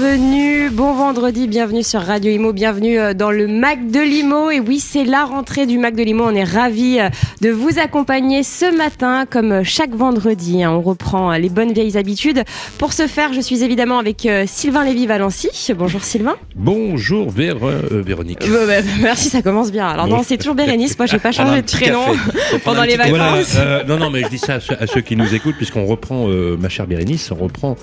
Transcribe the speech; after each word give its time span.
bienvenue, 0.00 0.49
bon 0.72 0.92
vendredi, 0.92 1.48
bienvenue 1.48 1.82
sur 1.82 2.00
Radio 2.00 2.30
Imo, 2.30 2.52
bienvenue 2.52 2.98
euh, 2.98 3.12
dans 3.12 3.32
le 3.32 3.48
Mac 3.48 3.90
de 3.90 3.98
Limo. 3.98 4.50
Et 4.50 4.60
oui, 4.60 4.78
c'est 4.78 5.04
la 5.04 5.24
rentrée 5.24 5.66
du 5.66 5.78
Mac 5.78 5.96
de 5.96 6.02
Limo. 6.02 6.24
On 6.24 6.34
est 6.34 6.44
ravis 6.44 7.00
euh, 7.00 7.08
de 7.40 7.50
vous 7.50 7.80
accompagner 7.80 8.44
ce 8.44 8.76
matin, 8.76 9.26
comme 9.28 9.64
chaque 9.64 9.94
vendredi. 9.94 10.62
Hein. 10.62 10.70
On 10.70 10.80
reprend 10.80 11.32
euh, 11.32 11.38
les 11.38 11.48
bonnes 11.48 11.72
vieilles 11.72 11.96
habitudes. 11.96 12.44
Pour 12.78 12.92
ce 12.92 13.08
faire, 13.08 13.32
je 13.32 13.40
suis 13.40 13.64
évidemment 13.64 13.98
avec 13.98 14.28
Sylvain 14.46 14.84
Lévy-Valency. 14.84 15.72
Bonjour 15.76 16.04
Sylvain. 16.04 16.36
Bonjour 16.54 17.30
Véronique. 17.30 18.48
Bah, 18.48 18.74
merci, 19.00 19.28
ça 19.28 19.42
commence 19.42 19.72
bien. 19.72 19.88
Alors 19.88 20.06
non, 20.06 20.22
c'est 20.24 20.36
toujours 20.36 20.54
Bérénice. 20.54 20.96
Moi, 20.98 21.06
j'ai 21.06 21.18
pas 21.18 21.32
changé 21.32 21.62
de 21.62 21.66
prénom 21.66 22.04
pendant 22.64 22.82
les 22.82 22.96
vacances. 22.96 23.56
non, 23.88 23.98
non, 23.98 24.10
mais 24.10 24.22
je 24.22 24.28
dis 24.28 24.38
ça 24.38 24.54
à 24.78 24.86
ceux, 24.86 25.00
qui 25.00 25.16
nous 25.16 25.34
écoutent, 25.34 25.56
puisqu'on 25.56 25.86
reprend, 25.86 26.28
ma 26.28 26.68
chère 26.68 26.86
Bérénice, 26.86 27.30
on 27.32 27.42
reprend 27.42 27.76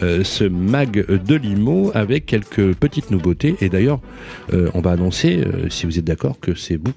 ce 0.00 0.44
Mag 0.44 1.06
de 1.06 1.34
Limo 1.36 1.90
avec 1.94 2.33
quelques 2.34 2.74
petites 2.74 3.12
nouveautés. 3.12 3.54
Et 3.60 3.68
d'ailleurs, 3.68 4.00
euh, 4.52 4.68
on 4.74 4.80
va 4.80 4.90
annoncer, 4.90 5.38
euh, 5.38 5.70
si 5.70 5.86
vous 5.86 6.00
êtes 6.00 6.04
d'accord, 6.04 6.40
que 6.40 6.54
c'est 6.54 6.76
vous 6.76 6.92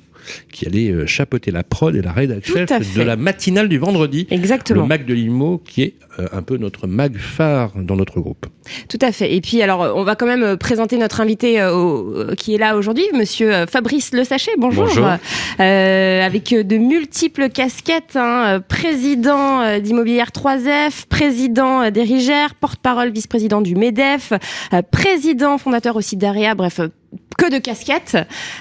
qui 0.52 0.66
allez 0.66 0.91
euh, 0.91 1.05
chapeauter 1.05 1.52
la 1.52 1.63
prod 1.63 1.95
et 1.95 2.02
la 2.02 2.12
rédaction 2.12 2.66
de 2.66 3.02
la 3.02 3.16
matinale 3.16 3.70
du 3.70 3.77
vendredi. 3.77 4.27
Exactement. 4.30 4.81
Le 4.81 4.88
Mag 4.88 5.05
de 5.05 5.13
Limo, 5.13 5.62
qui 5.66 5.84
est 5.84 5.94
un 6.31 6.41
peu 6.41 6.58
notre 6.58 6.88
mag 6.88 7.16
phare 7.18 7.73
dans 7.76 7.95
notre 7.95 8.20
groupe. 8.20 8.48
Tout 8.90 8.98
à 9.02 9.12
fait. 9.12 9.35
Et 9.35 9.41
puis, 9.41 9.62
alors, 9.62 9.95
on 9.95 10.04
va 10.04 10.16
quand 10.16 10.26
même 10.26 10.58
présenter 10.58 10.98
notre 10.98 11.21
invité 11.21 11.63
qui 12.38 12.55
est 12.55 12.58
là 12.58 12.76
aujourd'hui, 12.76 13.05
monsieur 13.13 13.66
Fabrice 13.70 14.13
Le 14.13 14.23
Sachet. 14.23 14.52
Bonjour. 14.58 14.85
Bonjour. 14.85 15.05
avec 15.60 16.49
de 16.49 16.77
multiples 16.77 17.49
casquettes, 17.49 18.16
hein, 18.16 18.62
président 18.68 19.79
d'Immobilière 19.79 20.29
3F, 20.29 21.05
président 21.07 21.91
d'Erigère, 21.91 22.55
porte-parole, 22.55 23.12
vice-président 23.12 23.62
du 23.62 23.76
MEDEF, 23.76 24.34
président 24.91 25.60
fondateur 25.60 25.96
aussi 25.96 26.18
d'AREA, 26.18 26.55
bref, 26.55 26.82
que 27.37 27.51
de 27.51 27.57
casquettes. 27.60 28.18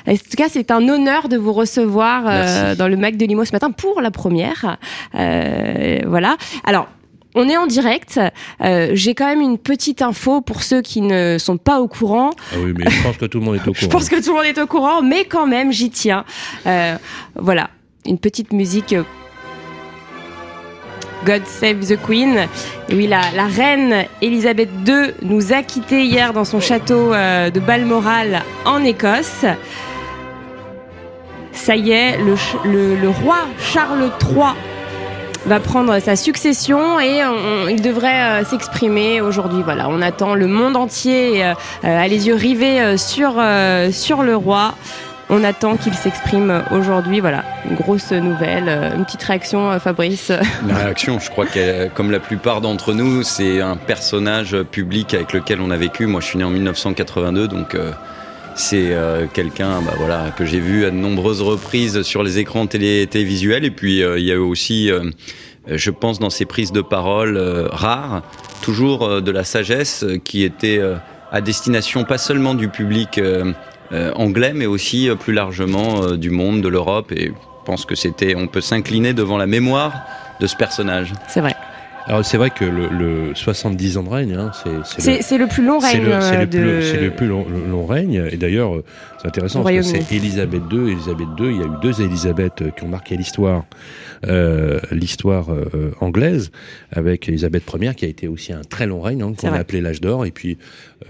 En 0.07 0.15
tout 0.15 0.37
cas, 0.37 0.49
c'est 0.49 0.71
un 0.71 0.89
honneur 0.89 1.29
de 1.29 1.37
vous 1.37 1.53
recevoir 1.53 2.25
euh, 2.27 2.75
dans 2.75 2.89
le 2.89 2.97
Mac 2.97 3.17
de 3.17 3.25
Limo 3.25 3.45
ce 3.45 3.53
matin 3.53 3.71
pour 3.71 4.01
la 4.01 4.11
première. 4.11 4.77
Euh, 5.15 6.01
voilà. 6.07 6.37
Alors, 6.65 6.89
on 7.35 7.49
est 7.49 7.57
en 7.57 7.67
direct. 7.67 8.21
Euh, 8.63 8.91
j'ai 8.93 9.15
quand 9.15 9.27
même 9.27 9.41
une 9.41 9.59
petite 9.59 10.03
info 10.03 10.41
pour 10.41 10.63
ceux 10.63 10.83
qui 10.83 11.01
ne 11.01 11.37
sont 11.39 11.59
pas 11.59 11.81
au 11.81 11.89
courant. 11.89 12.31
Ah 12.53 12.57
oui, 12.61 12.73
mais 12.77 12.91
je 12.91 13.03
pense 13.03 13.17
que 13.17 13.27
tout 13.27 13.39
le 13.39 13.45
monde 13.45 13.57
est 13.57 13.69
au 13.69 13.73
courant. 13.73 13.77
je 13.81 13.87
pense 13.87 14.09
que 14.09 14.23
tout 14.23 14.31
le 14.31 14.37
monde 14.37 14.47
est 14.47 14.61
au 14.61 14.67
courant, 14.67 15.03
mais 15.03 15.25
quand 15.25 15.47
même, 15.47 15.73
j'y 15.73 15.91
tiens. 15.91 16.25
voilà, 17.35 17.71
une 18.05 18.19
petite 18.19 18.53
musique 18.53 18.95
God 21.25 21.47
Save 21.47 21.87
the 21.87 21.97
Queen. 22.01 22.47
oui, 22.91 23.07
la, 23.07 23.47
reine 23.47 24.05
Elisabeth 24.23 24.69
II 24.87 25.15
nous 25.23 25.53
a 25.53 25.63
quittés 25.63 26.05
hier 26.05 26.33
dans 26.33 26.45
son 26.45 26.61
château 26.61 27.13
euh, 27.13 27.51
de 27.51 27.61
Balmoral 27.61 28.43
en 28.65 28.85
Écosse. 28.85 29.45
Ça 31.53 31.77
y 31.77 31.91
est, 31.91 32.19
le, 32.19 33.09
roi 33.09 33.39
Charles 33.59 34.11
III 34.21 34.55
va 35.47 35.61
prendre 35.61 35.99
sa 36.01 36.17
succession 36.17 37.01
et 37.01 37.23
il 37.71 37.81
devrait 37.81 38.43
euh, 38.43 38.45
s'exprimer 38.45 39.21
aujourd'hui. 39.21 39.63
Voilà, 39.65 39.89
on 39.89 40.03
attend 40.03 40.35
le 40.35 40.49
monde 40.49 40.77
entier 40.77 41.45
euh, 41.45 41.55
à 41.83 42.07
les 42.09 42.27
yeux 42.27 42.35
rivés 42.35 42.97
sur, 42.99 43.43
sur 43.93 44.23
le 44.23 44.37
roi. 44.37 44.75
On 45.29 45.43
attend 45.43 45.77
qu'il 45.77 45.95
s'exprime 45.95 46.63
aujourd'hui. 46.71 47.19
Voilà, 47.19 47.45
une 47.69 47.75
grosse 47.75 48.13
nouvelle. 48.13 48.69
Euh, 48.69 48.97
une 48.97 49.05
petite 49.05 49.25
réaction, 49.25 49.73
euh, 49.73 49.79
Fabrice 49.81 50.31
La 50.69 50.77
réaction, 50.77 51.19
je 51.19 51.31
crois 51.31 51.47
que 51.47 51.89
comme 51.89 52.13
la 52.13 52.21
plupart 52.21 52.61
d'entre 52.61 52.95
nous, 52.95 53.25
c'est 53.25 53.61
un 53.61 53.77
personnage 53.77 54.57
public 54.71 55.15
avec 55.15 55.33
lequel 55.33 55.61
on 55.61 55.71
a 55.73 55.77
vécu. 55.77 56.07
Moi, 56.07 56.21
je 56.21 56.27
suis 56.27 56.39
né 56.39 56.45
en 56.45 56.51
1982, 56.51 57.49
donc 57.49 57.75
euh, 57.75 57.91
c'est 58.55 58.97
quelqu'un 59.35 59.83
bah, 59.83 59.93
voilà, 59.99 60.31
que 60.31 60.47
j'ai 60.47 60.61
vu 60.61 60.87
à 60.87 60.91
de 60.91 60.97
nombreuses 60.97 61.43
reprises 61.43 62.03
sur 62.03 62.23
les 62.23 62.39
écrans 62.39 62.67
télé 62.67 63.07
télévisuels. 63.07 63.65
Et 63.67 63.71
puis, 63.71 63.99
il 64.01 64.25
y 64.25 64.33
a 64.33 64.41
aussi, 64.41 64.91
je 65.67 65.91
pense, 65.91 66.19
dans 66.19 66.31
ses 66.31 66.47
prises 66.47 66.73
de 66.73 66.81
parole 66.81 67.37
rares, 67.71 68.23
toujours 68.63 69.21
de 69.21 69.31
la 69.31 69.45
sagesse 69.45 70.07
qui 70.25 70.43
était 70.43 70.81
à 71.33 71.41
destination 71.41 72.05
pas 72.05 72.19
seulement 72.19 72.55
du 72.55 72.69
public 72.69 73.19
euh, 73.19 73.53
anglais, 74.15 74.53
mais 74.55 74.67
aussi 74.67 75.09
euh, 75.09 75.15
plus 75.15 75.33
largement 75.33 76.03
euh, 76.03 76.17
du 76.17 76.31
monde, 76.31 76.61
de 76.63 76.69
l'Europe. 76.69 77.13
Et 77.13 77.27
je 77.27 77.65
pense 77.65 77.85
que 77.85 77.95
c'était, 77.95 78.35
on 78.37 78.47
peut 78.47 78.61
s'incliner 78.61 79.13
devant 79.13 79.37
la 79.37 79.47
mémoire 79.47 79.93
de 80.41 80.47
ce 80.47 80.57
personnage. 80.57 81.13
C'est 81.29 81.41
vrai. 81.41 81.55
Alors 82.07 82.25
c'est 82.25 82.37
vrai 82.37 82.51
que 82.51 82.65
le, 82.65 83.35
70 83.35 83.99
ans 83.99 84.03
de 84.05 84.09
règne, 84.09 84.35
hein, 84.35 84.53
c'est 84.55 85.39
le, 85.39 85.47
plus 85.49 85.65
long 85.65 85.79
règne. 85.79 86.07
C'est 86.21 87.01
le, 87.01 87.11
plus 87.11 87.27
long, 87.27 87.87
règne. 87.87 88.29
Et 88.31 88.37
d'ailleurs, 88.37 88.83
c'est 89.19 89.29
intéressant 89.29 89.63
parce 89.63 89.75
que 89.75 89.83
c'est 89.83 90.13
Élisabeth 90.13 90.63
II. 90.71 90.93
Élisabeth 90.93 91.29
II, 91.39 91.47
il 91.47 91.57
y 91.57 91.63
a 91.63 91.67
eu 91.67 91.81
deux 91.83 92.01
Élisabeth 92.01 92.63
qui 92.77 92.85
ont 92.85 92.89
marqué 92.89 93.17
l'histoire 93.17 93.65
euh, 94.27 94.81
l'histoire 94.91 95.53
euh, 95.53 95.93
anglaise, 96.01 96.51
avec 96.91 97.29
Elisabeth 97.29 97.65
Ier, 97.81 97.95
qui 97.95 98.05
a 98.05 98.09
été 98.09 98.29
aussi 98.29 98.53
un 98.53 98.63
très 98.63 98.87
long 98.87 99.01
règne, 99.01 99.23
hein, 99.23 99.35
qu'on 99.37 99.53
a 99.53 99.59
appelé 99.59 99.81
l'âge 99.81 100.01
d'or, 100.01 100.25
et 100.25 100.31
puis 100.31 100.59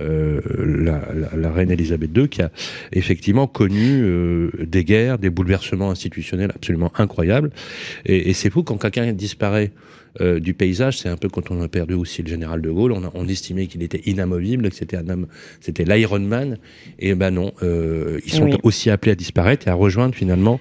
euh, 0.01 0.41
la, 0.59 1.01
la, 1.15 1.37
la, 1.37 1.51
reine 1.53 1.71
Elisabeth 1.71 2.11
II, 2.17 2.29
qui 2.29 2.43
a 2.43 2.51
effectivement 2.93 3.47
connu 3.47 4.03
euh, 4.03 4.51
des 4.61 4.85
guerres, 4.85 5.19
des 5.19 5.31
bouleversements 5.31 5.91
institutionnels 5.91 6.53
absolument 6.55 6.93
incroyables. 6.97 7.51
Et, 8.05 8.31
et 8.31 8.33
c'est 8.33 8.51
fou 8.51 8.63
quand 8.63 8.77
quelqu'un 8.77 9.13
disparaît 9.13 9.73
euh, 10.21 10.41
du 10.41 10.55
paysage. 10.55 10.99
C'est 10.99 11.09
un 11.09 11.17
peu 11.17 11.29
quand 11.29 11.51
on 11.51 11.61
a 11.63 11.69
perdu 11.69 11.95
aussi 11.95 12.23
le 12.23 12.29
général 12.29 12.61
de 12.61 12.71
Gaulle. 12.71 12.93
On, 12.93 13.05
a, 13.05 13.11
on 13.15 13.29
estimait 13.29 13.67
qu'il 13.67 13.83
était 13.83 14.03
inamovible, 14.07 14.71
que 14.71 14.77
c'était 14.77 14.97
un 14.97 15.09
homme, 15.09 15.27
c'était 15.61 15.85
l'Iron 15.85 16.21
Man. 16.21 16.59
Et 16.99 17.15
ben 17.15 17.31
non, 17.31 17.53
euh, 17.63 18.21
ils 18.25 18.33
sont 18.33 18.59
aussi 18.63 18.91
appelés 18.91 19.13
à 19.13 19.17
disparaître 19.17 19.69
et 19.69 19.71
à 19.71 19.75
rejoindre 19.75 20.15
finalement 20.15 20.61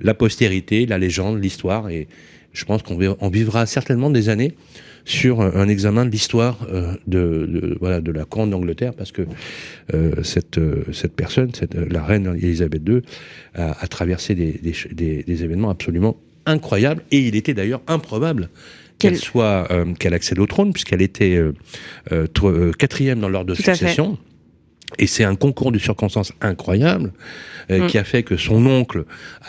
la 0.00 0.14
postérité, 0.14 0.86
la 0.86 0.98
légende, 0.98 1.42
l'histoire. 1.42 1.88
Et 1.90 2.08
je 2.52 2.64
pense 2.64 2.82
qu'on 2.82 2.98
on 3.20 3.28
vivra 3.28 3.66
certainement 3.66 4.10
des 4.10 4.28
années 4.28 4.54
sur 5.04 5.42
un 5.42 5.68
examen 5.68 6.06
de 6.06 6.10
l'histoire 6.10 6.66
euh, 6.72 6.94
de, 7.06 7.46
de, 7.46 7.76
voilà 7.78 8.00
de 8.00 8.10
la 8.10 8.24
couronne 8.24 8.50
d'Angleterre 8.50 8.94
parce 8.94 9.12
que 9.12 9.22
euh, 9.92 10.22
cette 10.22 10.58
cette 10.92 11.14
personne 11.14 11.52
cette 11.54 11.74
la 11.74 12.02
reine 12.02 12.34
Elisabeth 12.38 12.82
II 12.88 13.02
a, 13.54 13.76
a 13.78 13.86
traversé 13.86 14.34
des, 14.34 14.52
des, 14.52 15.22
des, 15.22 15.44
événements 15.44 15.68
absolument 15.68 16.16
incroyables 16.46 17.02
et 17.10 17.18
il 17.18 17.36
était 17.36 17.52
d'ailleurs 17.52 17.82
improbable 17.86 18.48
qu'elle 18.98 19.16
soit 19.16 19.66
euh, 19.70 19.94
qu'elle 19.94 20.14
accède 20.14 20.38
au 20.38 20.46
trône 20.46 20.72
puisqu'elle 20.72 21.02
était 21.02 21.36
euh, 21.36 21.52
euh, 22.12 22.72
quatrième 22.72 23.20
dans 23.20 23.28
l'ordre 23.28 23.50
de 23.50 23.54
succession. 23.54 24.18
Et 24.98 25.06
c'est 25.06 25.24
un 25.24 25.34
concours 25.34 25.72
de 25.72 25.78
circonstances 25.78 26.32
incroyable 26.40 27.12
euh, 27.70 27.84
mm. 27.84 27.86
qui 27.86 27.98
a 27.98 28.04
fait 28.04 28.22
que 28.22 28.36
son 28.36 28.66
oncle 28.66 29.04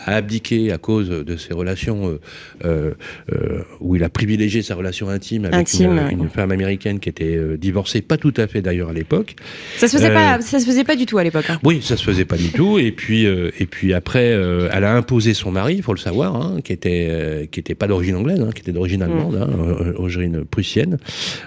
a 0.06 0.16
abdiqué 0.16 0.72
à 0.72 0.78
cause 0.78 1.09
de 1.09 1.38
ses 1.38 1.53
relations 1.53 2.17
euh, 2.63 2.94
euh, 3.31 3.61
où 3.79 3.95
il 3.95 4.03
a 4.03 4.09
privilégié 4.09 4.61
sa 4.61 4.75
relation 4.75 5.09
intime 5.09 5.45
avec 5.45 5.73
une, 5.73 6.00
une, 6.11 6.29
femme 6.29 6.51
américaine 6.51 7.00
qui 7.00 7.09
était 7.09 7.39
divorcée, 7.57 8.01
pas 8.01 8.17
tout 8.17 8.34
à 8.38 8.47
fait 8.47 8.61
d'ailleurs 8.61 8.89
à 8.89 8.94
l'époque. 8.94 9.35
Ça 9.78 9.88
se 9.88 9.97
faisait 9.97 10.13
pas, 10.13 10.41
ça 10.41 10.59
se 10.59 10.66
faisait 10.66 10.84
pas 10.84 10.95
du 10.95 11.05
tout 11.05 11.17
à 11.17 11.23
l'époque. 11.23 11.50
Hein. 11.50 11.59
Oui, 11.63 11.81
ça 11.81 11.97
se 11.97 12.03
faisait 12.03 12.25
pas 12.25 12.38
du 12.38 12.50
tout. 12.50 12.79
Et 12.79 12.91
puis 12.91 13.25
et 13.25 13.66
puis 13.66 13.94
après, 13.94 14.28
elle 14.28 14.84
a 14.84 14.94
imposé 14.94 15.34
son 15.34 15.51
mari, 15.51 15.75
il 15.75 15.84
faut 15.84 15.94
le 15.94 16.00
savoir, 16.00 16.35
hein, 16.35 16.57
qui 16.63 16.73
était 16.73 17.50
qui 17.51 17.59
était 17.59 17.75
pas 17.75 17.88
d'origine 17.88 18.16
anglaise, 18.16 18.41
hein, 18.41 18.50
qui 18.53 18.61
était 18.61 18.72
d'origine 18.72 19.01
mm. 19.01 19.03
allemande, 19.03 19.35
hein, 19.35 19.91
d'origine 19.95 20.45
prussienne, 20.45 20.97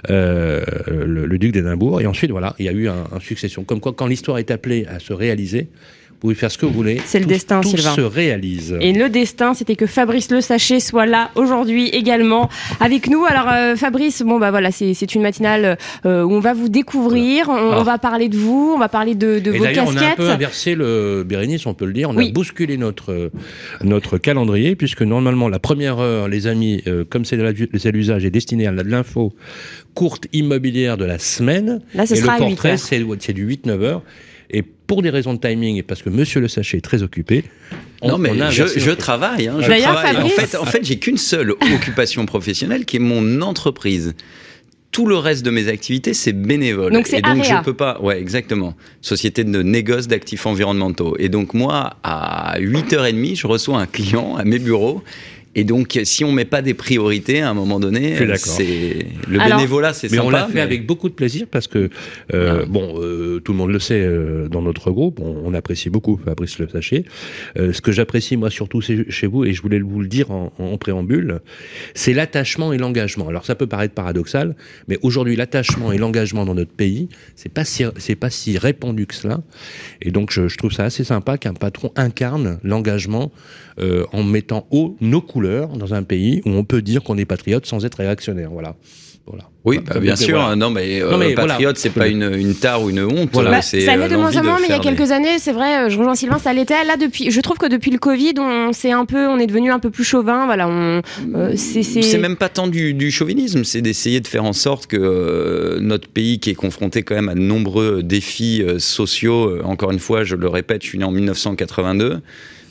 le, 0.08 0.64
le, 1.04 1.38
duc 1.38 1.52
d'Édimbourg. 1.52 2.00
Et 2.00 2.06
ensuite 2.06 2.30
voilà, 2.30 2.54
il 2.58 2.66
y 2.66 2.68
a 2.68 2.72
eu 2.72 2.88
un, 2.88 3.04
un 3.12 3.20
succession. 3.20 3.64
Comme 3.64 3.80
quoi, 3.80 3.87
quand 3.92 4.06
l'histoire 4.06 4.38
est 4.38 4.50
appelée 4.50 4.86
à 4.86 4.98
se 4.98 5.12
réaliser, 5.12 5.68
pouvez 6.18 6.34
faire 6.34 6.50
ce 6.50 6.58
que 6.58 6.66
vous 6.66 6.72
voulez. 6.72 7.00
C'est 7.04 7.20
le 7.20 7.26
destin, 7.26 7.60
tout 7.60 7.68
Sylvain. 7.68 7.94
se 7.94 8.00
réalise. 8.00 8.76
Et 8.80 8.92
le 8.92 9.08
destin, 9.08 9.54
c'était 9.54 9.76
que 9.76 9.86
Fabrice 9.86 10.30
Le 10.30 10.40
Sachet 10.40 10.80
soit 10.80 11.06
là 11.06 11.30
aujourd'hui 11.34 11.88
également 11.88 12.48
avec 12.80 13.08
nous. 13.08 13.24
Alors 13.24 13.48
euh, 13.52 13.76
Fabrice, 13.76 14.22
bon 14.22 14.38
bah 14.38 14.50
voilà, 14.50 14.70
c'est 14.70 15.14
une 15.14 15.22
matinale 15.22 15.78
euh, 16.06 16.22
où 16.22 16.32
on 16.32 16.40
va 16.40 16.54
vous 16.54 16.68
découvrir, 16.68 17.48
on, 17.48 17.72
ah. 17.72 17.82
va 17.82 17.98
parler 17.98 18.28
de 18.28 18.36
vous, 18.36 18.72
on 18.74 18.78
va 18.78 18.88
parler 18.88 19.14
de, 19.14 19.38
de 19.38 19.50
vos 19.50 19.64
casquettes. 19.64 19.86
On 19.88 19.96
a 19.96 20.06
un 20.06 20.14
peu 20.16 20.30
inversé 20.30 20.74
le 20.74 21.24
Bérénice, 21.26 21.66
on 21.66 21.74
peut 21.74 21.86
le 21.86 21.92
dire. 21.92 22.10
On 22.10 22.16
a 22.16 22.28
bousculé 22.30 22.76
notre 22.76 23.30
notre 23.82 24.18
calendrier 24.18 24.76
puisque 24.76 25.02
normalement 25.02 25.48
la 25.48 25.58
première 25.58 25.98
heure, 25.98 26.28
les 26.28 26.46
amis, 26.46 26.82
euh, 26.86 27.04
comme 27.08 27.24
c'est 27.24 27.36
l'usage, 27.90 28.24
est 28.24 28.30
destiné 28.30 28.66
à 28.66 28.72
l'info 28.72 29.32
courte 29.94 30.26
immobilière 30.32 30.96
de 30.96 31.04
la 31.04 31.18
semaine. 31.18 31.80
Là, 31.94 32.06
ce 32.06 32.14
et 32.14 32.16
sera 32.18 32.38
le 32.38 32.46
portrait, 32.46 32.76
c'est 32.76 33.32
du 33.32 33.48
8-9 33.48 33.82
heures. 33.82 34.02
Et 34.50 34.62
pour 34.62 35.02
des 35.02 35.10
raisons 35.10 35.34
de 35.34 35.40
timing 35.40 35.76
et 35.76 35.82
parce 35.82 36.02
que 36.02 36.10
Monsieur 36.10 36.40
Le 36.40 36.48
Sachet 36.48 36.78
est 36.78 36.82
très 36.82 37.02
occupé, 37.02 37.44
non, 38.02 38.18
mais 38.18 38.32
je, 38.50 38.64
je, 38.66 38.90
travaille. 38.90 39.48
Hein, 39.48 39.56
je 39.60 39.82
travaille. 39.82 40.16
En 40.16 40.28
fait, 40.28 40.56
en 40.56 40.64
fait 40.64 40.84
j'ai 40.84 40.98
qu'une 40.98 41.18
seule 41.18 41.50
occupation 41.74 42.24
professionnelle 42.26 42.84
qui 42.84 42.96
est 42.96 43.00
mon 43.00 43.42
entreprise. 43.42 44.14
Tout 44.90 45.06
le 45.06 45.16
reste 45.16 45.44
de 45.44 45.50
mes 45.50 45.68
activités, 45.68 46.14
c'est 46.14 46.32
bénévole. 46.32 46.94
Donc 46.94 47.06
c'est 47.06 47.18
Et 47.18 47.22
donc, 47.22 47.44
je 47.44 47.62
peux 47.62 47.74
pas. 47.74 48.00
Ouais, 48.00 48.18
exactement. 48.18 48.74
Société 49.02 49.44
de 49.44 49.62
négoce 49.62 50.08
d'actifs 50.08 50.46
environnementaux. 50.46 51.14
Et 51.18 51.28
donc, 51.28 51.52
moi, 51.52 51.98
à 52.02 52.58
8h30, 52.58 53.36
je 53.36 53.46
reçois 53.46 53.78
un 53.78 53.86
client 53.86 54.36
à 54.36 54.44
mes 54.44 54.58
bureaux 54.58 55.04
Et 55.58 55.64
donc, 55.64 55.98
si 56.04 56.24
on 56.24 56.30
met 56.30 56.44
pas 56.44 56.62
des 56.62 56.72
priorités 56.72 57.40
à 57.40 57.50
un 57.50 57.54
moment 57.54 57.80
donné, 57.80 58.14
c'est 58.36 59.06
le 59.28 59.40
bénévolat, 59.40 59.92
c'est 59.92 60.08
sympa. 60.08 60.22
Mais 60.22 60.28
on 60.28 60.30
l'a 60.30 60.46
fait 60.46 60.60
avec 60.60 60.86
beaucoup 60.86 61.08
de 61.08 61.14
plaisir 61.14 61.48
parce 61.50 61.66
que 61.66 61.90
euh, 62.32 62.64
bon, 62.64 63.00
euh, 63.02 63.40
tout 63.40 63.50
le 63.50 63.58
monde 63.58 63.72
le 63.72 63.80
sait 63.80 64.00
euh, 64.00 64.46
dans 64.46 64.62
notre 64.62 64.92
groupe, 64.92 65.18
on, 65.18 65.52
apprécie 65.54 65.90
beaucoup 65.90 66.20
Fabrice 66.24 66.60
Le 66.60 66.68
Sachet. 66.68 67.04
ce 67.56 67.80
que 67.80 67.90
j'apprécie 67.90 68.36
moi 68.36 68.50
surtout 68.50 68.80
chez 68.80 69.26
vous 69.26 69.44
et 69.44 69.52
je 69.52 69.60
voulais 69.60 69.80
vous 69.80 70.00
le 70.00 70.06
dire 70.06 70.30
en, 70.30 70.52
en 70.58 70.78
préambule, 70.78 71.40
c'est 71.94 72.12
l'attachement 72.12 72.72
et 72.72 72.78
l'engagement. 72.78 73.28
Alors 73.28 73.44
ça 73.44 73.56
peut 73.56 73.66
paraître 73.66 73.94
paradoxal, 73.94 74.54
mais 74.86 74.98
aujourd'hui 75.02 75.34
l'attachement 75.34 75.90
et 75.90 75.98
l'engagement 75.98 76.44
dans 76.44 76.54
notre 76.54 76.70
pays, 76.70 77.08
c'est 77.34 77.52
pas 77.52 77.64
si 77.64 77.82
c'est 77.96 78.14
pas 78.14 78.30
si 78.30 78.58
répandu 78.58 79.06
que 79.06 79.14
cela. 79.16 79.40
Et 80.02 80.12
donc 80.12 80.30
je, 80.30 80.46
je 80.46 80.56
trouve 80.56 80.70
ça 80.70 80.84
assez 80.84 81.02
sympa 81.02 81.36
qu'un 81.36 81.54
patron 81.54 81.90
incarne 81.96 82.60
l'engagement 82.62 83.32
euh, 83.80 84.04
en 84.12 84.24
mettant 84.24 84.66
haut 84.72 84.96
nos 85.00 85.20
couleurs 85.20 85.47
dans 85.76 85.94
un 85.94 86.02
pays 86.02 86.42
où 86.44 86.50
on 86.50 86.64
peut 86.64 86.82
dire 86.82 87.02
qu'on 87.02 87.18
est 87.18 87.24
patriote 87.24 87.66
sans 87.66 87.84
être 87.84 87.96
réactionnaire. 87.96 88.50
Voilà. 88.50 88.76
Voilà. 89.30 89.44
Oui, 89.64 89.80
bah, 89.84 90.00
bien 90.00 90.16
sûr. 90.16 90.56
Non, 90.56 90.70
mais, 90.70 91.02
euh, 91.02 91.34
patriote, 91.34 91.76
c'est 91.76 91.90
pas 91.90 92.08
une, 92.08 92.34
une, 92.34 92.54
tare 92.54 92.82
ou 92.82 92.88
une 92.88 93.00
honte. 93.00 93.28
Voilà. 93.32 93.50
Bah, 93.50 93.62
ça 93.62 93.76
l'est 93.76 94.08
de 94.08 94.16
moins 94.16 94.34
en 94.34 94.42
moins, 94.42 94.58
mais 94.58 94.68
il 94.68 94.70
y 94.70 94.74
a 94.74 94.78
quelques 94.78 95.10
années, 95.10 95.38
c'est 95.38 95.52
vrai. 95.52 95.80
Euh, 95.80 95.90
je 95.90 95.98
rejoins 95.98 96.14
Sylvain, 96.14 96.38
ça 96.38 96.54
l'était. 96.54 96.82
Là, 96.84 96.96
depuis, 96.96 97.30
je 97.30 97.40
trouve 97.42 97.58
que 97.58 97.66
depuis 97.66 97.90
le 97.90 97.98
Covid, 97.98 98.34
on 98.38 98.72
c'est 98.72 98.92
un 98.92 99.04
peu, 99.04 99.28
on 99.28 99.38
est 99.38 99.46
devenu 99.46 99.70
un 99.70 99.80
peu 99.80 99.90
plus 99.90 100.04
chauvin. 100.04 100.46
Voilà, 100.46 100.66
on. 100.66 101.02
c'est 101.56 102.18
même 102.18 102.36
pas 102.36 102.48
tant 102.48 102.68
du, 102.68 102.94
du 102.94 103.10
chauvinisme, 103.10 103.64
c'est 103.64 103.82
d'essayer 103.82 104.20
de 104.20 104.26
faire 104.26 104.44
en 104.44 104.54
sorte 104.54 104.86
que 104.86 105.78
notre 105.80 106.08
pays, 106.08 106.38
qui 106.38 106.48
est 106.48 106.54
confronté 106.54 107.02
quand 107.02 107.14
même 107.14 107.28
à 107.28 107.34
de 107.34 107.40
nombreux 107.40 108.02
défis 108.02 108.64
sociaux, 108.78 109.62
encore 109.62 109.90
une 109.90 109.98
fois, 109.98 110.24
je 110.24 110.36
le 110.36 110.48
répète, 110.48 110.82
je 110.82 110.88
suis 110.88 110.98
né 110.98 111.04
en 111.04 111.10
1982. 111.10 112.22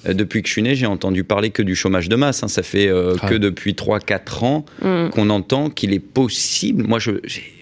Euh, 0.05 0.13
depuis 0.13 0.41
que 0.41 0.47
je 0.47 0.53
suis 0.53 0.61
né, 0.61 0.75
j'ai 0.75 0.85
entendu 0.85 1.23
parler 1.23 1.49
que 1.49 1.61
du 1.61 1.75
chômage 1.75 2.09
de 2.09 2.15
masse. 2.15 2.43
Hein. 2.43 2.47
Ça 2.47 2.63
fait 2.63 2.87
euh, 2.87 3.15
ah. 3.21 3.27
que 3.27 3.35
depuis 3.35 3.73
3-4 3.73 4.45
ans 4.45 4.65
mm. 4.81 5.09
qu'on 5.09 5.29
entend 5.29 5.69
qu'il 5.69 5.93
est 5.93 5.99
possible. 5.99 6.83
Moi, 6.83 6.99
je, 6.99 7.11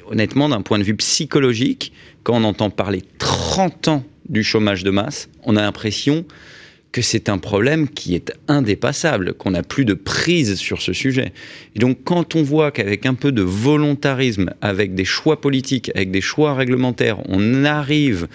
honnêtement, 0.10 0.50
d'un 0.50 0.62
point 0.62 0.80
de 0.80 0.84
vue 0.84 0.96
psychologique, 0.96 1.92
quand 2.24 2.36
on 2.36 2.44
entend 2.44 2.70
parler 2.70 3.04
30 3.20 3.88
ans 3.88 4.04
du 4.30 4.44
chômage 4.44 4.84
de 4.84 4.90
masse, 4.90 5.30
on 5.44 5.56
a 5.56 5.62
l'impression 5.62 6.26
que 6.96 7.02
c'est 7.02 7.28
un 7.28 7.38
problème 7.38 7.90
qui 7.90 8.16
est 8.16 8.32
indépassable, 8.48 9.34
qu'on 9.34 9.52
n'a 9.52 9.64
plus 9.64 9.84
de 9.84 9.94
prise 9.94 10.56
sur 10.56 10.82
ce 10.82 10.94
sujet. 10.94 11.34
Et 11.76 11.80
donc 11.80 11.98
quand 12.06 12.36
on 12.36 12.42
voit 12.42 12.72
qu'avec 12.72 13.06
un 13.06 13.16
peu 13.16 13.34
de 13.34 13.42
volontarisme, 13.42 14.52
avec 14.62 14.96
des 14.96 15.04
choix 15.04 15.42
politiques, 15.42 15.92
avec 15.94 16.10
des 16.10 16.22
choix 16.22 16.54
réglementaires, 16.54 17.18
on 17.28 17.66
arrive 17.66 18.30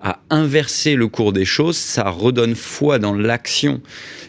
à 0.00 0.20
inverser 0.30 0.94
le 0.94 1.08
cours 1.08 1.32
des 1.32 1.44
choses, 1.44 1.76
ça 1.76 2.10
redonne 2.10 2.54
foi 2.54 2.98
dans 2.98 3.14
l'action. 3.14 3.80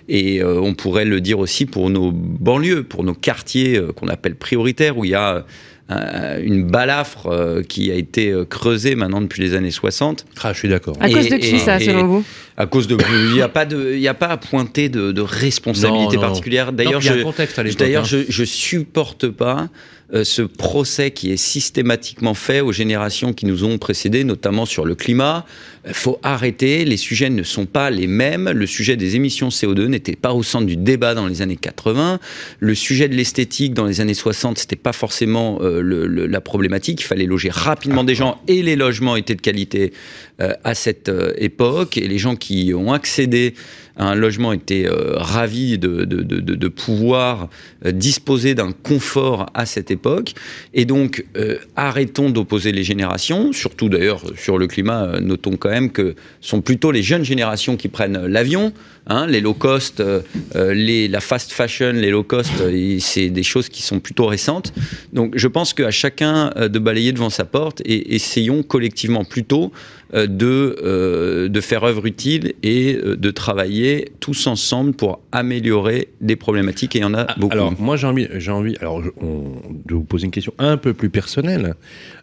Et 0.10 0.42
euh, 0.42 0.60
on 0.62 0.74
pourrait 0.74 1.06
le 1.06 1.20
dire 1.20 1.40
aussi 1.40 1.66
pour 1.66 1.90
nos 1.90 2.12
banlieues, 2.12 2.84
pour 2.84 3.04
nos 3.04 3.14
quartiers 3.14 3.78
euh, 3.78 3.92
qu'on 3.92 4.08
appelle 4.08 4.36
prioritaires, 4.36 4.98
où 4.98 5.04
il 5.04 5.12
y 5.12 5.16
a 5.16 5.46
euh, 5.90 6.42
une 6.42 6.66
balafre 6.66 7.62
qui 7.68 7.92
a 7.92 7.96
été 7.96 8.34
creusée 8.50 8.96
maintenant 8.96 9.22
depuis 9.22 9.42
les 9.42 9.54
années 9.56 9.72
60. 9.72 10.26
Ah, 10.44 10.54
je 10.54 10.60
suis 10.60 10.70
d'accord. 10.70 10.96
À 11.00 11.10
cause 11.10 11.30
de 11.30 11.36
qui 11.36 11.60
ça, 11.60 11.80
selon 11.80 12.08
vous? 12.08 12.24
À 12.56 12.66
cause 12.66 12.88
de. 12.88 12.98
Il 13.28 13.34
n'y 13.34 13.42
a 13.42 13.50
pas 13.50 13.66
de, 13.66 13.94
il 13.96 14.08
a 14.08 14.14
pas 14.14 14.28
à 14.28 14.38
pointer 14.38 14.90
de, 14.90 15.22
responsabilité 15.22 16.18
particulière. 16.18 16.72
D'ailleurs, 16.72 17.02
je, 17.02 17.76
d'ailleurs, 17.78 18.04
hein. 18.04 18.08
je, 18.08 18.20
je 18.28 18.44
supporte 18.46 19.28
pas 19.28 19.70
euh, 20.14 20.24
ce 20.24 20.42
procès 20.42 21.12
qui 21.12 21.32
est 21.32 21.38
systématiquement 21.38 22.34
fait 22.34 22.62
aux 22.62 22.72
générations 22.72 23.34
qui 23.34 23.46
nous 23.46 23.66
ont 23.66 23.78
précédés, 23.78 24.24
notamment 24.24 24.66
sur 24.66 24.86
le 24.86 24.96
climat. 24.96 25.46
Il 25.86 25.94
faut 25.94 26.18
arrêter, 26.24 26.86
les 26.86 26.96
sujets 26.96 27.30
ne 27.30 27.44
sont 27.44 27.66
pas 27.66 27.90
les 27.90 28.08
mêmes. 28.08 28.50
Le 28.50 28.66
sujet 28.66 28.96
des 28.96 29.18
émissions 29.18 29.50
CO2 29.50 29.88
n'était 29.88 30.16
pas 30.16 30.34
au 30.34 30.44
centre 30.44 30.66
du 30.66 30.78
débat 30.78 31.14
dans 31.14 31.28
les 31.28 31.42
années 31.42 31.58
80. 31.58 32.20
Le 32.60 32.76
sujet 32.76 33.10
de 33.10 33.16
l'esthétique 33.16 33.74
dans 33.74 33.86
les 33.86 34.00
années 34.00 34.14
60, 34.14 34.58
c'était 34.58 34.78
pas 34.78 34.94
forcément 34.94 35.60
euh, 35.62 35.82
la 35.82 36.42
problématique. 36.42 37.02
Il 37.02 37.06
fallait 37.06 37.26
loger 37.26 37.50
rapidement 37.50 38.06
des 38.06 38.16
gens 38.16 38.42
et 38.48 38.62
les 38.62 38.78
logements 38.78 39.18
étaient 39.18 39.36
de 39.36 39.42
qualité 39.42 39.92
euh, 40.40 40.54
à 40.64 40.74
cette 40.74 41.12
époque. 41.38 41.98
Et 41.98 42.08
les 42.08 42.18
gens 42.18 42.38
qui 42.38 42.74
ont 42.74 42.94
accédé 42.94 43.54
un 43.98 44.16
logement 44.16 44.54
était 44.54 44.86
euh, 44.88 45.18
de, 45.78 46.68
pouvoir 46.68 47.50
euh, 47.86 47.92
disposer 47.92 48.56
d'un 48.56 48.72
confort 48.72 49.48
à 49.54 49.66
cette 49.66 49.92
époque. 49.92 49.97
Et 50.74 50.86
donc, 50.86 51.26
euh, 51.36 51.58
arrêtons 51.76 52.30
d'opposer 52.30 52.72
les 52.72 52.84
générations, 52.84 53.52
surtout 53.54 53.90
d'ailleurs 53.90 54.22
sur 54.38 54.58
le 54.58 54.68
climat, 54.68 55.20
notons 55.20 55.58
quand 55.58 55.70
même 55.70 55.92
que 55.92 56.16
ce 56.42 56.50
sont 56.50 56.62
plutôt 56.62 56.92
les 56.92 57.04
jeunes 57.04 57.24
générations 57.24 57.78
qui 57.78 57.88
prennent 57.88 58.26
l'avion. 58.26 58.74
Hein, 59.10 59.26
les 59.26 59.40
low 59.40 59.54
cost, 59.54 60.04
les, 60.56 61.08
la 61.08 61.22
fast 61.22 61.54
fashion, 61.54 61.94
les 61.94 62.10
low 62.10 62.24
cost, 62.24 62.52
c'est 63.00 63.30
des 63.30 63.44
choses 63.44 63.70
qui 63.70 63.82
sont 63.82 64.02
plutôt 64.02 64.26
récentes. 64.26 64.74
Donc 65.14 65.32
je 65.38 65.48
pense 65.48 65.74
qu'à 65.74 65.92
chacun 65.92 66.52
de 66.58 66.80
balayer 66.80 67.14
devant 67.14 67.30
sa 67.30 67.46
porte 67.46 67.82
et 67.86 68.16
essayons 68.16 68.64
collectivement 68.64 69.24
plutôt 69.24 69.68
euh, 69.68 69.97
de, 70.14 70.76
euh, 70.84 71.50
de 71.50 71.62
faire 71.62 71.84
œuvre 71.84 72.06
utile 72.06 72.54
et 72.64 72.96
euh, 72.96 73.16
de 73.18 73.32
travailler 73.32 74.12
tous 74.20 74.48
ensemble 74.48 74.94
pour 74.94 75.20
améliorer 75.32 76.10
des 76.22 76.36
problématiques 76.36 76.96
et 76.96 77.00
il 77.00 77.02
y 77.02 77.06
en 77.06 77.14
a 77.14 77.26
ah, 77.28 77.36
beaucoup. 77.38 77.54
Alors 77.54 77.74
moi 77.78 77.98
j'ai 77.98 78.08
envie, 78.08 78.28
j'ai 78.36 78.52
envie 78.52 78.76
alors, 78.80 79.02
de 79.02 79.94
vous 79.94 80.04
poser 80.04 80.26
une 80.26 80.32
question 80.32 80.54
un 80.60 80.78
peu 80.78 80.94
plus 80.94 81.10
personnelle. 81.10 81.76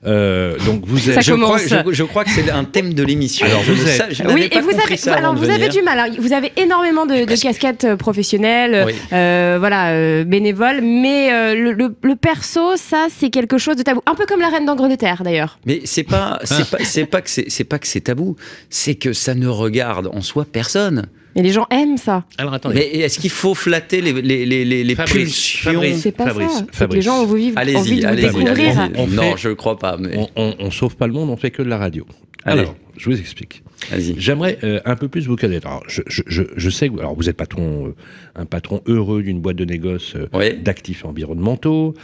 donc 0.03 0.85
vous 0.87 1.11
êtes, 1.11 1.23
je, 1.23 1.35
crois, 1.35 1.59
je, 1.91 2.03
crois, 2.05 2.25
que 2.25 2.31
c'est 2.31 2.51
un 2.51 2.65
thème 2.65 2.95
de 2.95 3.03
l'émission. 3.03 3.47
Alors 3.47 3.63
vous 3.63 3.89
êtes, 3.89 4.23
oui, 4.33 4.49
et 4.51 4.61
vous 4.61 4.71
avez, 4.71 5.19
alors 5.19 5.35
vous 5.35 5.51
avez 5.51 5.69
du 5.69 5.83
mal. 5.83 6.13
vous 6.19 6.33
avez 6.33 6.53
énormément 6.57 7.07
de, 7.07 7.25
casquettes 7.25 7.95
professionnelles, 7.97 8.87
voilà, 9.11 10.25
bénévoles, 10.25 10.81
mais 10.81 11.55
le, 11.55 11.73
le, 11.73 12.17
perso, 12.17 12.77
ça 12.77 13.09
c'est 13.11 13.31
quelque 13.31 13.59
chose 13.59 13.77
de 13.77 13.83
tabou, 13.83 14.01
un 14.07 14.15
peu 14.15 14.25
comme 14.27 14.41
la 14.41 14.49
reine 14.49 14.65
d'Angre 14.65 14.89
de 14.89 14.95
Terre 14.95 15.23
d'ailleurs. 15.23 15.59
Mais 15.67 15.81
c'est 15.85 16.05
pas, 16.05 16.39
c'est 16.45 16.71
pas, 16.71 16.79
c'est 16.83 17.05
pas 17.05 17.21
que 17.21 17.31
c'est 17.31 17.65
que 17.79 17.87
c'est 17.87 18.03
tabou, 18.03 18.37
c'est 18.71 18.95
que 18.95 19.13
ça 19.13 19.35
ne 19.35 19.47
regarde 19.47 20.09
en 20.13 20.21
soi 20.21 20.45
personne. 20.45 21.07
Mais 21.35 21.43
les 21.43 21.51
gens 21.51 21.67
aiment 21.71 21.97
ça. 21.97 22.25
Alors 22.39 22.55
attendez. 22.55 22.77
Mais 22.77 23.01
est-ce 23.01 23.19
qu'il 23.19 23.31
faut 23.31 23.55
flatter 23.55 24.01
les, 24.01 24.13
les, 24.13 24.47
les, 24.47 24.85
les 24.85 24.97
pulsions 24.97 25.83
C'est 25.97 26.13
pas 26.13 26.33
ça. 26.33 26.87
les 26.87 27.03
gens 27.03 27.23
ont 27.23 27.27
vivre, 27.27 27.59
envie 27.59 28.01
de 28.01 28.07
allez 28.07 28.23
découvrir. 28.23 28.91
non, 29.09 29.37
je 29.37 29.49
ne 29.49 29.55
crois 29.55 29.79
pas. 29.79 29.97
Mais... 29.99 30.17
On, 30.37 30.55
on, 30.59 30.71
sauve 30.71 30.97
pas 30.97 31.09
le 31.09 31.13
monde, 31.13 31.31
on 31.31 31.37
fait 31.37 31.51
que 31.51 31.63
de 31.63 31.69
la 31.69 31.79
radio. 31.79 32.07
Alors, 32.45 32.77
je 32.97 33.11
vous 33.11 33.19
explique. 33.19 33.64
J'aimerais 34.17 34.59
euh, 34.65 34.81
un 34.85 34.97
peu 34.97 35.09
plus 35.09 35.27
vous 35.27 35.37
connaître. 35.37 35.67
Alors, 35.67 35.83
je, 35.87 36.03
je, 36.07 36.43
je 36.57 36.71
sais 36.71 36.89
que 36.89 36.99
alors 36.99 37.15
vous 37.15 37.29
êtes 37.29 37.37
patron, 37.37 37.89
euh, 37.89 37.95
un 38.35 38.47
patron 38.47 38.81
heureux 38.87 39.23
d'une 39.23 39.41
boîte 39.41 39.57
de 39.57 39.65
négoce 39.65 40.15
euh, 40.17 40.53
d'actifs 40.63 41.05
environnementaux. 41.05 41.95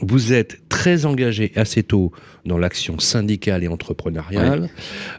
vous 0.00 0.32
êtes 0.32 0.58
très 0.68 1.06
engagé 1.06 1.52
assez 1.56 1.82
tôt 1.82 2.12
dans 2.46 2.58
l'action 2.58 2.98
syndicale 2.98 3.64
et 3.64 3.68
entrepreneuriale. 3.68 4.70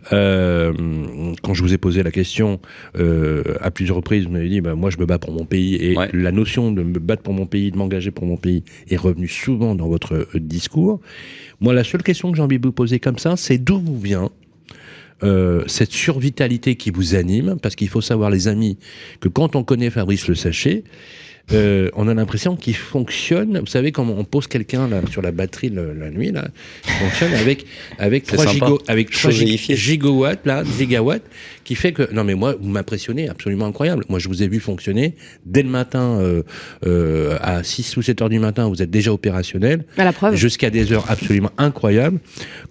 quand 0.10 1.54
je 1.54 1.62
vous 1.62 1.74
ai 1.74 1.78
posé 1.78 2.04
la 2.04 2.12
question 2.12 2.60
à 2.96 3.72
plusieurs 3.72 3.98
reprises, 3.98 4.26
vous 4.26 4.32
m'avez 4.32 4.50
dit 4.50 4.62
bah, 4.62 4.76
moi 4.76 4.90
je 4.90 4.98
me 4.98 5.06
bats 5.06 5.20
pour 5.20 5.32
mon 5.32 5.46
pays 5.46 5.76
et 5.76 5.96
la 6.14 6.32
notion 6.32 6.72
de 6.72 6.84
me 6.84 7.00
battre 7.00 7.24
pour 7.24 7.34
mon 7.34 7.46
pays, 7.46 7.72
de 7.72 7.78
m'engager 7.78 8.12
pour 8.12 8.26
mon 8.26 8.38
pays 8.38 8.64
est 8.90 8.98
revenue 8.98 9.28
souvent 9.28 9.76
dans 9.76 9.88
votre 9.88 10.28
discours. 10.36 11.00
Moi, 11.60 11.74
la 11.74 11.84
seule 11.84 12.02
question 12.02 12.32
que 12.32 12.38
j'ai 12.38 12.44
envie 12.44 12.58
de 12.58 12.66
vous 12.66 12.72
poser 12.72 13.00
comme 13.00 13.20
ça, 13.20 13.38
c'est 13.38 13.60
d'où 13.60 13.80
vous 13.80 14.00
vient 14.00 14.32
euh, 15.24 15.64
cette 15.68 15.92
survitalité 15.92 16.76
qui 16.76 16.92
vous 16.92 17.16
anime, 17.16 17.58
parce 17.62 17.76
qu'il 17.76 17.90
faut 17.90 18.02
savoir, 18.02 18.30
les 18.30 18.48
amis, 18.48 18.78
que 19.20 19.30
quand 19.30 19.56
on 19.56 19.64
connaît 19.64 19.90
Fabrice 19.90 20.28
Le 20.28 20.36
Sachet, 20.36 20.84
euh, 21.54 21.90
on 21.96 22.08
a 22.08 22.14
l'impression 22.14 22.56
qu'il 22.56 22.76
fonctionne. 22.76 23.60
Vous 23.60 23.68
savez, 23.68 23.92
quand 23.92 24.08
on 24.08 24.24
pose 24.24 24.48
quelqu'un 24.48 24.90
sur 25.10 25.22
la 25.22 25.32
batterie 25.32 25.70
la 25.70 26.10
nuit, 26.10 26.32
là, 26.32 26.48
il 26.86 26.92
fonctionne 26.94 27.34
avec 27.34 27.66
avec 28.00 28.26
3, 28.26 28.46
avec 28.88 29.12
3 29.12 29.32
gigawatts, 29.32 30.46
là, 30.46 30.64
gigawatts, 30.78 31.24
qui 31.64 31.76
fait 31.76 31.92
que 31.92 32.14
non 32.14 32.24
mais 32.24 32.36
moi 32.36 32.56
vous 32.60 32.70
m'impressionnez, 32.70 33.30
absolument 33.30 33.66
incroyable. 33.66 34.04
Moi 34.10 34.20
je 34.20 34.28
vous 34.28 34.44
ai 34.44 34.48
vu 34.48 34.60
fonctionner 34.60 35.16
dès 35.46 35.64
le 35.64 35.70
matin 35.70 36.18
euh, 36.20 36.44
euh, 36.86 37.38
à 37.42 37.64
6 37.64 37.98
ou 37.98 38.02
7 38.02 38.22
heures 38.22 38.30
du 38.30 38.40
matin, 38.40 38.68
vous 38.68 38.82
êtes 38.82 38.90
déjà 38.90 39.14
opérationnel. 39.14 39.86
À 39.98 40.04
la 40.04 40.14
preuve. 40.14 40.36
Jusqu'à 40.36 40.70
des 40.70 40.92
heures 40.92 41.06
absolument 41.10 41.52
incroyables. 41.58 42.20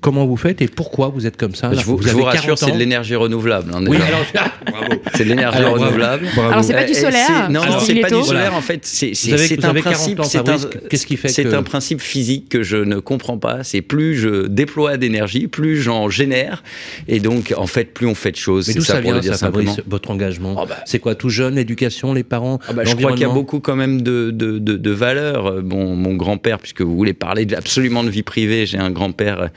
Comment 0.00 0.26
vous 0.26 0.36
faites 0.36 0.60
et 0.62 0.68
pourquoi 0.68 1.08
vous 1.08 1.26
êtes 1.26 1.36
comme 1.36 1.54
ça 1.54 1.72
Je 1.72 1.84
vous, 1.84 1.96
vous, 1.96 2.22
rassure, 2.22 2.58
c'est 2.58 2.72
de 2.72 2.78
l'énergie 2.78 3.14
renouvelable. 3.14 3.72
Hein, 3.74 3.84
oui, 3.86 3.96
alors 3.96 4.24
bravo. 4.66 5.02
C'est 5.14 5.24
de 5.24 5.28
l'énergie 5.28 5.62
renouvelable. 5.62 6.26
Alors 6.36 6.64
c'est 6.64 6.74
pas 6.74 6.84
du 6.84 6.94
solaire. 6.94 7.50
non, 7.50 7.62
c'est 7.80 7.94
pas 7.96 8.10
du 8.10 8.22
solaire 8.22 8.54
en 8.54 8.60
fait, 8.60 8.69
c'est 8.82 9.64
un 9.64 9.74
principe. 9.74 10.20
Qu'est-ce 10.88 11.06
qui 11.06 11.16
fait 11.16 11.28
C'est 11.28 11.54
un 11.54 11.62
principe 11.62 12.00
physique 12.00 12.48
que 12.48 12.62
je 12.62 12.76
ne 12.76 12.98
comprends 12.98 13.38
pas. 13.38 13.64
C'est 13.64 13.82
plus 13.82 14.16
je 14.16 14.46
déploie 14.46 14.96
d'énergie, 14.96 15.48
plus 15.48 15.80
j'en 15.80 16.08
génère, 16.08 16.62
et 17.08 17.20
donc 17.20 17.54
en 17.56 17.66
fait 17.66 17.92
plus 17.94 18.06
on 18.06 18.14
fait 18.14 18.32
de 18.32 18.36
choses. 18.36 18.68
Mais 18.68 18.74
d'où 18.74 18.82
ça, 18.82 19.00
vient, 19.00 19.20
ça, 19.22 19.36
Fabrice, 19.36 19.80
votre 19.86 20.10
engagement 20.10 20.56
oh, 20.58 20.66
bah. 20.66 20.76
C'est 20.84 20.98
quoi, 20.98 21.14
tout 21.14 21.28
jeune, 21.28 21.56
l'éducation, 21.56 22.12
les 22.12 22.22
parents 22.22 22.58
oh, 22.68 22.72
bah, 22.72 22.84
Je 22.84 22.94
crois 22.94 23.12
qu'il 23.12 23.22
y 23.22 23.24
a 23.24 23.28
beaucoup 23.28 23.60
quand 23.60 23.76
même 23.76 24.02
de, 24.02 24.30
de, 24.30 24.58
de, 24.58 24.90
valeurs. 24.90 25.62
Bon, 25.62 25.94
mon 25.94 26.14
grand-père, 26.14 26.58
puisque 26.58 26.82
vous 26.82 26.96
voulez 26.96 27.14
parler 27.14 27.46
absolument 27.54 28.04
de 28.04 28.10
vie 28.10 28.22
privée, 28.22 28.66
j'ai 28.66 28.78
un 28.78 28.90
grand-père 28.90 29.50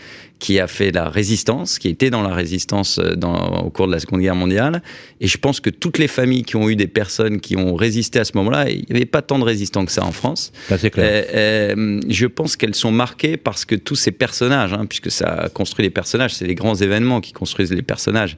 qui 0.44 0.60
a 0.60 0.68
fait 0.68 0.92
la 0.92 1.08
résistance, 1.08 1.80
qui 1.80 1.88
était 1.88 2.10
dans 2.10 2.22
la 2.22 2.36
résistance 2.36 3.00
euh, 3.00 3.16
dans, 3.16 3.62
au 3.62 3.70
cours 3.70 3.88
de 3.88 3.94
la 3.94 4.00
Seconde 4.00 4.20
Guerre 4.20 4.36
mondiale. 4.36 4.84
Et 5.22 5.28
je 5.28 5.38
pense 5.38 5.62
que 5.62 5.70
toutes 5.70 5.98
les 6.00 6.10
familles 6.10 6.44
qui 6.44 6.58
ont 6.58 6.68
eu 6.68 6.76
des 6.76 6.88
personnes 6.88 7.40
qui 7.40 7.56
ont 7.56 7.76
résisté 7.76 8.20
à 8.20 8.26
ce 8.26 8.34
moment-là, 8.36 8.70
il 8.70 8.84
n'y 8.90 8.98
avait 8.98 9.06
pas 9.06 9.22
tant 9.22 9.40
de 9.40 9.46
résistants 9.46 9.86
que 9.86 9.92
ça 9.94 10.04
en 10.04 10.12
France. 10.12 10.52
c'est 10.68 10.90
clair. 10.90 11.06
Euh, 11.34 11.76
euh, 11.78 12.02
je 12.10 12.26
pense 12.26 12.58
qu'elles 12.58 12.76
sont 12.76 12.92
marquées 12.92 13.38
parce 13.38 13.64
que 13.64 13.76
tous 13.76 13.96
ces 13.96 14.12
personnages, 14.12 14.74
hein, 14.74 14.86
puisque 14.86 15.12
ça 15.12 15.48
construit 15.54 15.84
les 15.84 15.90
personnages, 15.90 16.36
c'est 16.36 16.46
les 16.46 16.56
grands 16.56 16.76
événements 16.76 17.22
qui 17.22 17.32
construisent 17.32 17.72
les 17.72 17.82
personnages, 17.82 18.38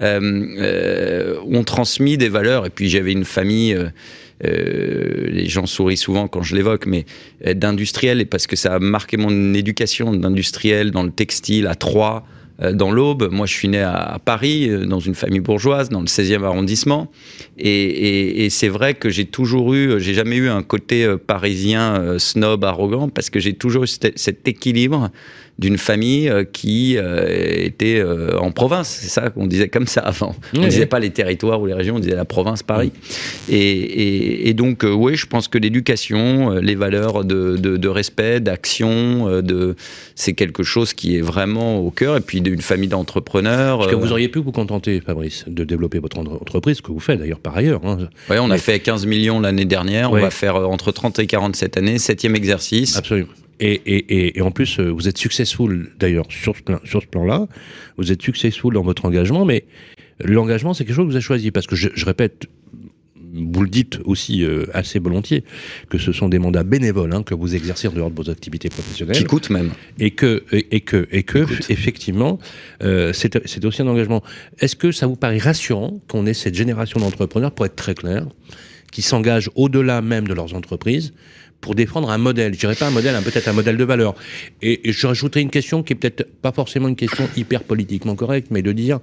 ont 0.00 1.64
transmis 1.64 2.18
des 2.18 2.28
valeurs. 2.28 2.66
Et 2.66 2.70
puis 2.70 2.88
j'avais 2.88 3.12
une 3.12 3.24
famille 3.24 3.78
euh, 4.44 5.28
les 5.30 5.46
gens 5.46 5.66
sourient 5.66 5.96
souvent 5.96 6.28
quand 6.28 6.42
je 6.42 6.56
l'évoque, 6.56 6.86
mais 6.86 7.04
euh, 7.46 7.54
d'industriel, 7.54 8.26
parce 8.26 8.46
que 8.46 8.56
ça 8.56 8.74
a 8.74 8.78
marqué 8.78 9.16
mon 9.16 9.54
éducation 9.54 10.12
d'industriel 10.12 10.90
dans 10.90 11.04
le 11.04 11.10
textile 11.10 11.66
à 11.66 11.74
Troyes, 11.74 12.24
euh, 12.62 12.72
dans 12.72 12.90
l'Aube. 12.90 13.28
Moi, 13.30 13.46
je 13.46 13.54
suis 13.54 13.68
né 13.68 13.80
à, 13.80 14.18
Paris, 14.24 14.68
dans 14.86 15.00
une 15.00 15.14
famille 15.14 15.40
bourgeoise, 15.40 15.88
dans 15.88 16.00
le 16.00 16.06
16e 16.06 16.42
arrondissement. 16.42 17.10
Et, 17.58 18.48
c'est 18.50 18.68
vrai 18.68 18.94
que 18.94 19.08
j'ai 19.08 19.24
toujours 19.24 19.74
eu, 19.74 20.00
j'ai 20.00 20.14
jamais 20.14 20.36
eu 20.36 20.48
un 20.48 20.62
côté 20.62 21.14
parisien 21.26 22.18
snob, 22.18 22.64
arrogant, 22.64 23.08
parce 23.08 23.30
que 23.30 23.40
j'ai 23.40 23.54
toujours 23.54 23.84
eu 23.84 23.88
cet 23.88 24.46
équilibre 24.46 25.10
d'une 25.58 25.78
famille 25.78 26.28
euh, 26.28 26.44
qui 26.44 26.96
euh, 26.96 27.64
était 27.64 28.00
euh, 28.00 28.38
en 28.38 28.50
province. 28.50 28.88
C'est 28.88 29.08
ça 29.08 29.30
qu'on 29.30 29.46
disait 29.46 29.68
comme 29.68 29.86
ça 29.86 30.00
avant. 30.00 30.34
On 30.54 30.60
ne 30.60 30.68
disait 30.68 30.86
pas 30.86 30.98
les 30.98 31.10
territoires 31.10 31.60
ou 31.60 31.66
les 31.66 31.74
régions, 31.74 31.96
on 31.96 32.00
disait 32.00 32.16
la 32.16 32.24
province 32.24 32.62
Paris. 32.62 32.92
Et, 33.48 34.52
donc, 34.54 34.84
oui, 34.84 35.16
je 35.16 35.26
pense 35.26 35.48
que 35.48 35.58
l'éducation, 35.58 36.50
les 36.52 36.74
valeurs 36.74 37.24
de, 37.24 37.88
respect, 37.88 38.40
d'action, 38.40 39.42
de, 39.42 39.76
c'est 40.14 40.32
quelque 40.32 40.62
chose 40.62 40.92
qui 40.92 41.16
est 41.16 41.20
vraiment 41.20 41.78
au 41.78 41.90
cœur. 41.90 42.16
Et 42.16 42.20
puis 42.20 42.40
d'une 42.40 42.60
famille 42.60 42.88
d'entrepreneurs. 42.88 43.82
Est-ce 43.82 43.90
que 43.90 43.96
vous 43.96 44.12
auriez 44.12 44.28
pu 44.28 44.38
vous 44.38 44.52
contenter, 44.52 45.00
Fabrice, 45.00 45.44
de 45.46 45.64
développer 45.64 45.98
votre 45.98 46.18
entreprise, 46.18 46.78
ce 46.78 46.82
que 46.82 46.92
vous 46.92 47.00
faites 47.00 47.18
d'ailleurs 47.18 47.40
par 47.40 47.56
ailleurs. 47.56 47.80
Hein. 47.84 48.08
Oui, 48.30 48.36
on 48.40 48.50
a 48.50 48.58
fait 48.58 48.80
15 48.80 49.06
millions 49.06 49.40
l'année 49.40 49.64
dernière. 49.64 50.12
On 50.12 50.18
va 50.18 50.30
faire 50.30 50.56
entre 50.56 50.92
30 50.92 51.18
et 51.20 51.26
40 51.26 51.56
cette 51.56 51.76
année, 51.76 51.98
septième 51.98 52.36
exercice. 52.36 52.96
Absolument. 52.96 53.28
Et, 53.66 53.80
et, 53.86 54.38
et, 54.38 54.42
en 54.42 54.50
plus, 54.50 54.78
euh, 54.78 54.90
vous 54.90 55.08
êtes 55.08 55.16
successful 55.16 55.90
d'ailleurs 55.98 56.26
sur 56.28 56.54
ce, 56.54 56.60
plan, 56.60 56.80
sur 56.84 57.00
ce 57.00 57.06
plan-là. 57.06 57.48
Vous 57.96 58.12
êtes 58.12 58.20
successful 58.20 58.74
dans 58.74 58.82
votre 58.82 59.06
engagement, 59.06 59.46
mais 59.46 59.64
l'engagement, 60.22 60.74
c'est 60.74 60.84
quelque 60.84 60.96
chose 60.96 61.06
que 61.06 61.10
vous 61.10 61.16
avez 61.16 61.24
choisi. 61.24 61.50
Parce 61.50 61.66
que 61.66 61.74
je, 61.74 61.88
je 61.94 62.04
répète, 62.04 62.44
vous 63.32 63.62
le 63.62 63.70
dites 63.70 64.00
aussi 64.04 64.44
euh, 64.44 64.66
assez 64.74 64.98
volontiers, 64.98 65.44
que 65.88 65.96
ce 65.96 66.12
sont 66.12 66.28
des 66.28 66.38
mandats 66.38 66.62
bénévoles 66.62 67.14
hein, 67.14 67.22
que 67.22 67.32
vous 67.32 67.54
exercez 67.54 67.88
en 67.88 67.92
dehors 67.92 68.10
de 68.10 68.16
vos 68.16 68.28
activités 68.28 68.68
professionnelles. 68.68 69.16
Qui 69.16 69.24
coûtent 69.24 69.48
même. 69.48 69.70
Et 69.98 70.10
que, 70.10 70.44
et, 70.52 70.82
que, 70.82 71.08
et 71.10 71.22
que 71.22 71.46
effectivement, 71.70 72.38
euh, 72.82 73.14
c'est 73.14 73.64
aussi 73.64 73.80
un 73.80 73.88
engagement. 73.88 74.22
Est-ce 74.58 74.76
que 74.76 74.92
ça 74.92 75.06
vous 75.06 75.16
paraît 75.16 75.38
rassurant 75.38 76.02
qu'on 76.06 76.26
ait 76.26 76.34
cette 76.34 76.54
génération 76.54 77.00
d'entrepreneurs, 77.00 77.52
pour 77.52 77.64
être 77.64 77.76
très 77.76 77.94
clair, 77.94 78.26
qui 78.92 79.00
s'engagent 79.00 79.48
au-delà 79.54 80.02
même 80.02 80.28
de 80.28 80.34
leurs 80.34 80.54
entreprises 80.54 81.14
pour 81.64 81.74
défendre 81.74 82.10
un 82.10 82.18
modèle. 82.18 82.52
Je 82.52 82.58
dirais 82.58 82.74
pas 82.74 82.88
un 82.88 82.90
modèle, 82.90 83.16
peut-être 83.24 83.48
un 83.48 83.54
modèle 83.54 83.78
de 83.78 83.84
valeur. 83.84 84.14
Et, 84.60 84.92
je 84.92 85.06
rajouterai 85.06 85.40
une 85.40 85.48
question 85.48 85.82
qui 85.82 85.94
est 85.94 85.96
peut-être 85.96 86.28
pas 86.42 86.52
forcément 86.52 86.88
une 86.88 86.94
question 86.94 87.26
hyper 87.38 87.62
politiquement 87.62 88.16
correcte, 88.16 88.48
mais 88.50 88.60
de 88.60 88.70
dire 88.72 89.00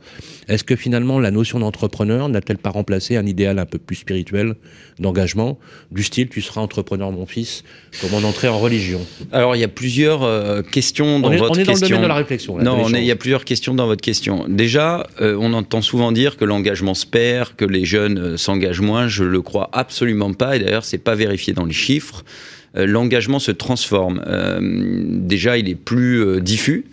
est-ce 0.47 0.63
que 0.63 0.75
finalement 0.75 1.19
la 1.19 1.31
notion 1.31 1.59
d'entrepreneur 1.59 2.29
n'a-t-elle 2.29 2.59
pas 2.59 2.69
remplacé 2.69 3.17
un 3.17 3.25
idéal 3.25 3.57
un 3.57 3.65
peu 3.65 3.79
plus 3.79 3.95
spirituel 3.95 4.53
d'engagement, 4.99 5.57
du 5.91 6.03
style 6.03 6.29
tu 6.29 6.39
seras 6.41 6.61
entrepreneur 6.61 7.11
mon 7.11 7.25
fils, 7.25 7.63
comment 7.99 8.17
entrer 8.17 8.47
en 8.47 8.59
religion? 8.59 9.01
Alors 9.31 9.55
il 9.55 9.59
y 9.59 9.63
a 9.63 9.67
plusieurs 9.67 10.21
euh, 10.21 10.61
questions 10.61 11.19
dans 11.19 11.31
votre 11.31 11.55
question. 11.57 11.57
On 11.57 11.61
est 11.61 11.65
dans 11.65 11.73
le 11.73 11.89
domaine 11.89 12.01
de 12.03 12.07
la 12.07 12.13
réflexion. 12.13 12.57
non, 12.59 12.87
il 12.89 13.03
y 13.03 13.11
a 13.11 13.15
plusieurs 13.15 13.43
questions 13.43 13.73
dans 13.73 13.87
votre 13.87 14.01
question. 14.01 14.45
Déjà, 14.47 15.07
euh, 15.19 15.35
on 15.39 15.53
entend 15.53 15.81
souvent 15.81 16.11
dire 16.11 16.37
que 16.37 16.45
l'engagement 16.45 16.93
se 16.93 17.07
perd, 17.07 17.55
que 17.55 17.65
les 17.65 17.85
jeunes 17.85 18.19
euh, 18.19 18.37
s'engagent 18.37 18.81
moins. 18.81 19.07
Je 19.07 19.23
le 19.23 19.41
crois 19.41 19.71
absolument 19.73 20.33
pas. 20.33 20.57
Et 20.57 20.59
d'ailleurs, 20.59 20.85
c'est 20.85 20.99
pas 20.99 21.15
vérifié 21.15 21.53
dans 21.53 21.65
les 21.65 21.73
chiffres. 21.73 22.23
Euh, 22.77 22.85
l'engagement 22.85 23.39
se 23.39 23.51
transforme. 23.51 24.23
Euh, 24.27 24.59
déjà, 24.61 25.57
il 25.57 25.69
est 25.69 25.75
plus 25.75 26.23
euh, 26.23 26.39
diffus. 26.39 26.85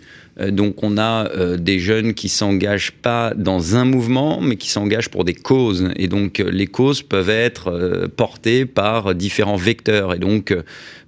Donc 0.51 0.83
on 0.83 0.97
a 0.97 1.57
des 1.57 1.79
jeunes 1.79 2.13
qui 2.13 2.29
s'engagent 2.29 2.93
pas 2.93 3.33
dans 3.35 3.75
un 3.75 3.83
mouvement, 3.83 4.39
mais 4.39 4.55
qui 4.55 4.69
s'engagent 4.69 5.09
pour 5.09 5.25
des 5.25 5.33
causes. 5.33 5.89
Et 5.97 6.07
donc 6.07 6.37
les 6.37 6.67
causes 6.67 7.01
peuvent 7.01 7.29
être 7.29 8.07
portées 8.15 8.65
par 8.65 9.15
différents 9.15 9.57
vecteurs. 9.57 10.13
Et 10.13 10.17
donc 10.17 10.55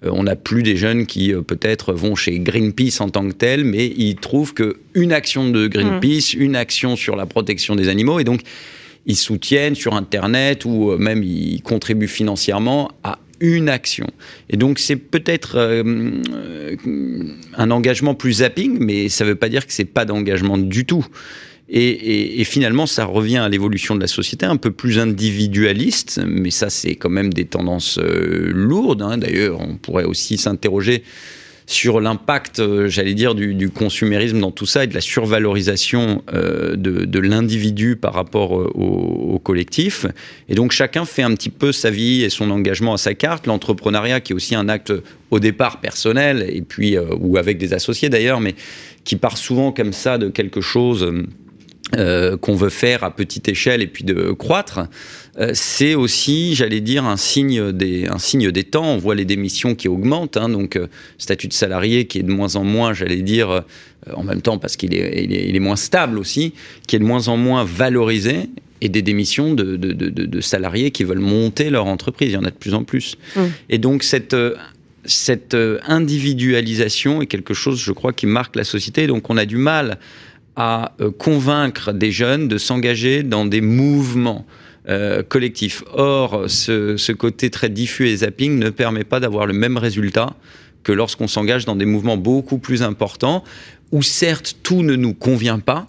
on 0.02 0.24
n'a 0.24 0.36
plus 0.36 0.64
des 0.64 0.76
jeunes 0.76 1.06
qui 1.06 1.32
peut-être 1.48 1.94
vont 1.94 2.14
chez 2.14 2.40
Greenpeace 2.40 3.00
en 3.00 3.08
tant 3.08 3.26
que 3.26 3.32
tel, 3.34 3.64
mais 3.64 3.88
ils 3.96 4.18
trouvent 4.18 4.54
qu'une 4.54 5.14
action 5.14 5.50
de 5.50 5.66
Greenpeace, 5.66 6.36
mmh. 6.36 6.42
une 6.42 6.58
action 6.58 6.98
sur 6.98 7.16
la 7.16 7.26
protection 7.26 7.78
des 7.78 7.88
animaux, 7.88 8.20
et 8.20 8.26
donc 8.26 8.42
ils 9.06 9.16
soutiennent 9.16 9.76
sur 9.76 9.94
Internet 9.94 10.66
ou 10.66 10.98
même 10.98 11.24
ils 11.24 11.62
contribuent 11.62 12.10
financièrement 12.10 12.92
à 13.06 13.18
une 13.42 13.68
action. 13.68 14.08
Et 14.50 14.56
donc 14.56 14.80
c'est 14.80 14.96
peut-être 14.96 15.56
euh, 15.58 16.22
un 17.58 17.72
engagement 17.72 18.16
plus 18.16 18.34
zapping, 18.34 18.78
mais 18.80 19.10
ça 19.10 19.26
ne 19.26 19.30
veut 19.30 19.36
pas 19.36 19.50
dire 19.50 19.68
que 19.68 19.74
c'est 19.74 19.86
pas 19.86 20.06
d'engagement 20.06 20.58
du 20.58 20.86
tout. 20.86 21.06
Et, 21.74 22.44
finalement, 22.44 22.86
ça 22.86 23.06
revient 23.06 23.38
à 23.38 23.48
l'évolution 23.48 23.96
de 23.96 24.02
la 24.02 24.08
société, 24.08 24.46
un 24.46 24.58
peu 24.58 24.72
plus 24.72 25.00
individualiste, 25.00 26.20
mais 26.28 26.52
ça, 26.52 26.70
c'est 26.70 26.96
quand 26.96 27.10
même 27.10 27.32
des 27.32 27.46
tendances 27.46 27.98
euh, 27.98 28.52
lourdes. 28.54 29.02
Hein. 29.02 29.18
D'ailleurs, 29.18 29.62
on 29.62 29.78
pourrait 29.78 30.04
aussi 30.04 30.38
s'interroger 30.38 31.04
sur 31.66 32.00
l'impact, 32.02 32.60
euh, 32.60 32.88
j'allais 32.88 33.14
dire, 33.14 33.36
du, 33.36 33.70
consumérisme 33.70 34.40
dans 34.40 34.52
tout 34.52 34.66
ça 34.66 34.84
et 34.84 34.88
de 34.88 34.94
la 34.94 35.02
survalorisation 35.02 36.24
euh, 36.34 36.76
de, 36.76 37.20
l'individu 37.20 37.96
par 37.96 38.14
rapport 38.14 38.60
euh, 38.60 38.72
au, 38.74 39.40
collectif. 39.40 40.06
Et 40.50 40.56
donc 40.56 40.72
chacun 40.72 41.06
fait 41.06 41.24
un 41.24 41.34
petit 41.34 41.50
peu 41.50 41.72
sa 41.72 41.90
vie 41.90 42.24
et 42.24 42.30
son 42.30 42.52
engagement 42.52 42.94
à 42.94 42.98
sa 42.98 43.14
carte. 43.14 43.48
L'entrepreneuriat 43.48 44.20
qui 44.20 44.34
est 44.34 44.36
aussi 44.36 44.56
un 44.56 44.70
acte 44.70 44.94
au 45.32 45.40
départ 45.40 45.80
personnel 45.80 46.46
et 46.48 46.62
puis 46.62 46.98
ou 46.98 47.38
avec 47.38 47.58
des 47.58 47.74
associés 47.74 48.10
d'ailleurs, 48.10 48.40
mais 48.40 48.56
qui 49.04 49.16
part 49.16 49.38
souvent 49.38 49.72
comme 49.72 49.94
ça 49.94 50.18
de 50.18 50.30
quelque 50.30 50.62
chose 50.62 51.12
qu'on 52.42 52.56
veut 52.56 52.70
faire 52.70 53.04
à 53.04 53.16
petite 53.16 53.50
échelle 53.50 53.82
et 53.82 53.88
puis 53.88 54.04
de 54.04 54.32
croître, 54.32 54.88
euh, 55.40 55.52
c'est 55.54 55.96
aussi, 55.96 56.56
j'allais 56.56 56.82
dire, 56.82 57.06
un 57.06 57.18
signe, 57.18 57.72
des, 57.72 58.08
un 58.08 58.20
signe 58.20 58.52
des 58.52 58.64
temps. 58.64 58.86
On 58.86 58.98
voit 58.98 59.16
les 59.16 59.26
démissions 59.26 59.76
qui 59.76 59.88
augmentent, 59.88 60.38
hein, 60.38 60.50
donc 60.50 60.76
euh, 60.76 60.88
statut 61.18 61.48
de 61.48 61.54
salarié 61.54 62.06
qui 62.06 62.20
est 62.20 62.24
de 62.24 62.32
moins 62.32 62.56
en 62.56 62.64
moins, 62.64 62.94
j'allais 62.94 63.22
dire, 63.22 63.64
en 64.14 64.24
même 64.24 64.42
temps 64.42 64.58
parce 64.58 64.76
qu'il 64.76 64.94
est, 64.94 65.24
il 65.24 65.56
est, 65.56 65.60
moins 65.60 65.76
stable 65.76 66.18
aussi, 66.18 66.54
qui 66.88 66.96
est 66.96 67.00
de 67.00 67.06
moins 67.06 67.28
en 67.28 67.38
moins 67.38 67.64
valorisé 67.64 68.50
et 68.82 68.90
des 68.90 69.04
démissions 69.04 69.54
de, 69.54 69.76
de, 69.78 69.94
de, 69.94 70.42
salariés 70.42 70.92
qui 70.92 71.04
veulent 71.04 71.20
monter 71.20 71.70
leur 71.70 71.86
entreprise. 71.86 72.30
Il 72.30 72.34
y 72.34 72.38
en 72.38 72.44
a 72.44 72.50
de 72.50 72.56
plus 72.56 72.74
en 72.74 72.84
plus. 72.84 73.16
Mmh. 73.36 73.42
Et 73.70 73.78
donc 73.78 74.04
cette 74.04 74.36
cette 75.04 75.58
individualisation 75.88 77.24
est 77.24 77.28
quelque 77.28 77.56
chose, 77.56 77.80
je 77.80 77.92
crois, 77.92 78.14
qui 78.14 78.28
marque 78.28 78.56
la 78.56 78.64
société. 78.64 79.08
Donc 79.08 79.30
on 79.30 79.38
a 79.38 79.46
du 79.46 79.58
mal 79.58 79.98
à 80.56 80.94
euh, 81.00 81.12
convaincre 81.12 81.94
des 81.94 82.12
jeunes 82.12 82.48
de 82.48 82.58
s'engager 82.58 83.24
dans 83.24 83.46
des 83.46 83.62
mouvements 83.62 84.46
euh, 84.90 85.24
collectifs. 85.24 85.84
Or, 85.94 86.46
ce, 86.48 87.12
côté 87.12 87.50
très 87.50 87.70
diffus 87.70 88.10
et 88.10 88.18
zapping 88.18 88.58
ne 88.58 88.70
permet 88.70 89.04
pas 89.04 89.20
d'avoir 89.20 89.46
le 89.46 89.54
même 89.54 89.78
résultat 89.78 90.36
que 90.84 90.92
lorsqu'on 90.92 91.28
s'engage 91.28 91.66
dans 91.66 91.76
des 91.76 91.86
mouvements 91.86 92.18
beaucoup 92.18 92.58
plus 92.58 92.82
importants, 92.82 93.44
où 93.92 94.02
certes 94.02 94.58
tout 94.64 94.82
ne 94.84 94.96
nous 94.96 95.14
convient 95.14 95.60
pas, 95.60 95.88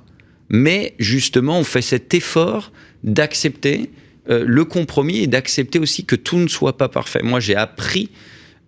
mais 0.51 0.95
justement 0.99 1.59
on 1.59 1.65
fait 1.65 1.83
cet 1.83 2.13
effort 2.13 2.73
d'accepter 3.03 3.91
euh, 4.29 4.45
le 4.47 4.65
compromis 4.65 5.21
et 5.21 5.27
d'accepter 5.27 5.79
aussi 5.79 6.05
que 6.05 6.15
tout 6.15 6.37
ne 6.37 6.49
soit 6.49 6.77
pas 6.77 6.89
parfait. 6.89 7.23
Moi 7.23 7.41
j'ai 7.41 7.57
appris 7.57 8.11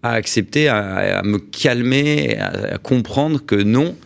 à 0.03 0.13
accepter, 0.13 0.69
à, 0.69 1.23
me 1.25 1.39
calmer, 1.39 2.37
à 2.39 2.77
comprendre 2.77 3.41
que 3.45 3.55
non, 3.55 3.97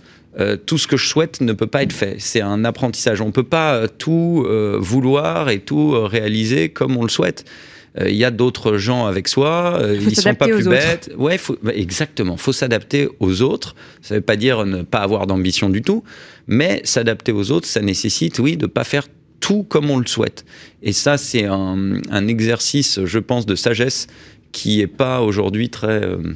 euh, 0.40 0.56
tout 0.56 0.78
ce 0.78 0.86
que 0.86 0.96
je 0.96 1.08
souhaite 1.08 1.40
ne 1.40 1.52
peut 1.52 1.66
pas 1.66 1.82
être 1.82 1.92
fait. 1.92 2.16
C'est 2.18 2.40
un 2.40 2.64
apprentissage. 2.64 3.20
On 3.20 3.26
ne 3.26 3.32
peut 3.32 3.42
pas 3.42 3.74
euh, 3.74 3.86
tout 3.86 4.44
euh, 4.46 4.76
vouloir 4.80 5.50
et 5.50 5.58
tout 5.58 5.90
réaliser 6.04 6.68
comme 6.68 6.96
on 6.96 7.02
le 7.02 7.08
souhaite. 7.08 7.44
Il 8.00 8.14
y 8.14 8.24
a 8.24 8.30
d'autres 8.30 8.76
gens 8.76 9.06
avec 9.06 9.26
soi, 9.26 9.80
ils 9.82 10.04
ne 10.04 10.14
sont 10.14 10.34
pas 10.36 10.46
plus 10.46 10.68
bêtes. 10.68 11.10
Ouais, 11.18 11.36
faut, 11.36 11.56
bah, 11.60 11.72
exactement. 11.74 12.36
faut 12.36 12.52
s'adapter 12.52 13.08
aux 13.18 13.42
autres. 13.42 13.74
Ça 14.02 14.14
ne 14.14 14.20
veut 14.20 14.24
pas 14.24 14.36
dire 14.36 14.64
ne 14.66 14.82
pas 14.82 14.98
avoir 14.98 15.26
d'ambition 15.26 15.68
du 15.68 15.82
tout, 15.82 16.04
mais 16.46 16.80
s'adapter 16.84 17.32
aux 17.32 17.50
autres, 17.50 17.66
ça 17.66 17.80
nécessite, 17.80 18.38
oui, 18.38 18.56
de 18.56 18.66
ne 18.66 18.70
pas 18.70 18.84
faire 18.84 19.08
tout 19.40 19.64
comme 19.64 19.90
on 19.90 19.98
le 19.98 20.06
souhaite. 20.06 20.44
Et 20.80 20.92
ça, 20.92 21.18
c'est 21.18 21.46
un, 21.46 21.94
un 22.08 22.28
exercice, 22.28 23.00
je 23.04 23.18
pense, 23.18 23.46
de 23.46 23.56
sagesse 23.56 24.06
qui 24.52 24.80
est 24.80 24.86
pas 24.86 25.20
aujourd'hui 25.20 25.68
très. 25.68 26.04
Euh, 26.04 26.34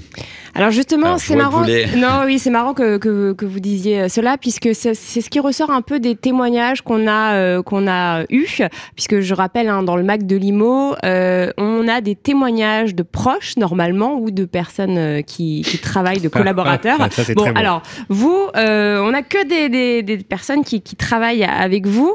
Alors 0.54 0.70
justement, 0.70 1.18
c'est 1.18 1.36
marrant. 1.36 1.64
Non, 1.96 2.22
oui, 2.26 2.38
c'est 2.38 2.50
marrant 2.50 2.74
que, 2.74 2.98
que, 2.98 3.32
que, 3.32 3.44
vous 3.46 3.60
disiez 3.60 4.08
cela, 4.08 4.36
puisque 4.38 4.74
c'est 4.74 4.94
ce 4.94 5.30
qui 5.30 5.40
ressort 5.40 5.70
un 5.70 5.82
peu 5.82 5.98
des 5.98 6.14
témoignages 6.14 6.82
qu'on 6.82 7.06
a 7.06 7.34
euh, 7.34 7.62
qu'on 7.62 7.88
a 7.88 8.24
eu, 8.30 8.46
puisque 8.94 9.20
je 9.20 9.34
rappelle, 9.34 9.68
hein, 9.68 9.82
dans 9.82 9.96
le 9.96 10.02
Mac 10.02 10.26
de 10.26 10.36
Limo, 10.36 10.94
euh, 11.04 11.50
on 11.56 11.71
on 11.82 11.88
a 11.88 12.00
des 12.00 12.14
témoignages 12.14 12.94
de 12.94 13.02
proches 13.02 13.56
normalement 13.56 14.14
ou 14.14 14.30
de 14.30 14.44
personnes 14.44 15.22
qui, 15.24 15.62
qui 15.62 15.78
travaillent, 15.78 16.20
de 16.20 16.28
collaborateurs. 16.28 16.98
bon, 17.34 17.52
alors 17.54 17.82
vous, 18.08 18.48
on 18.54 19.10
n'a 19.10 19.22
que 19.22 19.46
des, 19.46 19.68
des, 19.68 20.02
des 20.02 20.18
personnes 20.18 20.64
qui, 20.64 20.80
qui, 20.80 20.96
travaillent 20.96 21.44
avec 21.44 21.86
vous. 21.86 22.14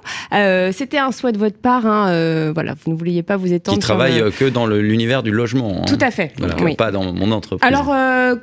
C'était 0.72 0.98
un 0.98 1.12
souhait 1.12 1.32
de 1.32 1.38
votre 1.38 1.58
part. 1.58 1.86
Hein, 1.86 2.52
voilà, 2.54 2.76
vous 2.84 2.92
ne 2.92 2.98
vouliez 2.98 3.24
pas 3.24 3.38
vous 3.38 3.52
étendre. 3.52 3.78
Qui 3.78 3.82
travaillent 3.82 4.32
que 4.32 4.46
dans 4.46 4.68
l'univers 4.68 5.24
du 5.24 5.32
logement. 5.32 5.82
Hein. 5.82 5.86
Tout 5.86 6.00
à 6.02 6.12
fait. 6.12 6.34
Pas 6.78 6.92
dans 6.92 7.12
mon 7.12 7.32
entreprise. 7.32 7.68
Alors, 7.68 7.94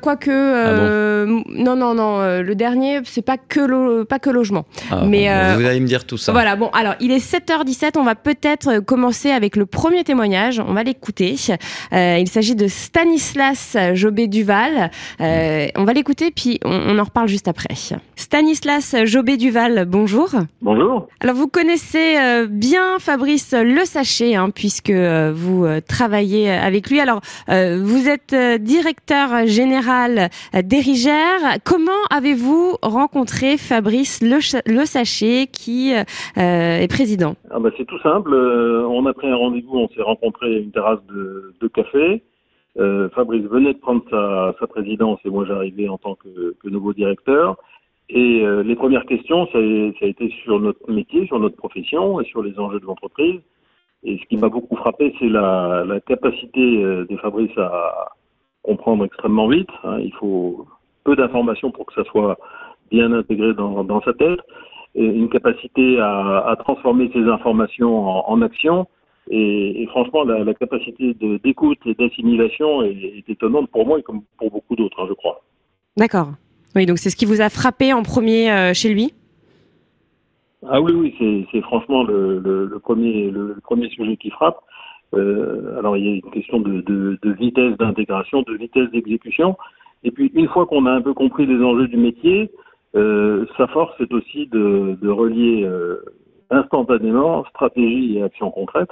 quoique, 0.01 0.31
ah 0.31 1.25
non, 1.49 1.77
non, 1.77 1.95
non, 1.95 2.43
le 2.43 2.55
dernier, 2.55 3.01
c'est 3.05 3.23
pas 3.23 3.39
que 3.39 4.03
pas 4.05 4.19
que 4.19 4.31
logement. 4.31 4.67
Ah, 4.91 5.05
Mais 5.07 5.29
vous 5.57 5.65
allez 5.65 5.81
me 5.81 5.87
dire 5.87 6.05
tout 6.05 6.19
ça. 6.19 6.33
Voilà. 6.33 6.57
Bon, 6.57 6.69
alors 6.69 6.95
il 7.01 7.11
est 7.11 7.25
7h17. 7.25 7.93
On 7.97 8.05
va 8.05 8.15
peut-être 8.15 8.81
commencer 8.81 9.31
avec 9.31 9.57
le 9.57 9.67
premier 9.67 10.05
témoignage. 10.05 10.61
On 10.61 10.75
va 10.75 10.83
l'écouter. 10.83 11.14
Euh, 11.21 12.19
il 12.19 12.29
s'agit 12.29 12.57
de 12.57 12.67
Stanislas 12.67 13.77
Jobé 13.95 14.27
Duval. 14.27 14.91
Euh, 15.21 15.67
on 15.77 15.85
va 15.85 15.93
l'écouter 15.93 16.31
puis 16.35 16.59
on, 16.65 16.99
en 16.99 17.05
reparle 17.05 17.29
juste 17.29 17.49
après. 17.49 17.75
Stanislas 18.17 18.97
Jobé 19.05 19.37
Duval, 19.37 19.85
bonjour. 19.87 20.31
Bonjour. 20.63 21.09
Alors 21.21 21.37
vous 21.37 21.49
connaissez 21.49 22.17
euh, 22.19 22.47
bien 22.49 22.99
Fabrice 22.99 23.55
Le 23.57 23.85
Sachet 23.85 24.35
hein, 24.35 24.51
puisque 24.51 24.91
vous 24.91 25.67
travaillez 25.87 26.51
avec 26.51 26.91
lui. 26.91 27.01
Alors 27.01 27.21
vous 27.49 28.09
êtes 28.09 28.35
directeur 28.63 29.47
général 29.47 30.31
d'Erigère. 30.53 31.59
Comment 31.65 31.93
avez-vous 32.11 32.77
rencontré 32.83 33.57
Fabrice 33.57 34.23
Le, 34.23 34.39
Le 34.67 34.85
Sachet 34.85 35.49
qui 35.51 35.93
est 35.93 36.89
président? 36.89 37.37
Ah 37.51 37.59
bah 37.59 37.71
C'est 37.77 37.87
tout 37.87 38.01
simple. 38.01 38.35
On 38.35 39.07
a 39.07 39.13
pris 39.13 39.29
un 39.29 39.37
rendez-vous, 39.37 39.79
on 39.79 39.89
s'est 39.89 40.03
rencontrés 40.03 40.55
à 40.55 40.59
une 40.59 40.71
terrasse 40.71 41.04
de, 41.09 41.69
café. 41.69 42.23
Euh, 42.77 43.09
Fabrice 43.11 43.45
venait 43.45 43.75
de 43.75 43.79
prendre 43.79 44.03
sa, 44.11 44.67
présidence 44.67 45.21
et 45.25 45.31
moi 45.31 45.45
j'arrivais 45.47 45.89
en 45.89 45.99
tant 45.99 46.17
que, 46.17 46.55
nouveau 46.69 46.93
directeur. 46.93 47.57
Et 48.11 48.45
euh, 48.45 48.63
les 48.63 48.77
premières 48.77 49.07
questions, 49.07 49.47
ça, 49.53 49.59
a 49.59 50.07
été 50.07 50.29
sur 50.43 50.61
notre 50.61 50.91
métier, 50.91 51.27
sur 51.27 51.39
notre 51.39 51.57
profession 51.57 52.21
et 52.21 52.25
sur 52.25 52.43
les 52.43 52.59
enjeux 52.59 52.81
de 52.81 52.85
l'entreprise. 52.85 53.41
Et 54.03 54.19
ce 54.19 54.25
qui 54.27 54.37
m'a 54.37 54.51
beaucoup 54.51 54.77
frappé, 54.77 55.15
c'est 55.19 55.29
la, 55.29 55.85
capacité 56.07 56.85
euh, 56.85 57.07
de 57.09 57.17
Fabrice 57.17 57.57
à 57.57 58.13
comprendre 58.63 59.05
extrêmement 59.05 59.49
vite. 59.49 59.71
Hein. 59.85 60.01
Il 60.01 60.13
faut 60.15 60.67
peu 61.05 61.17
d'informations 61.17 61.71
pour 61.71 61.87
que 61.87 61.95
ça 61.95 62.05
soit 62.05 62.39
bien 62.91 63.13
intégré 63.13 63.55
dans, 63.55 64.01
sa 64.03 64.13
tête 64.13 64.41
une 64.95 65.29
capacité 65.29 65.99
à, 65.99 66.47
à, 66.47 66.57
transformer 66.57 67.11
ces 67.13 67.25
informations 67.25 68.09
en, 68.09 68.25
en 68.29 68.43
action. 68.43 68.87
Et, 69.31 69.83
et, 69.83 69.87
franchement, 69.87 70.25
la, 70.25 70.45
la 70.45 70.55
capacité 70.55 71.15
d'écoute 71.43 71.79
et 71.87 71.95
d'assimilation 71.95 72.83
est, 72.83 72.93
est, 72.93 73.31
étonnante 73.31 73.71
pour 73.71 73.87
moi 73.87 73.99
et 73.99 74.03
comme 74.03 74.23
pour 74.37 74.51
beaucoup 74.51 74.77
d'autres, 74.77 75.01
hein, 75.03 75.07
je 75.09 75.15
crois. 75.15 75.43
D'accord. 75.97 76.33
Oui, 76.77 76.87
donc 76.87 76.99
c'est 76.99 77.09
ce 77.09 77.17
qui 77.17 77.25
vous 77.25 77.41
a 77.41 77.49
frappé 77.49 77.93
en 77.93 78.03
premier 78.03 78.51
euh, 78.51 78.75
chez 78.75 78.93
lui? 78.93 79.15
Ah 80.69 80.81
oui, 80.81 80.93
oui, 80.93 81.47
c'est 81.53 81.61
franchement 81.63 82.03
le, 82.03 82.39
le, 82.39 82.67
le, 82.67 82.79
premier, 82.79 83.31
le, 83.31 83.57
premier 83.63 83.89
sujet 83.91 84.17
qui 84.17 84.31
frappe. 84.31 84.59
Euh, 85.15 85.79
alors 85.79 85.97
il 85.97 86.05
y 86.05 86.09
a 86.09 86.15
une 86.17 86.31
question 86.31 86.59
de, 86.59 86.81
de, 86.81 87.19
de 87.23 87.31
vitesse 87.33 87.77
d'intégration, 87.79 88.43
de 88.43 88.55
vitesse 88.55 88.91
d'exécution. 88.91 89.57
Et 90.03 90.11
puis 90.11 90.33
une 90.35 90.49
fois 90.49 90.67
qu'on 90.67 90.87
a 90.87 90.93
un 90.93 91.03
peu 91.03 91.15
compris 91.15 91.47
les 91.47 91.63
enjeux 91.63 91.87
du 91.87 91.97
métier, 91.97 92.51
euh, 92.97 93.47
sa 93.57 93.67
force, 93.69 93.95
c'est 93.99 94.13
aussi 94.13 94.47
de, 94.49 94.99
de 95.01 95.09
relier 95.09 95.69
instantanément 96.51 97.45
stratégie 97.47 98.19
et 98.19 98.23
action 98.23 98.51
concrète. 98.51 98.91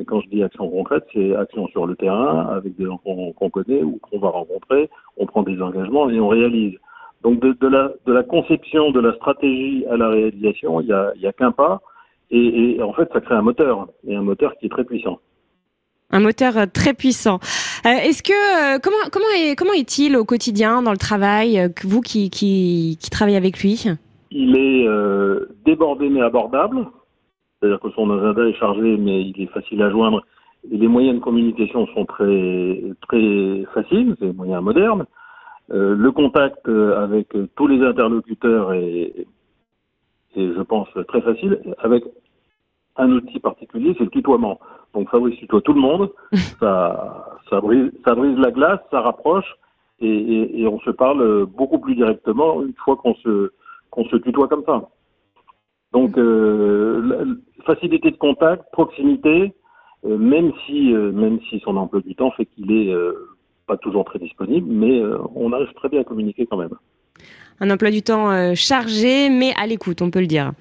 Et 0.00 0.04
quand 0.04 0.20
je 0.22 0.28
dis 0.28 0.42
action 0.42 0.68
concrète, 0.68 1.04
c'est 1.12 1.36
action 1.36 1.68
sur 1.68 1.86
le 1.86 1.94
terrain, 1.94 2.48
avec 2.56 2.76
des 2.76 2.86
gens 2.86 2.98
qu'on 2.98 3.50
connaît 3.50 3.82
ou 3.82 3.98
qu'on 3.98 4.18
va 4.18 4.30
rencontrer, 4.30 4.88
on 5.18 5.26
prend 5.26 5.42
des 5.42 5.60
engagements 5.60 6.08
et 6.08 6.18
on 6.18 6.28
réalise. 6.28 6.74
Donc 7.22 7.40
de, 7.40 7.52
de, 7.52 7.68
la, 7.68 7.92
de 8.06 8.12
la 8.12 8.22
conception 8.22 8.92
de 8.92 9.00
la 9.00 9.14
stratégie 9.16 9.84
à 9.90 9.96
la 9.98 10.08
réalisation, 10.08 10.80
il 10.80 10.86
n'y 10.86 10.92
a, 10.92 11.12
y 11.16 11.26
a 11.26 11.32
qu'un 11.32 11.52
pas. 11.52 11.82
Et, 12.30 12.76
et 12.76 12.82
en 12.82 12.94
fait, 12.94 13.10
ça 13.12 13.20
crée 13.20 13.34
un 13.34 13.42
moteur, 13.42 13.88
et 14.06 14.16
un 14.16 14.22
moteur 14.22 14.56
qui 14.56 14.66
est 14.66 14.70
très 14.70 14.84
puissant 14.84 15.20
un 16.12 16.20
moteur 16.20 16.56
euh, 16.56 16.66
très 16.66 16.92
puissant. 16.92 17.38
Euh, 17.86 17.90
est-ce 17.90 18.22
que 18.22 18.32
euh, 18.32 18.78
comment 18.82 18.96
comment 19.12 19.30
est 19.36 19.54
comment 19.54 19.72
est-il 19.72 20.16
au 20.16 20.24
quotidien 20.24 20.82
dans 20.82 20.90
le 20.90 20.96
travail 20.96 21.72
vous 21.84 22.00
qui, 22.00 22.30
qui, 22.30 22.98
qui 23.00 23.10
travaillez 23.10 23.36
avec 23.36 23.60
lui? 23.60 23.84
Il 24.32 24.56
est 24.56 24.86
débordé 25.64 26.08
mais 26.08 26.20
abordable. 26.20 26.86
C'est-à-dire 27.60 27.80
que 27.80 27.90
son 27.90 28.10
agenda 28.10 28.48
est 28.48 28.54
chargé 28.54 28.96
mais 28.96 29.22
il 29.22 29.42
est 29.42 29.52
facile 29.52 29.82
à 29.82 29.90
joindre. 29.90 30.24
Et 30.70 30.76
les 30.76 30.88
moyens 30.88 31.18
de 31.18 31.22
communication 31.22 31.86
sont 31.88 32.04
très 32.04 32.82
très 33.08 33.64
faciles, 33.74 34.16
c'est 34.18 34.26
des 34.26 34.32
moyens 34.32 34.62
modernes. 34.62 35.06
le 35.68 36.10
contact 36.10 36.68
avec 36.68 37.28
tous 37.56 37.66
les 37.66 37.82
interlocuteurs 37.84 38.72
est, 38.74 39.26
est, 40.36 40.52
je 40.54 40.62
pense, 40.62 40.88
très 41.08 41.22
facile. 41.22 41.60
Avec 41.78 42.04
un 42.96 43.10
outil 43.12 43.38
particulier, 43.40 43.94
c'est 43.96 44.04
le 44.04 44.10
tutoiement. 44.10 44.60
Donc 44.94 45.08
Fabrice 45.10 45.38
tutoie 45.38 45.60
tout 45.62 45.72
le 45.72 45.80
monde, 45.80 46.10
ça, 46.60 47.38
ça, 47.48 47.60
brise, 47.60 47.90
ça 48.04 48.14
brise 48.14 48.36
la 48.38 48.50
glace, 48.50 48.80
ça 48.90 49.00
rapproche, 49.00 49.56
et, 50.00 50.08
et, 50.08 50.60
et, 50.60 50.66
on 50.66 50.80
se 50.80 50.90
parle 50.90 51.46
beaucoup 51.46 51.78
plus 51.78 51.94
directement 51.94 52.62
une 52.62 52.74
fois 52.74 52.96
qu'on 52.96 53.14
se, 53.16 53.52
qu'on 53.90 54.04
se 54.06 54.16
tutoie 54.16 54.48
comme 54.48 54.64
ça. 54.64 54.88
Donc 55.92 56.16
euh, 56.16 57.36
facilité 57.66 58.10
de 58.10 58.16
contact, 58.16 58.64
proximité, 58.72 59.52
euh, 60.06 60.16
même 60.16 60.52
si 60.66 60.94
euh, 60.94 61.10
même 61.12 61.40
si 61.48 61.60
son 61.60 61.76
emploi 61.76 62.00
du 62.00 62.14
temps 62.14 62.30
fait 62.32 62.46
qu'il 62.46 62.70
est 62.72 62.94
pas 63.66 63.76
toujours 63.76 64.04
très 64.04 64.18
disponible, 64.18 64.66
mais 64.68 65.00
on 65.34 65.52
arrive 65.52 65.72
très 65.74 65.88
bien 65.88 66.00
à 66.00 66.04
communiquer 66.04 66.46
quand 66.46 66.56
même. 66.56 66.74
Un 67.60 67.70
emploi 67.70 67.90
du 67.90 68.02
temps 68.02 68.54
chargé, 68.54 69.28
mais 69.30 69.52
à 69.60 69.66
l'écoute, 69.66 70.02
on 70.02 70.10
peut 70.10 70.20
le 70.20 70.26
dire. 70.26 70.52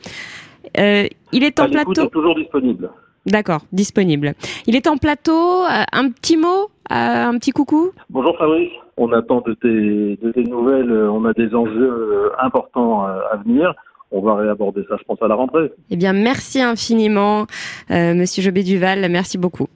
il 0.76 1.44
est 1.44 1.60
en 1.60 1.64
à 1.64 1.70
plateau. 1.70 2.04
Est 2.04 2.10
toujours 2.10 2.36
disponible. 2.36 2.92
D'accord, 3.26 3.62
disponible. 3.72 4.34
Il 4.68 4.76
est 4.76 4.88
en 4.88 4.98
plateau. 4.98 5.64
Un 5.92 6.10
petit 6.12 6.38
mot, 6.38 6.70
un 6.90 7.38
petit 7.40 7.52
coucou 7.52 7.92
Bonjour 8.10 8.38
Fabrice, 8.38 8.72
on 8.98 9.12
attend 9.12 9.42
de 9.42 9.54
tes, 9.54 10.18
de 10.24 10.32
tes 10.32 10.44
nouvelles. 10.44 10.92
On 10.92 11.26
a 11.26 11.34
des 11.34 11.56
enjeux 11.56 12.32
importants 12.40 13.06
à 13.06 13.38
venir 13.44 13.74
on 14.12 14.22
va 14.22 14.36
réaborder 14.36 14.82
ça, 14.90 14.96
je 14.98 15.04
pense, 15.04 15.22
à 15.22 15.28
la 15.28 15.36
rentrée. 15.36 15.72
Eh 15.90 15.96
bien, 15.96 16.14
merci 16.14 16.62
infiniment, 16.62 17.46
Monsieur 17.90 18.44
Jobé 18.44 18.64
Duval. 18.64 19.08
Merci 19.10 19.38
beaucoup. 19.38 19.68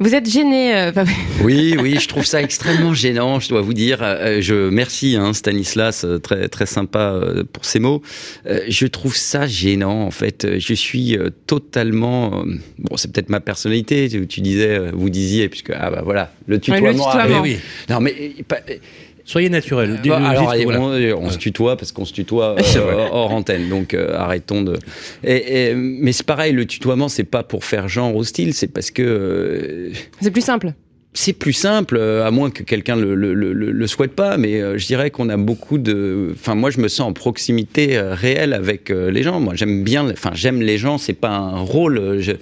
Vous 0.00 0.14
êtes 0.14 0.30
gêné. 0.30 0.76
Euh, 0.76 0.92
oui, 1.44 1.76
oui, 1.78 1.98
je 1.98 2.06
trouve 2.06 2.24
ça 2.24 2.40
extrêmement 2.40 2.94
gênant, 2.94 3.40
je 3.40 3.48
dois 3.48 3.60
vous 3.60 3.74
dire. 3.74 3.98
Euh, 4.02 4.40
je 4.40 4.68
merci 4.70 5.16
hein, 5.16 5.32
Stanislas, 5.32 6.04
euh, 6.04 6.18
très 6.18 6.48
très 6.48 6.66
sympa 6.66 7.20
pour 7.52 7.64
ces 7.64 7.80
mots. 7.80 8.02
Je 8.46 8.86
trouve 8.86 9.16
ça 9.16 9.48
gênant 9.48 10.02
en 10.02 10.12
fait. 10.12 10.58
Je 10.58 10.74
suis 10.74 11.18
totalement 11.46 12.44
bon, 12.78 12.96
c'est 12.96 13.12
peut-être 13.12 13.28
ma 13.28 13.40
personnalité. 13.40 14.08
Tu 14.28 14.40
disais, 14.40 14.90
vous 14.92 15.10
disiez 15.10 15.48
puisque 15.48 15.70
ah 15.70 15.90
bah 15.90 16.02
voilà 16.04 16.30
le 16.46 16.60
tutoiement. 16.60 16.88
le 16.88 16.94
tutoiement. 16.94 17.40
oui. 17.42 17.58
Non 17.90 18.00
mais 18.00 18.14
Soyez 19.28 19.50
naturel. 19.50 20.00
alors, 20.10 20.54
on, 21.20 21.28
se 21.28 21.36
tutoie 21.36 21.76
parce 21.76 21.92
qu'on 21.92 22.06
se 22.06 22.14
tutoie 22.14 22.56
euh, 22.76 23.08
hors 23.12 23.30
antenne, 23.30 23.68
donc 23.68 23.92
euh, 23.92 24.16
arrêtons 24.16 24.62
de. 24.62 24.78
Et, 25.22 25.74
mais 25.74 26.12
c'est 26.12 26.24
pareil, 26.24 26.54
le 26.54 26.64
tutoiement, 26.64 27.10
c'est 27.10 27.24
pas 27.24 27.42
pour 27.42 27.66
faire 27.66 27.88
genre 27.88 28.16
hostile, 28.16 28.54
c'est 28.54 28.68
parce 28.68 28.90
que. 28.90 29.02
Euh, 29.02 29.90
c'est 30.22 30.30
plus 30.30 30.40
simple. 30.40 30.72
C'est 31.12 31.34
plus 31.34 31.52
simple, 31.52 31.98
à 31.98 32.30
moins 32.30 32.50
que 32.50 32.62
quelqu'un 32.62 32.96
le, 32.96 33.14
le, 33.14 33.34
le, 33.34 33.52
le, 33.52 33.86
souhaite 33.86 34.12
pas, 34.12 34.38
mais 34.38 34.78
je 34.78 34.86
dirais 34.86 35.10
qu'on 35.10 35.28
a 35.28 35.36
beaucoup 35.36 35.76
de. 35.76 36.30
Enfin, 36.32 36.54
moi, 36.54 36.70
je 36.70 36.80
me 36.80 36.88
sens 36.88 37.08
en 37.08 37.12
proximité 37.12 38.00
réelle 38.00 38.54
avec 38.54 38.88
les 38.88 39.22
gens. 39.22 39.40
Moi, 39.40 39.54
j'aime 39.56 39.84
bien. 39.84 40.08
Enfin, 40.10 40.30
j'aime 40.32 40.62
les 40.62 40.78
gens. 40.78 40.96
C'est 40.96 41.12
pas 41.12 41.30
un 41.30 41.58
rôle. 41.58 42.18
Je, 42.20 42.32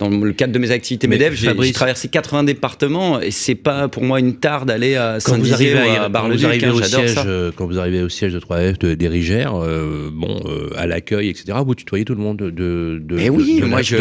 dans 0.00 0.08
le 0.08 0.32
cadre 0.32 0.52
de 0.52 0.58
mes 0.58 0.70
activités 0.70 1.06
MEDEF, 1.06 1.34
j'ai 1.34 1.72
traversé 1.72 2.08
80 2.08 2.44
départements 2.44 3.20
et 3.20 3.30
c'est 3.30 3.54
pas 3.54 3.88
pour 3.88 4.02
moi 4.02 4.18
une 4.18 4.36
tare 4.36 4.64
d'aller 4.64 4.96
à 4.96 5.20
Saint-Dizier 5.20 5.74
ou 5.74 6.02
à 6.02 6.08
Bar-le-Duc. 6.08 6.64
Hein. 6.64 7.24
Euh, 7.26 7.52
quand 7.54 7.66
vous 7.66 7.78
arrivez 7.78 8.02
au 8.02 8.08
siège 8.08 8.32
de 8.32 8.40
3F 8.40 8.78
des 8.94 9.08
Rigères, 9.08 9.54
euh, 9.54 10.10
bon, 10.10 10.40
euh, 10.46 10.70
à 10.76 10.86
l'accueil, 10.86 11.28
etc., 11.28 11.58
vous 11.64 11.74
tutoyez 11.74 12.06
tout 12.06 12.14
le 12.14 12.22
monde 12.22 12.38
de, 12.38 12.50
de, 12.50 12.98
de, 13.02 13.28
oui, 13.28 13.60
moi 13.62 13.82
je, 13.82 13.96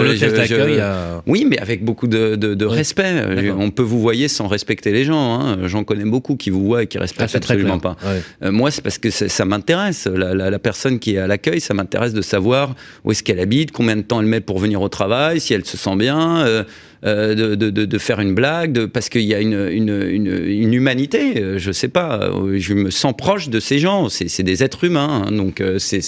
Oui, 1.27 1.45
mais 1.45 1.59
avec 1.59 1.83
beaucoup 1.83 2.07
de, 2.07 2.35
de 2.35 2.65
respect. 2.65 3.13
On 3.57 3.69
peut 3.69 3.83
vous 3.83 3.99
voyer 3.99 4.29
sans 4.29 4.47
respecter 4.47 4.91
les 4.91 5.03
gens. 5.03 5.39
Hein. 5.39 5.67
J'en 5.67 5.83
connais 5.83 6.05
beaucoup 6.05 6.37
qui 6.37 6.49
vous 6.49 6.63
voient 6.63 6.83
et 6.83 6.87
qui 6.87 6.97
respectent 6.97 7.35
ah, 7.35 7.37
absolument 7.37 7.79
pas. 7.79 7.97
moi, 8.41 8.71
c'est 8.71 8.81
parce 8.81 8.97
que 8.97 9.09
ça 9.09 9.45
m'intéresse. 9.45 10.07
La, 10.07 10.33
la, 10.33 10.49
la, 10.49 10.59
personne 10.59 10.99
qui 10.99 11.15
est 11.15 11.19
à 11.19 11.27
l'accueil, 11.27 11.59
ça 11.59 11.73
m'intéresse 11.73 12.13
de 12.13 12.21
savoir 12.21 12.75
où 13.03 13.11
est-ce 13.11 13.21
qu'elle 13.21 13.39
habite, 13.39 13.71
combien 13.71 13.97
de 13.97 14.01
temps 14.01 14.21
elle 14.21 14.27
met 14.27 14.39
pour 14.39 14.59
venir 14.59 14.81
au 14.81 14.89
travail, 14.89 15.41
si 15.41 15.53
elle 15.53 15.65
se 15.65 15.75
sent 15.77 15.88
sent 15.89 15.97
bien, 15.97 16.45
euh, 16.45 16.63
euh, 17.05 17.33
de, 17.33 17.55
de, 17.55 17.85
de, 17.85 17.97
faire 17.97 18.19
une 18.19 18.35
blague, 18.35 18.73
de, 18.73 18.85
parce 18.85 19.09
qu'il 19.09 19.21
y 19.21 19.33
a 19.33 19.39
une, 19.39 19.67
une, 19.69 19.89
une, 20.47 20.73
humanité. 20.73 21.57
Je 21.57 21.71
sais 21.71 21.87
pas, 21.87 22.31
je 22.55 22.73
me 22.73 22.89
sens 22.89 23.13
proche 23.17 23.49
de 23.49 23.59
ces 23.59 23.79
gens. 23.79 24.09
C'est 24.09 24.43
des 24.43 24.63
êtres 24.63 24.83
humains, 24.83 25.25
hein, 25.27 25.31
donc 25.31 25.63
c'est 25.77 26.01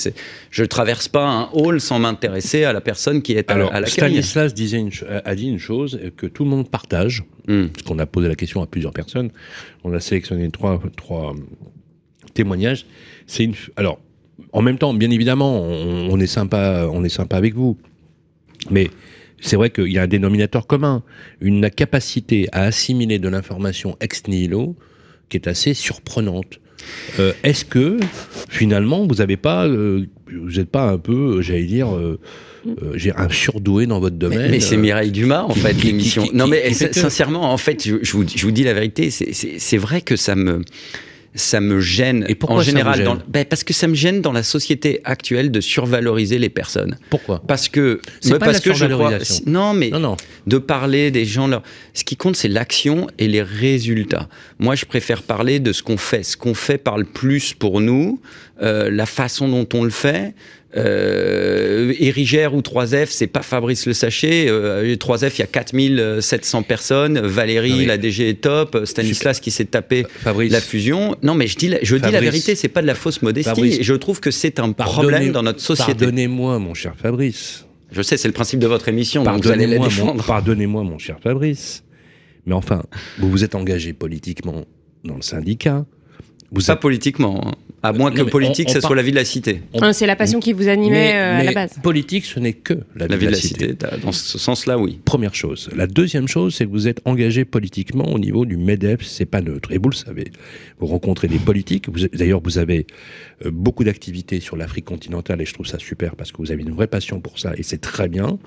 je 0.50 0.64
traverse 0.64 1.08
pas 1.08 1.28
un 1.28 1.50
hall 1.54 1.80
sans 1.80 2.00
m'intéresser 2.00 2.64
à 2.64 2.74
la 2.74 2.82
personne 2.82 3.22
qui 3.22 3.34
est 3.34 3.50
à, 3.50 3.54
Alors, 3.54 3.74
à 3.74 3.86
Stanislas 3.86 4.54
disait 4.54 4.84
a 5.26 5.36
dit 5.36 5.48
une 5.48 5.60
chose 5.60 6.00
que 6.18 6.28
tout 6.28 6.44
le 6.44 6.50
monde 6.50 6.70
partage, 6.70 7.24
hmm. 7.48 7.68
parce 7.68 7.84
qu'on 7.84 8.00
a 8.00 8.06
posé 8.06 8.28
la 8.28 8.36
question 8.36 8.62
à 8.62 8.68
plusieurs 8.68 8.94
personnes. 8.94 9.32
On 9.84 9.94
a 9.94 10.00
sélectionné 10.00 10.50
trois, 10.52 10.82
trois 10.98 11.36
témoignages. 12.34 12.86
C'est 13.28 13.44
une 13.44 13.56
alors 13.78 14.00
en 14.54 14.62
même 14.62 14.78
temps, 14.78 14.94
bien 14.94 15.12
évidemment, 15.12 15.62
on, 15.62 16.20
est 16.20 16.28
sympa, 16.28 16.88
on 16.92 17.04
est 17.04 17.10
sympa 17.10 17.38
avec 17.38 17.54
vous, 17.54 17.78
mais 18.70 18.90
c'est 19.42 19.56
vrai 19.56 19.70
qu'il 19.72 19.92
y 19.92 19.98
a 19.98 20.04
un 20.04 20.08
dénominateur 20.08 20.68
commun, 20.68 21.04
une 21.42 21.70
capacité 21.70 22.48
à 22.52 22.62
assimiler 22.62 23.20
de 23.20 23.28
l'information 23.28 23.98
ex 24.00 24.28
nihilo 24.28 24.76
qui 25.30 25.38
est 25.38 25.48
assez 25.48 25.74
surprenante. 25.74 26.60
Euh, 27.20 27.34
est-ce 27.44 27.66
que 27.66 28.00
finalement 28.50 29.06
vous 29.06 29.16
n'avez 29.16 29.38
pas, 29.38 29.68
euh, 29.68 30.06
vous 30.32 30.52
n'êtes 30.52 30.70
pas 30.70 30.90
un 30.90 30.98
peu, 30.98 31.42
j'allais 31.42 31.66
dire, 31.66 31.96
euh, 31.96 32.20
j'ai 32.96 33.14
un 33.16 33.30
surdoué 33.30 33.86
dans 33.86 34.00
votre 34.00 34.16
domaine. 34.16 34.52
Mais, 34.52 34.60
c'est 34.60 34.78
Mireille 34.78 35.12
Dumas 35.12 35.44
en 35.44 35.54
fait 35.54 35.74
l'émission. 35.84 36.28
Non 36.34 36.48
mais 36.48 36.74
sincèrement, 36.74 37.52
en 37.52 37.58
fait, 37.58 37.84
je, 37.86 37.96
vous, 38.12 38.26
je, 38.28 38.44
vous, 38.44 38.52
dis 38.52 38.64
la 38.64 38.74
vérité, 38.74 39.10
c'est 39.12 39.78
vrai 39.78 40.02
que 40.02 40.16
ça 40.16 40.36
me 40.36 40.62
ça 41.34 41.62
me 41.62 41.80
gêne 41.80 42.26
Et 42.28 42.38
en 42.48 42.62
général 42.62 43.04
dans, 43.04 43.18
ben 43.28 43.46
parce 43.46 43.64
que 43.64 43.74
ça 43.74 43.88
me 43.88 43.96
gêne 43.96 44.22
dans 44.22 44.34
la 44.34 44.44
société 44.44 45.02
actuelle 45.06 45.52
de 45.52 45.62
survaloriser 45.62 46.38
les 46.38 46.50
personnes. 46.50 46.98
Pourquoi? 47.10 47.42
Parce 47.48 47.70
que 47.70 48.02
c'est 48.20 48.32
pas 48.32 48.40
parce 48.40 48.54
la 48.54 48.60
que 48.60 48.74
je 48.74 48.86
crois 48.86 49.12
non 49.46 49.74
mais 49.74 49.90
non, 49.90 50.18
de 50.48 50.58
parler 50.58 51.12
des 51.12 51.26
gens 51.26 51.48
leur 51.48 51.64
ce 51.94 52.04
qui 52.04 52.18
compte 52.18 52.36
c'est 52.36 52.48
l'action 52.48 53.08
et 53.18 53.28
les 53.28 53.42
résultats. 53.42 54.28
Moi 54.60 54.76
je 54.76 54.86
préfère 54.86 55.24
parler 55.24 55.60
de 55.60 55.72
ce 55.72 55.84
qu'on 55.84 55.98
fait, 55.98 56.24
ce 56.24 56.36
qu'on 56.36 56.54
fait 56.54 56.78
parle 56.78 57.06
plus 57.06 57.54
pour 57.54 57.80
nous, 57.80 58.22
euh, 58.62 58.92
la 58.92 59.06
façon 59.06 59.48
dont 59.48 59.68
on 59.74 59.84
le 59.84 59.90
fait, 59.90 60.34
euh, 60.78 61.94
Érigère 62.00 62.54
ou 62.56 62.62
3F, 62.62 63.08
c'est 63.10 63.28
pas 63.28 63.42
Fabrice 63.42 63.86
Le 63.86 63.94
Sachet. 63.94 64.48
Euh, 64.50 64.96
3F, 64.96 65.34
il 65.36 65.40
y 65.40 65.44
a 65.44 65.48
4700 65.48 66.64
personnes. 66.64 67.20
Valérie, 67.20 67.86
la 67.86 67.98
DG 67.98 68.30
est 68.30 68.42
top. 68.42 68.82
Stanislas 68.86 69.40
qui 69.40 69.52
s'est 69.52 69.66
tapé 69.66 70.06
Fabrice. 70.10 70.52
la 70.52 70.62
fusion. 70.62 71.16
Non, 71.24 71.36
mais 71.36 71.48
je 71.48 71.58
dis, 71.58 71.74
je 71.82 71.96
dis 71.96 72.12
la 72.12 72.22
vérité, 72.22 72.56
c'est 72.56 72.70
pas 72.70 72.82
de 72.82 72.88
la 72.88 72.96
fausse 72.96 73.22
modestie. 73.22 73.84
je 73.84 73.94
trouve 73.94 74.20
que 74.20 74.32
c'est 74.32 74.60
un 74.60 74.72
problème 74.72 75.32
dans 75.32 75.44
notre 75.44 75.62
société. 75.62 75.94
Pardonnez-moi, 75.94 76.60
mon 76.60 76.74
cher 76.74 76.94
Fabrice. 77.02 77.66
Je 77.92 78.02
sais, 78.02 78.16
c'est 78.16 78.30
le 78.30 78.34
principe 78.34 78.60
de 78.60 78.68
votre 78.68 78.88
émission, 78.88 79.24
donc 79.24 79.44
vous 79.44 79.52
allez 79.52 79.68
la 79.68 79.78
défendre. 79.78 80.24
Pardonnez-moi, 80.26 80.84
mon 80.84 80.98
cher 80.98 81.18
Fabrice. 81.22 81.84
Mais 82.46 82.54
enfin, 82.54 82.84
vous 83.20 83.30
vous 83.30 83.44
êtes 83.44 83.54
engagé 83.54 83.94
politiquement 83.94 84.66
dans 85.04 85.16
le 85.16 85.22
syndicat. 85.22 85.86
Vous 86.52 86.64
pas 86.64 86.76
politiquement. 86.76 87.48
Hein. 87.48 87.52
À 87.84 87.94
moins 87.94 88.12
que 88.12 88.22
politique, 88.22 88.70
ça 88.70 88.82
soit 88.82 88.96
la 88.96 89.02
vie 89.02 89.12
de 89.12 89.16
la 89.16 89.26
cité. 89.26 89.62
Ah, 89.82 89.92
c'est 89.94 90.06
la 90.06 90.16
passion 90.16 90.40
qui 90.40 90.54
vous 90.54 90.68
animait 90.68 91.14
euh, 91.16 91.40
à 91.40 91.44
la 91.44 91.52
base. 91.52 91.80
Politique, 91.82 92.26
ce 92.26 92.40
n'est 92.40 92.54
que 92.54 92.76
la, 92.96 93.08
vie, 93.08 93.26
de 93.26 93.32
la, 93.32 93.38
cité. 93.38 93.74
Dans 94.04 94.12
ce 94.12 94.38
sens-là, 94.38 94.78
oui. 94.78 95.00
Première 95.04 95.34
chose. 95.34 95.70
La 95.76 95.88
deuxième 95.88 96.28
chose, 96.28 96.56
c'est 96.56 96.66
que 96.66 96.72
vous 96.72 96.88
êtes 96.88 97.02
engagé 97.06 97.44
politiquement 97.44 98.06
au 98.12 98.20
niveau 98.20 98.46
du 98.46 98.58
MEDEF, 98.58 99.02
c'est 99.04 99.26
pas 99.26 99.42
neutre. 99.42 99.72
Et 99.72 99.80
vous 99.80 99.90
le 99.90 99.96
savez. 99.96 100.26
Vous 100.80 100.88
rencontrez 100.88 101.28
des 101.28 101.40
politiques. 101.40 101.90
D'ailleurs, 102.14 102.42
vous 102.44 102.60
avez 102.60 102.86
euh, 103.46 103.52
beaucoup 103.52 103.84
d'activités 103.84 104.40
sur 104.40 104.58
l'Afrique 104.58 104.86
continentale 104.86 105.42
et 105.42 105.46
je 105.46 105.54
trouve 105.54 105.66
ça 105.66 105.80
super 105.80 106.16
parce 106.16 106.32
que 106.32 106.38
vous 106.38 106.52
avez 106.52 106.62
une 106.62 106.72
vraie 106.74 106.88
passion 106.88 107.20
pour 107.20 107.40
ça 107.40 107.54
et 107.58 107.64
c'est 107.64 107.82
très 107.82 108.08
bien. 108.08 108.38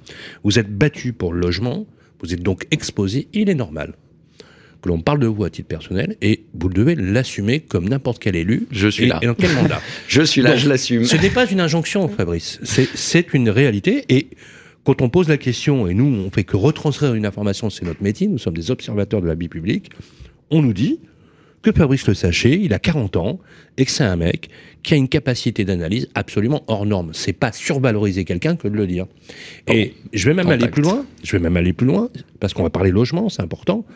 Vous 0.45 0.59
êtes 0.59 0.71
battu 0.71 1.13
pour 1.13 1.33
le 1.33 1.41
logement. 1.41 1.87
Vous 2.21 2.33
êtes 2.33 2.43
donc 2.43 2.67
exposé. 2.71 3.29
Il 3.33 3.51
est 3.51 3.55
normal 3.55 3.95
que 4.85 4.91
l'on 4.91 5.01
parle 5.01 5.19
de 5.19 5.27
vous 5.27 5.45
à 5.45 5.51
titre 5.51 5.69
personnel 5.69 6.17
et 6.21 6.45
vous 6.53 6.69
devez 6.69 6.95
l'assumer 6.95 7.61
comme 7.61 7.89
n'importe 7.89 8.19
quel 8.19 8.37
élu. 8.37 8.67
Je 8.71 8.89
suis 8.89 9.07
là. 9.07 9.19
Et 9.23 9.27
dans 9.27 9.35
quel 9.35 9.55
mandat 9.55 9.81
Je 10.09 10.21
suis 10.21 10.43
là, 10.43 10.57
je 10.57 10.69
l'assume. 10.69 11.07
Ce 11.07 11.17
n'est 11.17 11.31
pas 11.31 11.51
une 11.51 11.61
injonction, 11.61 12.07
Fabrice. 12.09 12.61
C'est 12.63 13.33
une 13.33 13.49
réalité 13.49 14.05
et 14.11 14.29
quand 14.85 15.01
on 15.01 15.09
pose 15.09 15.29
la 15.29 15.39
question, 15.39 15.89
et 15.89 15.95
nous, 15.95 16.05
on 16.05 16.31
fait 16.31 16.45
que 16.45 16.59
retranscrire 16.59 17.15
une 17.15 17.25
information, 17.25 17.71
c'est 17.71 17.87
notre 17.87 18.03
métier, 18.03 18.27
nous 18.27 18.37
sommes 18.37 18.55
des 18.55 18.71
observateurs 18.71 19.23
de 19.23 19.27
la 19.27 19.35
vie 19.35 19.49
publique, 19.49 19.89
on 20.51 20.61
nous 20.61 20.75
dit 20.75 21.01
que 21.63 21.73
Fabrice 21.73 22.07
Le 22.07 22.13
Sachet, 22.13 22.61
il 22.61 22.75
a 22.75 22.79
40 22.79 23.17
ans, 23.17 23.41
et 23.79 23.87
que 23.87 23.91
c'est 23.91 24.05
un 24.05 24.17
mec 24.17 24.51
qui 24.83 24.93
a 24.93 24.99
une 24.99 25.09
capacité 25.09 25.65
d'analyse 25.65 26.11
absolument 26.15 26.63
hors 26.67 26.85
norme. 26.85 27.13
C'est 27.15 27.33
pas 27.33 27.51
survaloriser 27.53 28.27
quelqu'un 28.27 28.57
que 28.57 28.69
de 28.69 28.77
le 28.77 28.87
dire. 28.87 29.07
Et 29.67 29.95
je 30.13 30.27
vais 30.27 30.35
même 30.35 30.51
aller 30.51 30.69
plus 30.69 30.83
loin, 30.83 31.07
je 31.23 31.33
vais 31.33 31.43
même 31.43 31.57
aller 31.57 31.73
plus 31.73 31.87
loin, 31.87 32.11
parce 32.39 32.53
qu'on 32.53 32.63
va 32.63 32.69
parler 32.69 32.91
logement, 32.91 33.31
c'est 33.31 33.41
important 33.41 33.87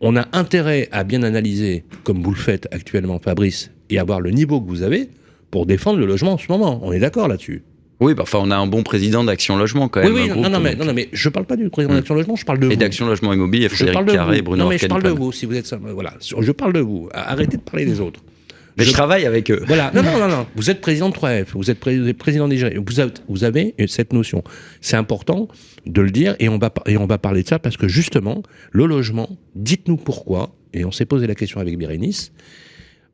on 0.00 0.16
a 0.16 0.26
intérêt 0.32 0.88
à 0.92 1.04
bien 1.04 1.22
analyser, 1.22 1.84
comme 2.04 2.22
vous 2.22 2.30
le 2.30 2.36
faites 2.36 2.68
actuellement, 2.72 3.18
Fabrice, 3.18 3.70
et 3.90 3.98
avoir 3.98 4.20
le 4.20 4.30
niveau 4.30 4.60
que 4.60 4.68
vous 4.68 4.82
avez 4.82 5.08
pour 5.50 5.66
défendre 5.66 5.98
le 5.98 6.06
logement 6.06 6.32
en 6.32 6.38
ce 6.38 6.46
moment. 6.48 6.80
On 6.82 6.92
est 6.92 7.00
d'accord 7.00 7.28
là-dessus 7.28 7.62
oui, 8.00 8.14
bah, 8.14 8.22
enfin, 8.22 8.38
on 8.40 8.50
a 8.52 8.56
un 8.56 8.66
bon 8.68 8.84
président 8.84 9.24
d'Action 9.24 9.56
Logement 9.56 9.88
quand 9.88 10.00
même. 10.00 10.12
Oui, 10.12 10.30
oui, 10.32 10.40
non, 10.40 10.48
non, 10.48 10.60
mais, 10.60 10.76
non, 10.76 10.92
mais 10.94 11.08
je 11.12 11.28
parle 11.28 11.46
pas 11.46 11.56
du 11.56 11.68
président 11.68 11.94
d'Action 11.94 12.14
Logement, 12.14 12.36
je 12.36 12.44
parle 12.44 12.60
de 12.60 12.66
vous. 12.66 12.72
Et 12.72 12.76
d'Action 12.76 13.06
Logement 13.06 13.32
Immobilier, 13.32 13.68
Frédéric 13.68 14.06
Carré, 14.06 14.40
Bruno 14.40 14.62
Non, 14.62 14.70
mais 14.70 14.78
je 14.78 14.86
parle 14.86 15.02
de 15.02 15.10
vous, 15.10 15.32
si 15.32 15.46
vous 15.46 15.56
êtes 15.56 15.66
ça. 15.66 15.78
Voilà, 15.82 16.14
je 16.20 16.52
parle 16.52 16.74
de 16.74 16.80
vous. 16.80 17.08
Arrêtez 17.12 17.56
de 17.56 17.62
parler 17.62 17.84
des 17.84 18.00
autres. 18.00 18.20
Mais 18.78 18.84
je, 18.84 18.92
travaille 18.92 19.26
avec 19.26 19.50
eux. 19.50 19.62
Voilà. 19.66 19.90
Non, 19.92 20.02
non, 20.02 20.18
non, 20.18 20.28
non. 20.28 20.46
Vous 20.54 20.70
êtes 20.70 20.80
président 20.80 21.08
de 21.08 21.14
3F, 21.14 21.48
vous 21.54 21.70
êtes 21.70 21.80
président 21.80 22.46
des 22.46 22.78
vous 22.78 23.00
avez, 23.00 23.12
vous 23.28 23.44
avez 23.44 23.74
cette 23.88 24.12
notion. 24.12 24.44
C'est 24.80 24.96
important 24.96 25.48
de 25.84 26.00
le 26.00 26.10
dire 26.10 26.36
et 26.38 26.48
on, 26.48 26.58
va, 26.58 26.72
et 26.86 26.96
on 26.96 27.06
va 27.06 27.18
parler 27.18 27.42
de 27.42 27.48
ça 27.48 27.58
parce 27.58 27.76
que 27.76 27.88
justement, 27.88 28.42
le 28.70 28.86
logement, 28.86 29.36
dites-nous 29.56 29.96
pourquoi, 29.96 30.54
et 30.72 30.84
on 30.84 30.92
s'est 30.92 31.06
posé 31.06 31.26
la 31.26 31.34
question 31.34 31.60
avec 31.60 31.76
Bérénice, 31.76 32.32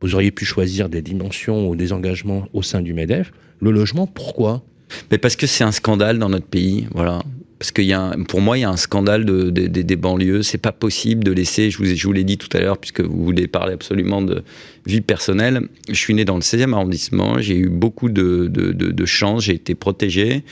vous 0.00 0.14
auriez 0.14 0.30
pu 0.30 0.44
choisir 0.44 0.90
des 0.90 1.00
dimensions 1.00 1.68
ou 1.68 1.76
des 1.76 1.92
engagements 1.92 2.46
au 2.52 2.62
sein 2.62 2.82
du 2.82 2.92
MEDEF. 2.92 3.32
Le 3.60 3.70
logement, 3.70 4.06
pourquoi? 4.06 4.62
Mais 5.10 5.18
Parce 5.18 5.36
que 5.36 5.46
c'est 5.46 5.64
un 5.64 5.72
scandale 5.72 6.18
dans 6.18 6.28
notre 6.28 6.46
pays. 6.46 6.86
Voilà. 6.92 7.22
Parce 7.58 7.70
que 7.70 7.82
y 7.82 7.92
a 7.92 8.14
pour 8.28 8.40
moi, 8.40 8.58
il 8.58 8.62
y 8.62 8.64
a 8.64 8.70
un 8.70 8.76
scandale 8.76 9.24
de, 9.24 9.50
des 9.50 9.96
banlieues. 9.96 10.42
C'est 10.42 10.58
pas 10.58 10.72
possible 10.72 11.24
de 11.24 11.32
laisser, 11.32 11.70
je 11.70 11.78
vous, 11.78 11.84
je 11.84 12.06
vous 12.06 12.12
l'ai 12.12 12.24
dit 12.24 12.36
tout 12.36 12.54
à 12.56 12.60
l'heure, 12.60 12.78
puisque 12.78 13.00
vous 13.00 13.24
voulez 13.24 13.46
parler 13.46 13.74
absolument 13.74 14.22
de 14.22 14.42
vie 14.86 15.00
personnelle. 15.00 15.68
Je 15.88 15.94
suis 15.94 16.14
né 16.14 16.24
dans 16.24 16.34
le 16.34 16.42
16e 16.42 16.72
arrondissement. 16.72 17.38
J'ai 17.38 17.56
eu 17.56 17.68
beaucoup 17.68 18.08
de, 18.08 19.04
chance. 19.06 19.44
J'ai 19.44 19.54
été 19.54 19.74
protégé. 19.74 20.42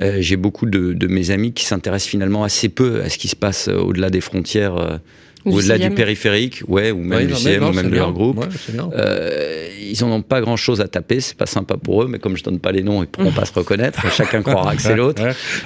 Euh, 0.00 0.18
j'ai 0.20 0.36
beaucoup 0.36 0.66
de, 0.66 1.06
mes 1.06 1.30
amis 1.30 1.52
qui 1.52 1.64
s'intéressent 1.64 2.10
finalement 2.10 2.44
assez 2.44 2.68
peu 2.68 3.02
à 3.02 3.08
ce 3.08 3.18
qui 3.18 3.28
se 3.28 3.36
passe 3.36 3.68
au-delà 3.68 4.10
des 4.10 4.20
frontières. 4.20 4.76
Euh, 4.76 4.98
au-delà 5.44 5.78
du 5.78 5.90
périphérique, 5.90 6.62
ouais, 6.68 6.90
ou 6.90 6.98
même 6.98 7.26
du 7.26 7.34
CM, 7.34 7.64
ou 7.64 7.72
même 7.72 7.90
de 7.90 7.96
leur 7.96 8.12
groupe. 8.12 8.44
Euh, 8.92 9.68
ils 9.80 10.04
n'en 10.04 10.12
ont 10.12 10.22
pas 10.22 10.40
grand-chose 10.40 10.80
à 10.80 10.88
taper, 10.88 11.20
c'est 11.20 11.36
pas 11.36 11.46
sympa 11.46 11.76
pour 11.76 12.02
eux, 12.02 12.08
mais 12.08 12.18
comme 12.18 12.36
je 12.36 12.44
donne 12.44 12.60
pas 12.60 12.72
les 12.72 12.82
noms, 12.82 13.02
ils 13.02 13.08
pourront 13.08 13.32
pas 13.32 13.44
se 13.44 13.52
reconnaître. 13.52 14.00
Chacun 14.12 14.42
croira 14.42 14.76
que 14.76 14.82
c'est 14.82 14.96
l'autre. 14.96 15.22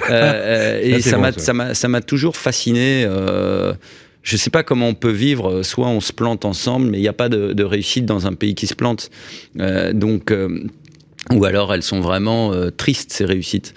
Euh, 0.09 0.79
et 0.81 1.01
ça 1.01 1.17
m'a, 1.17 1.73
ça 1.73 1.87
m'a, 1.87 2.01
toujours 2.01 2.37
fasciné. 2.37 3.05
Euh, 3.07 3.73
je 4.21 4.37
sais 4.37 4.49
pas 4.49 4.63
comment 4.63 4.87
on 4.87 4.93
peut 4.93 5.11
vivre. 5.11 5.63
Soit 5.63 5.87
on 5.87 5.99
se 5.99 6.13
plante 6.13 6.45
ensemble, 6.45 6.87
mais 6.87 6.97
il 6.97 7.01
n'y 7.01 7.07
a 7.07 7.13
pas 7.13 7.29
de, 7.29 7.63
réussite 7.63 8.05
dans 8.05 8.27
un 8.27 8.33
pays 8.33 8.55
qui 8.55 8.67
se 8.67 8.75
plante. 8.75 9.09
Euh, 9.59 9.93
donc, 9.93 10.31
euh, 10.31 10.63
ou 11.31 11.45
alors 11.45 11.73
elles 11.73 11.83
sont 11.83 12.01
vraiment 12.01 12.53
tristes 12.77 13.11
ces 13.11 13.25
réussites. 13.25 13.73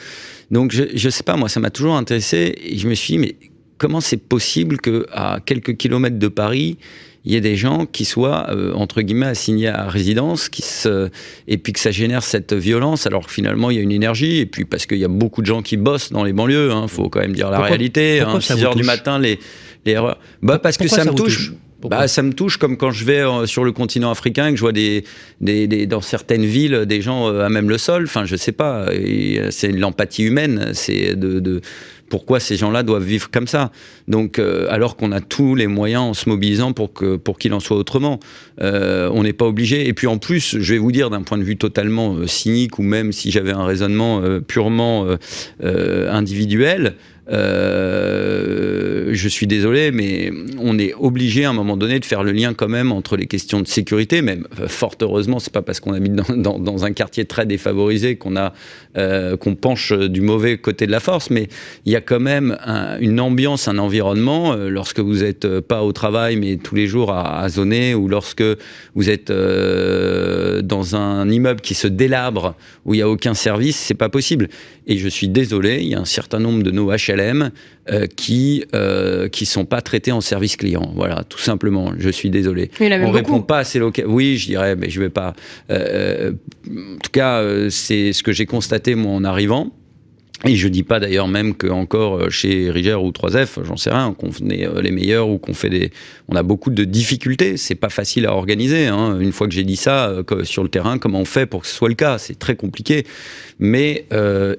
Donc 0.51 0.73
je, 0.73 0.85
je 0.95 1.11
sais 1.11 1.23
pas, 1.23 1.37
moi 1.37 1.49
ça 1.49 1.61
m'a 1.61 1.71
toujours 1.71 1.97
intéressé. 1.97 2.55
Et 2.63 2.79
je 2.79 2.89
me 2.89 2.95
suis 2.95 3.15
dit, 3.15 3.19
mais 3.19 3.37
comment 3.79 4.01
c'est 4.01 4.19
possible 4.19 4.79
que 4.79 5.07
à 5.13 5.39
quelques 5.45 5.77
kilomètres 5.77 6.19
de 6.19 6.29
Paris, 6.29 6.79
il 7.25 7.33
y 7.33 7.37
ait 7.37 7.41
des 7.41 7.57
gens 7.57 7.87
qui 7.87 8.05
soient 8.05 8.47
euh, 8.51 8.73
entre 8.75 9.03
guillemets 9.03 9.27
assignés 9.27 9.69
à 9.69 9.89
résidence, 9.89 10.49
qui 10.49 10.63
se 10.63 11.11
et 11.47 11.59
puis 11.59 11.73
que 11.73 11.81
ça 11.81 11.91
génère 11.91 12.23
cette 12.23 12.53
violence. 12.53 13.07
Alors 13.07 13.27
que 13.27 13.33
finalement 13.33 13.71
il 13.71 13.77
y 13.77 13.81
a 13.81 13.83
une 13.83 13.93
énergie 13.93 14.39
et 14.39 14.47
puis 14.47 14.65
parce 14.65 14.87
qu'il 14.87 14.99
y 14.99 15.05
a 15.05 15.09
beaucoup 15.09 15.41
de 15.41 15.47
gens 15.47 15.63
qui 15.63 15.77
bossent 15.77 16.13
dans 16.13 16.25
les 16.25 16.33
banlieues. 16.33 16.73
Hein, 16.73 16.89
faut 16.89 17.09
quand 17.09 17.21
même 17.21 17.35
dire 17.35 17.51
la 17.51 17.61
réalité. 17.61 18.21
Hein, 18.21 18.41
6 18.41 18.65
heures 18.65 18.77
du 18.77 18.85
matin, 18.85 19.19
les 19.19 19.39
les 19.85 19.93
erreurs. 19.93 20.19
Bah 20.43 20.59
parce 20.59 20.77
que 20.77 20.89
ça, 20.89 21.05
me 21.05 21.13
touche? 21.13 21.53
Bah, 21.83 22.09
ça 22.09 22.23
me 22.23 22.33
touche 22.33 22.57
comme 22.57 22.77
quand 22.77 22.91
je 22.91 23.05
vais 23.05 23.21
euh, 23.21 23.47
sur 23.47 23.65
le 23.65 23.71
continent 23.71 24.11
africain 24.11 24.49
et 24.49 24.51
que 24.51 24.57
je 24.57 24.63
vois 24.63 24.73
des, 24.73 25.05
des, 25.41 25.69
des, 25.69 25.87
dans 25.87 26.01
certaines 26.01 26.45
villes 26.45 26.87
des 26.87 27.01
gens 27.01 27.29
euh, 27.29 27.45
à 27.45 27.49
même 27.49 27.69
le 27.69 27.79
sol. 27.79 28.05
Enfin, 28.05 28.25
je 28.25 28.35
sais 28.35 28.53
pas. 28.53 28.87
C'est 29.51 29.71
l'empathie 29.71 30.25
humaine. 30.25 30.71
C'est 30.75 31.15
de, 31.15 31.39
de 31.39 31.61
pourquoi 32.09 32.41
ces 32.41 32.57
gens-là 32.57 32.83
doivent 32.83 33.05
vivre 33.05 33.31
comme 33.31 33.47
ça 33.47 33.71
Donc, 34.07 34.39
euh, 34.39 34.67
alors 34.71 34.97
qu'on 34.97 35.13
a 35.13 35.21
tous 35.21 35.55
les 35.55 35.67
moyens 35.67 36.03
en 36.03 36.15
se 36.15 36.29
mobilisant 36.29 36.73
pour 36.73 36.93
que 36.93 37.17
pour 37.17 37.39
qu'il 37.39 37.53
en 37.53 37.61
soit 37.61 37.77
autrement, 37.77 38.19
euh, 38.61 39.11
on 39.13 39.23
n'est 39.23 39.33
pas 39.33 39.47
obligé. 39.47 39.89
Et 39.89 39.93
puis 39.93 40.07
en 40.07 40.19
plus, 40.19 40.59
je 40.59 40.73
vais 40.73 40.79
vous 40.79 40.93
dire 40.93 41.11
d'un 41.11 41.23
point 41.23 41.39
de 41.39 41.43
vue 41.43 41.57
totalement 41.57 42.15
euh, 42.15 42.27
cynique 42.27 42.79
ou 42.79 42.83
même 42.83 43.13
si 43.13 43.31
j'avais 43.31 43.53
un 43.53 43.65
raisonnement 43.65 44.23
purement 44.47 45.07
individuel, 45.61 46.95
euh, 47.31 49.11
je 49.13 49.29
suis 49.29 49.47
désolé, 49.47 49.91
mais 49.91 50.31
on 50.59 50.79
est 50.79 50.95
obligé 50.95 51.45
à 51.45 51.51
un 51.51 51.53
moment 51.53 51.77
donné 51.77 52.01
de 52.01 52.05
faire 52.05 52.23
le 52.23 52.33
lien 52.33 52.55
quand 52.55 52.69
même 52.69 52.93
entre 52.93 53.17
les 53.17 53.27
questions 53.27 53.61
de 53.61 53.67
sécurité, 53.67 54.23
même 54.23 54.47
fort 54.67 54.95
heureusement, 55.03 55.39
c'est 55.39 55.53
pas 55.53 55.63
parce 55.63 55.81
qu'on 55.81 55.93
habite 55.93 56.15
dans, 56.15 56.59
dans, 56.59 56.85
un 56.85 56.93
quartier 56.93 57.25
très 57.25 57.47
défavorisé 57.47 58.17
qu'on 58.17 58.37
a 58.37 58.53
euh, 58.97 59.37
qu'on 59.37 59.55
penche 59.55 59.93
du 59.93 60.21
mauvais 60.21 60.59
côté 60.59 60.87
de 60.87 60.91
la 60.91 61.01
force, 61.01 61.31
mais 61.31 61.49
il 61.85 61.93
y 61.93 61.97
a 61.97 62.01
quand 62.01 62.21
même 62.21 62.57
une 63.01 63.21
ambiance, 63.21 63.69
un 63.69 63.79
environnement 63.79 64.53
euh, 64.53 64.69
lorsque 64.69 65.01
vous 65.01 65.25
êtes 65.25 65.61
pas 65.61 65.83
au 65.83 65.93
travail, 65.93 66.37
mais 66.37 66.57
tous 66.57 66.75
les 66.75 66.87
jours 66.87 67.13
à, 67.13 67.49
zoner, 67.49 67.95
ou 67.95 68.09
lorsque 68.09 68.43
vous 68.95 69.11
êtes 69.11 69.31
euh, 69.31 70.63
dans 70.63 70.97
un 70.97 71.29
immeuble 71.31 71.61
qui 71.61 71.75
se 71.75 71.87
délabre 71.87 72.55
où 72.85 72.95
il 72.95 72.99
y 72.99 73.03
a 73.03 73.09
aucun 73.09 73.35
service, 73.35 73.77
c'est 73.77 73.95
pas 73.95 74.09
possible. 74.09 74.49
Et 74.87 74.97
je 74.97 75.09
suis 75.09 75.29
désolé, 75.29 75.79
il 75.83 75.89
y 75.89 75.95
a 75.95 76.01
un 76.01 76.07
certain 76.07 76.39
nombre 76.39 76.63
de 76.63 76.71
nos 76.71 76.87
Euh, 77.91 78.07
qui 78.07 78.65
euh, 78.75 79.29
qui 79.29 79.47
sont 79.47 79.65
pas 79.65 79.81
traités 79.81 80.13
en 80.13 80.21
service 80.21 80.57
client. 80.57 80.93
Voilà, 80.95 81.25
tout 81.27 81.39
simplement. 81.39 81.93
Je 81.97 82.11
suis 82.11 82.29
désolé. 82.29 82.71
On 82.81 83.11
répond 83.11 83.41
pas 83.41 83.59
assez 83.59 83.79
local. 83.79 84.07
Oui, 84.07 84.37
je 84.37 84.47
dirais, 84.47 84.77
mais 84.77 84.91
je 84.91 85.01
vais 85.01 85.09
pas. 85.09 85.33
Euh, 85.71 86.33
en 86.69 86.99
tout 87.03 87.11
cas, 87.11 87.43
c'est 87.71 88.13
ce 88.13 88.23
que 88.23 88.33
j'ai 88.33 88.45
constaté 88.45 88.95
moi 88.95 89.13
en 89.13 89.25
arrivant. 89.25 89.73
Et 90.45 90.55
je 90.55 90.69
dis 90.69 90.85
pas 90.85 91.01
d'ailleurs 91.01 91.27
même 91.27 91.55
que 91.55 91.67
encore 91.67 92.17
euh, 92.17 92.31
chez 92.31 92.71
Riger 92.71 92.95
ou 92.95 93.11
3F, 93.11 93.65
j'en 93.65 93.77
sais 93.77 93.91
rien, 93.91 94.15
qu'on 94.15 94.31
est 94.51 94.67
euh, 94.67 94.81
les 94.81 94.93
meilleurs 94.93 95.29
ou 95.29 95.39
qu'on 95.39 95.53
fait 95.53 95.69
des, 95.69 95.91
on 96.29 96.37
a 96.37 96.45
beaucoup 96.45 96.71
de 96.71 96.85
difficultés. 96.85 97.57
C'est 97.57 97.75
pas 97.75 97.89
facile 97.89 98.25
à 98.27 98.35
organiser. 98.35 98.87
Hein. 98.87 99.19
Une 99.19 99.33
fois 99.33 99.49
que 99.49 99.55
j'ai 99.55 99.65
dit 99.65 99.77
ça 99.77 100.09
euh, 100.09 100.45
sur 100.45 100.63
le 100.63 100.69
terrain, 100.69 100.99
comment 100.99 101.21
on 101.21 101.25
fait 101.25 101.47
pour 101.47 101.63
que 101.63 101.67
ce 101.67 101.75
soit 101.75 101.89
le 101.89 101.97
cas? 101.97 102.19
C'est 102.19 102.39
très 102.39 102.55
compliqué. 102.55 103.05
Mais 103.59 104.07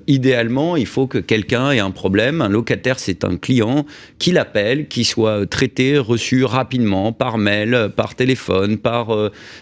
idéalement, 0.08 0.76
il 0.76 0.86
faut 0.86 1.08
que 1.08 1.20
quelqu'un 1.20 1.72
ait 1.72 1.80
un 1.80 1.92
problème. 1.92 2.42
Un 2.42 2.50
locataire, 2.50 3.00
c'est 3.00 3.24
un 3.24 3.38
client 3.38 3.86
qui 4.18 4.34
l'appelle, 4.34 4.90
qui 4.90 5.06
soit 5.06 5.46
traité, 5.46 5.98
reçu 5.98 6.44
rapidement 6.44 7.14
par 7.14 7.38
mail, 7.38 7.92
par 7.96 8.16
téléphone, 8.16 8.78
par 8.78 9.12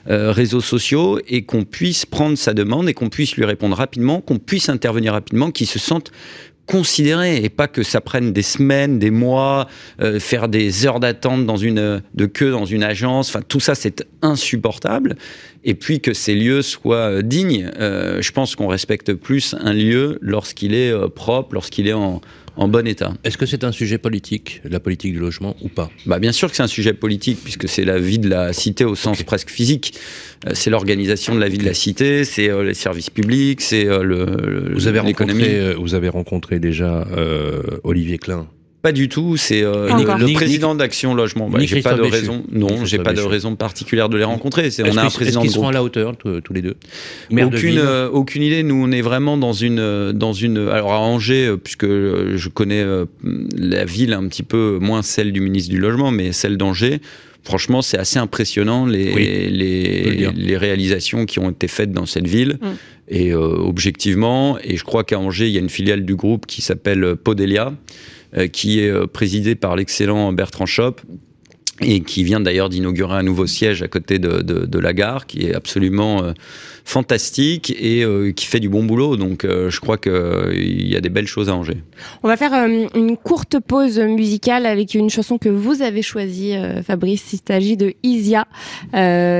euh, 0.10 0.32
réseaux 0.32 0.62
sociaux, 0.62 1.20
et 1.28 1.44
qu'on 1.44 1.64
puisse 1.64 2.06
prendre 2.06 2.38
sa 2.38 2.54
demande 2.54 2.90
et 2.90 2.94
qu'on 2.94 3.10
puisse 3.10 3.36
lui 3.36 3.46
répondre 3.46 3.76
rapidement, 3.76 4.22
qu'on 4.22 4.40
puisse 4.40 4.70
intervenir 4.70 5.14
rapidement, 5.14 5.52
qu'il 5.52 5.68
se 5.68 5.80
sente 5.80 6.07
considéré 6.68 7.38
et 7.44 7.50
pas 7.50 7.68
que 7.68 7.82
ça 7.82 8.02
prenne 8.02 8.34
des 8.34 8.42
semaines, 8.44 9.00
des 9.00 9.10
mois, 9.10 9.68
euh, 10.02 10.20
faire 10.20 10.50
des 10.50 10.86
heures 10.86 11.00
d'attente 11.00 11.46
dans 11.46 11.56
une 11.56 12.02
de 12.14 12.26
queue 12.26 12.52
dans 12.52 12.66
une 12.66 12.84
agence. 12.84 13.30
Enfin, 13.30 13.42
tout 13.48 13.62
ça 13.62 13.74
c'est 13.74 14.06
insupportable. 14.22 15.16
Et 15.64 15.74
puis 15.74 16.02
que 16.02 16.14
ces 16.14 16.36
lieux 16.36 16.62
soient 16.62 17.10
euh, 17.10 17.22
dignes. 17.22 17.72
Euh, 17.80 18.22
je 18.22 18.32
pense 18.32 18.56
qu'on 18.56 18.68
respecte 18.68 19.14
plus 19.14 19.56
un 19.60 19.74
lieu 19.74 20.20
lorsqu'il 20.22 20.76
est 20.76 20.94
propre, 21.16 21.54
lorsqu'il 21.54 21.88
est 21.88 21.94
en, 21.94 22.22
en 22.58 22.68
bon 22.68 22.86
état. 22.88 23.14
Est-ce 23.24 23.38
que 23.38 23.46
c'est 23.46 23.64
un 23.64 23.72
sujet 23.72 23.98
politique, 23.98 24.62
la 24.70 24.80
politique 24.80 25.14
du 25.14 25.20
logement, 25.20 25.56
ou 25.62 25.70
pas? 25.70 25.90
Bah 26.06 26.20
Bien 26.20 26.32
sûr 26.32 26.50
que 26.50 26.56
c'est 26.56 26.64
un 26.64 26.68
sujet 26.68 26.94
politique, 26.94 27.40
puisque 27.44 27.70
c'est 27.70 27.86
la 27.86 28.00
vie 28.00 28.20
de 28.20 28.30
la 28.30 28.52
cité 28.52 28.84
au 28.84 28.96
sens 28.96 29.24
presque 29.24 29.50
physique. 29.50 29.94
Euh, 30.46 30.52
c'est 30.54 30.70
l'organisation 30.70 31.36
de 31.36 31.40
la 31.40 31.48
vie 31.48 31.58
de 31.58 31.66
la 31.66 31.74
cité, 31.74 32.26
c'est 32.26 32.50
euh, 32.50 32.64
les 32.64 32.74
services 32.74 33.10
publics, 33.10 33.62
c'est 33.62 33.88
euh, 33.88 34.04
le, 34.04 35.02
l'économie. 35.06 35.46
Vous 35.78 35.94
avez 35.94 36.10
rencontré 36.10 36.60
déjà 36.60 37.08
Olivier 37.84 38.18
Klein 38.18 38.48
pas 38.82 38.92
du 38.92 39.10
tout. 39.10 39.38
C'est 39.38 39.64
euh, 39.64 39.90
le 39.90 40.34
président 40.34 40.76
d'Action 40.76 41.16
Logement. 41.16 41.50
Bah, 41.50 41.60
j'ai 41.62 41.82
pas 41.82 41.96
de 41.96 42.02
raison. 42.02 42.44
Non, 42.52 42.86
j'ai 42.86 43.00
pas 43.00 43.14
de 43.14 43.22
raison 43.22 43.56
particulière 43.56 44.10
de 44.10 44.18
les 44.18 44.24
rencontrer. 44.24 44.70
C'est 44.72 44.84
on 44.84 44.98
a 44.98 45.04
un 45.04 45.10
président. 45.10 45.42
Est-ce 45.42 45.48
qu'ils 45.48 45.56
seront 45.56 45.70
à 45.70 45.72
la 45.72 45.84
hauteur 45.84 46.16
tous 46.18 46.54
les 46.54 46.62
deux? 46.62 46.76
Aucune 47.32 47.80
euh, 47.80 48.10
aucune 48.10 48.44
idée. 48.44 48.64
Nous, 48.64 48.76
on 48.76 48.92
est 48.92 49.02
vraiment 49.02 49.38
dans 49.38 49.54
une 49.54 50.12
dans 50.12 50.34
une. 50.34 50.58
Alors 50.58 50.94
à 50.94 51.00
Angers, 51.00 51.48
euh, 51.48 51.58
puisque 51.58 51.88
je 51.88 52.50
connais 52.50 52.86
la 53.24 53.86
ville 53.86 54.14
un 54.14 54.28
petit 54.28 54.44
peu 54.44 54.78
moins 54.80 55.02
celle 55.02 55.32
du 55.32 55.42
ministre 55.42 55.72
du 55.72 55.80
Logement, 55.80 56.12
mais 56.12 56.32
celle 56.32 56.58
d'Angers. 56.58 57.00
Franchement, 57.44 57.82
c'est 57.82 57.98
assez 57.98 58.20
impressionnant 58.20 58.86
les, 58.86 59.50
les, 59.50 60.30
les, 60.36 60.58
réalisations 60.58 61.26
qui 61.26 61.40
ont 61.40 61.50
été 61.50 61.70
faites 61.70 61.94
dans 61.94 62.06
cette 62.06 62.28
ville. 62.28 62.58
Mm. 62.62 62.68
Et 63.10 63.34
objectivement, 63.34 64.58
et 64.62 64.76
je 64.76 64.84
crois 64.84 65.06
qu'à 65.06 65.18
Angers, 65.18 65.48
il 65.48 65.54
y 65.54 65.58
a 65.58 65.62
une 65.62 65.70
filiale 65.70 66.04
du 66.04 66.16
groupe 66.16 66.46
qui 66.46 66.62
s'appelle 66.62 67.16
Podelia, 67.16 67.68
euh, 67.68 67.72
qui 68.46 68.80
est 68.80 68.90
euh, 68.90 69.08
présidé 69.08 69.56
par 69.56 69.76
l'excellent 69.76 70.32
Bertrand 70.34 70.66
Schopp 70.66 71.02
et 71.82 72.02
qui 72.02 72.24
vient 72.24 72.40
d'ailleurs 72.40 72.70
d'inaugurer 72.70 73.18
un 73.18 73.24
nouveau 73.24 73.46
siège 73.46 73.84
à 73.84 73.88
côté 73.88 74.20
de, 74.20 74.42
de, 74.42 74.66
de 74.66 74.80
la 74.80 74.94
gare, 74.94 75.28
qui 75.28 75.46
est 75.46 75.54
absolument 75.54 76.24
euh, 76.24 76.34
fantastique 76.88 77.76
et 77.78 78.06
euh, 78.06 78.32
qui 78.32 78.46
fait 78.46 78.62
du 78.62 78.70
bon 78.70 78.84
boulot. 78.86 79.18
Donc 79.18 79.44
euh, 79.44 79.70
je 79.70 79.82
crois 79.82 79.98
qu'il 79.98 80.14
euh, 80.14 80.54
y 80.56 80.96
a 80.96 81.02
des 81.02 81.10
belles 81.10 81.28
choses 81.28 81.50
à 81.50 81.56
Angers. 81.56 81.84
On 82.24 82.30
va 82.30 82.38
faire 82.38 82.54
une 82.54 83.18
courte 83.18 83.60
pause 83.60 84.00
musicale 84.00 84.66
avec 84.66 84.94
une 84.94 85.10
chanson 85.10 85.38
que 85.38 85.50
vous 85.50 85.82
avez 85.82 86.02
choisie, 86.02 86.56
Fabrice. 86.86 87.34
Il 87.34 87.40
s'agit 87.46 87.76
de 87.76 87.94
Isia, 88.04 88.48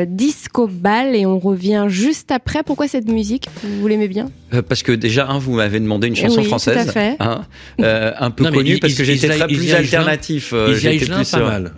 Disco 0.08 0.68
Ball, 0.68 1.16
et 1.16 1.26
on 1.26 1.40
revient 1.40 1.86
juste 1.88 2.32
après. 2.32 2.64
Pourquoi 2.64 2.90
cette 2.90 3.08
musique 3.08 3.48
Vous 3.64 3.88
l'aimez 3.88 4.10
bien 4.10 4.30
Parce 4.68 4.84
que 4.84 4.92
déjà, 4.92 5.26
vous 5.40 5.54
m'avez 5.54 5.80
demandé 5.80 6.08
une 6.08 6.16
chanson 6.16 6.44
française. 6.44 6.84
Tout 6.84 6.90
à 6.90 6.92
fait. 6.92 7.16
Hein, 7.20 7.46
un 7.80 8.32
peu 8.32 8.52
connue 8.52 8.80
parce 8.80 8.94
que 8.94 9.06
j'étais 9.06 9.30
très 9.30 9.48
plus 9.48 9.74
alternatif. 9.74 10.54
J'étais 10.74 11.06
plus 11.06 11.32
pas 11.32 11.40
mal. 11.40 11.74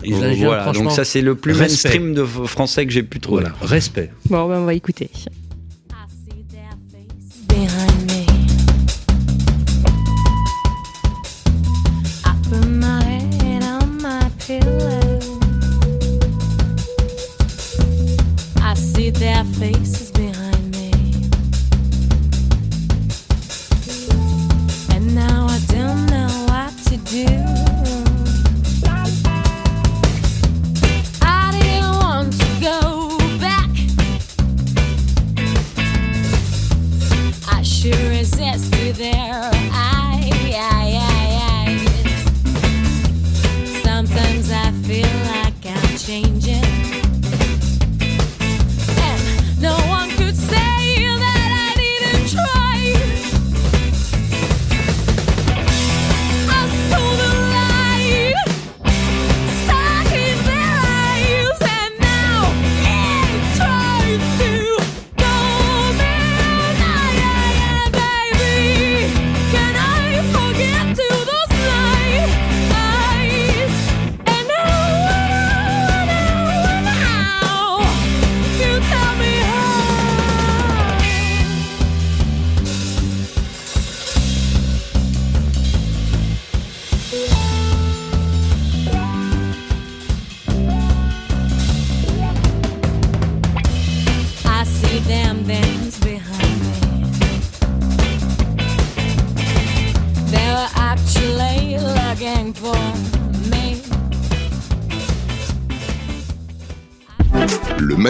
Voilà, 0.50 0.72
donc 0.72 0.92
ça 0.92 1.06
c'est 1.06 1.22
le 1.22 1.36
plus 1.36 1.54
mainstream 1.54 2.14
de 2.14 2.24
français 2.24 2.86
que 2.86 2.92
j'ai 2.92 3.04
pu 3.04 3.20
trouver. 3.20 3.44
Voilà, 3.44 3.56
respect. 3.62 4.12
Bon, 4.26 4.48
ben 4.48 4.60
on 4.60 4.66
va 4.66 4.74
écouter. 4.74 5.10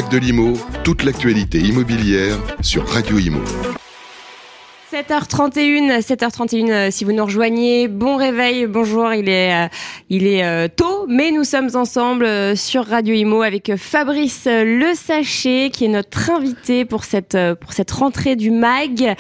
De 0.10 0.17
l'IMO, 0.17 0.54
toute 0.84 1.04
l'actualité 1.04 1.60
immobilière 1.60 2.38
sur 2.62 2.88
Radio 2.88 3.19
IMO. 3.19 3.41
7h31, 4.91 6.02
7h31 6.02 6.89
si 6.89 7.04
vous 7.04 7.12
nous 7.12 7.23
rejoignez. 7.23 7.88
Bon 7.88 8.15
réveil, 8.15 8.65
bonjour, 8.65 9.13
il 9.13 9.30
est 9.30 9.54
euh, 9.54 9.67
il 10.10 10.25
est 10.25 10.43
euh, 10.43 10.67
tôt 10.67 11.06
mais 11.08 11.30
nous 11.30 11.43
sommes 11.43 11.69
ensemble 11.75 12.25
euh, 12.25 12.56
sur 12.56 12.88
Radio 12.88 13.13
Imo 13.13 13.43
avec 13.43 13.75
Fabrice 13.75 14.47
Le 14.47 14.95
Sachet 14.95 15.69
qui 15.71 15.86
est 15.86 15.89
notre 15.89 16.32
invité 16.32 16.86
pour 16.86 17.04
cette 17.04 17.38
pour 17.62 17.73
cette 17.73 17.91
rentrée 17.91 18.36
du 18.36 18.49
mag. 18.49 19.13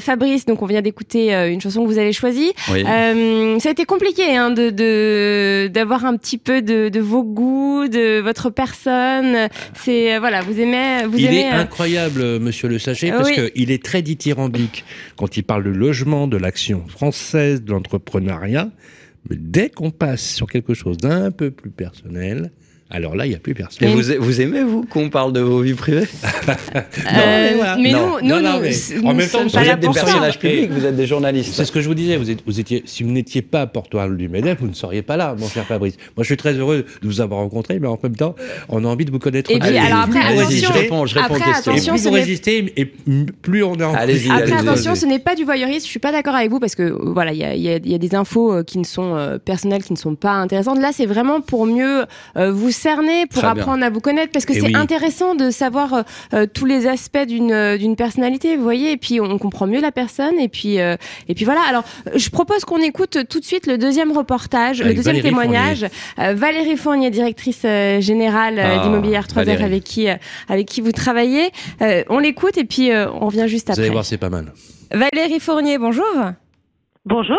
Fabrice, 0.00 0.44
donc 0.44 0.60
on 0.60 0.66
vient 0.66 0.82
d'écouter 0.82 1.32
une 1.32 1.62
chanson 1.62 1.82
que 1.82 1.88
vous 1.88 1.98
avez 1.98 2.12
choisie. 2.12 2.52
ça 2.66 2.74
a 2.74 3.70
été 3.70 3.86
compliqué 3.86 4.36
hein, 4.36 4.50
de 4.50 5.68
d'avoir 5.68 6.04
un 6.04 6.16
petit 6.18 6.36
peu 6.36 6.60
de, 6.60 6.90
de, 6.90 7.00
vos 7.00 7.22
goûts, 7.22 7.88
de 7.88 8.20
votre 8.20 8.50
personne. 8.50 9.48
C'est 9.74 10.18
voilà, 10.18 10.42
vous 10.42 10.60
aimez 10.60 11.06
vous 11.06 11.18
Il 11.18 11.32
est 11.32 11.48
incroyable 11.48 12.38
monsieur 12.38 12.68
Le 12.68 12.78
Sachet 12.78 13.10
parce 13.12 13.30
qu'il 13.30 13.70
est 13.70 13.82
très 13.82 14.02
dithyrambique 14.02 14.84
quand 15.16 15.36
il 15.36 15.42
parle 15.42 15.64
de 15.64 15.70
logement, 15.70 16.28
de 16.28 16.36
l'action 16.36 16.86
française, 16.88 17.62
de 17.62 17.72
l'entrepreneuriat. 17.72 18.70
Mais 19.28 19.36
dès 19.36 19.70
qu'on 19.70 19.90
passe 19.90 20.22
sur 20.22 20.46
quelque 20.46 20.74
chose 20.74 20.98
d'un 20.98 21.30
peu 21.30 21.50
plus 21.50 21.70
personnel, 21.70 22.52
alors 22.88 23.16
là, 23.16 23.26
il 23.26 23.30
n'y 23.30 23.34
a 23.34 23.40
plus 23.40 23.52
personne. 23.52 23.88
Et 23.88 23.92
vous, 23.92 24.00
vous 24.20 24.40
aimez, 24.40 24.62
vous, 24.62 24.84
qu'on 24.84 25.10
parle 25.10 25.32
de 25.32 25.40
vos 25.40 25.60
vies 25.60 25.74
privées 25.74 26.06
euh, 26.48 27.74
Mais 27.80 27.90
non, 27.90 28.18
nous, 28.22 28.40
non, 28.40 28.60
en 29.04 29.14
même 29.14 29.28
temps, 29.28 29.42
vous 29.42 29.58
êtes 29.58 29.80
des 29.80 29.88
personnages 29.88 30.38
publics, 30.38 30.70
vous 30.70 30.86
êtes 30.86 30.94
des 30.94 31.06
journalistes. 31.06 31.52
C'est 31.52 31.64
ce 31.64 31.72
que 31.72 31.80
je 31.80 31.88
vous 31.88 31.96
disais. 31.96 32.16
Vous, 32.16 32.30
êtes, 32.30 32.44
vous 32.46 32.60
étiez, 32.60 32.84
si 32.86 33.02
vous 33.02 33.10
n'étiez 33.10 33.42
pas 33.42 33.66
porte-parole 33.66 34.16
du 34.16 34.28
MEDEF, 34.28 34.60
vous 34.60 34.68
ne 34.68 34.72
seriez 34.72 35.02
pas 35.02 35.16
là, 35.16 35.34
mon 35.36 35.48
cher 35.48 35.64
Fabrice. 35.66 35.96
Moi, 36.16 36.22
je 36.22 36.26
suis 36.26 36.36
très 36.36 36.52
heureux 36.52 36.86
de 37.02 37.08
vous 37.08 37.20
avoir 37.20 37.40
rencontré, 37.40 37.80
mais 37.80 37.88
en 37.88 37.98
même 38.00 38.14
temps, 38.14 38.36
on 38.68 38.84
a 38.84 38.88
envie 38.88 39.04
de 39.04 39.10
vous 39.10 39.18
connaître. 39.18 39.50
Et 39.50 39.58
puis, 39.58 39.76
alors 39.76 40.02
après, 40.04 40.20
attention, 40.20 40.68
je 40.68 40.72
réponds, 40.72 41.06
je 41.06 41.14
réponds 41.16 41.34
après, 41.34 41.50
aux 41.50 41.52
questions. 41.54 41.72
Attention, 41.72 41.94
et 41.94 41.98
plus 41.98 42.08
vous 42.08 42.14
résistez, 42.14 42.72
et 42.76 42.84
plus 42.84 43.64
on 43.64 43.74
est 43.74 43.84
en 43.84 43.94
Allez-y. 43.94 44.30
Après, 44.30 44.52
attention, 44.52 44.94
ce 44.94 45.06
n'est 45.06 45.18
pas 45.18 45.34
du 45.34 45.42
voyeurisme. 45.42 45.84
Je 45.84 45.90
suis 45.90 45.98
pas 45.98 46.12
d'accord 46.12 46.36
avec 46.36 46.50
vous 46.50 46.60
parce 46.60 46.76
que 46.76 46.96
voilà, 47.02 47.32
il 47.32 47.38
y 47.38 47.44
a, 47.44 47.56
y 47.56 47.94
a, 47.94 47.98
des 47.98 48.14
infos 48.14 48.62
qui 48.62 48.78
ne 48.78 48.84
sont 48.84 49.40
personnelles, 49.44 49.82
qui 49.82 49.92
ne 49.92 49.98
sont 49.98 50.14
pas 50.14 50.34
intéressantes. 50.34 50.78
Là, 50.78 50.90
c'est 50.92 51.06
vraiment 51.06 51.40
pour 51.40 51.66
mieux 51.66 52.04
vous 52.36 52.70
cerner, 52.76 53.26
pour 53.26 53.44
apprendre 53.44 53.84
à 53.84 53.90
vous 53.90 54.00
connaître 54.00 54.32
parce 54.32 54.44
que 54.44 54.54
c'est 54.54 54.74
intéressant 54.74 55.34
de 55.34 55.50
savoir 55.50 55.94
euh, 55.94 56.02
euh, 56.34 56.46
tous 56.52 56.66
les 56.66 56.86
aspects 56.86 57.26
d'une 57.26 57.52
euh, 57.52 57.76
d'une 57.76 57.96
personnalité, 57.96 58.56
vous 58.56 58.62
voyez, 58.62 58.92
et 58.92 58.96
puis 58.96 59.20
on 59.20 59.38
comprend 59.38 59.66
mieux 59.66 59.80
la 59.80 59.92
personne 59.92 60.38
et 60.38 60.48
puis 60.48 60.76
et 60.76 61.34
puis 61.34 61.44
voilà. 61.44 61.62
Alors, 61.68 61.84
je 62.14 62.28
propose 62.30 62.64
qu'on 62.64 62.80
écoute 62.80 63.18
tout 63.28 63.40
de 63.40 63.44
suite 63.44 63.66
le 63.66 63.78
deuxième 63.78 64.12
reportage, 64.12 64.82
le 64.82 64.94
deuxième 64.94 65.20
témoignage. 65.20 65.86
Valérie 66.16 66.76
Fournier, 66.76 67.10
directrice 67.10 67.62
générale 67.62 68.58
ah, 68.58 68.84
d'Immobilière 68.84 69.26
3F 69.26 69.62
avec 69.62 69.84
qui 69.84 70.08
avec 70.48 70.66
qui 70.66 70.80
vous 70.80 70.92
travaillez. 70.92 71.50
on 72.08 72.18
l'écoute 72.18 72.58
et 72.58 72.64
puis 72.64 72.90
on 72.92 73.26
revient 73.26 73.48
juste 73.48 73.70
après. 73.70 73.82
Vous 73.82 73.86
allez 73.86 73.92
voir, 73.92 74.04
c'est 74.04 74.18
pas 74.18 74.30
mal. 74.30 74.52
Valérie 74.92 75.40
Fournier, 75.40 75.78
bonjour. 75.78 76.04
Bonjour. 77.06 77.38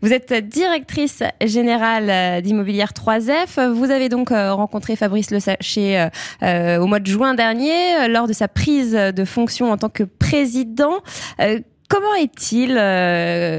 Vous 0.00 0.14
êtes 0.14 0.32
directrice 0.32 1.22
générale 1.44 2.08
euh, 2.08 2.40
d'Immobilière 2.40 2.92
3F. 2.92 3.70
Vous 3.70 3.90
avez 3.90 4.08
donc 4.08 4.32
euh, 4.32 4.54
rencontré 4.54 4.96
Fabrice 4.96 5.30
Le 5.30 5.38
Sachet 5.38 6.08
euh, 6.42 6.78
au 6.78 6.86
mois 6.86 6.98
de 6.98 7.06
juin 7.06 7.34
dernier 7.34 8.08
lors 8.08 8.26
de 8.26 8.32
sa 8.32 8.48
prise 8.48 8.94
de 8.94 9.24
fonction 9.26 9.70
en 9.70 9.76
tant 9.76 9.90
que 9.90 10.04
président. 10.04 11.02
comment 11.90 12.14
est-il 12.14 12.70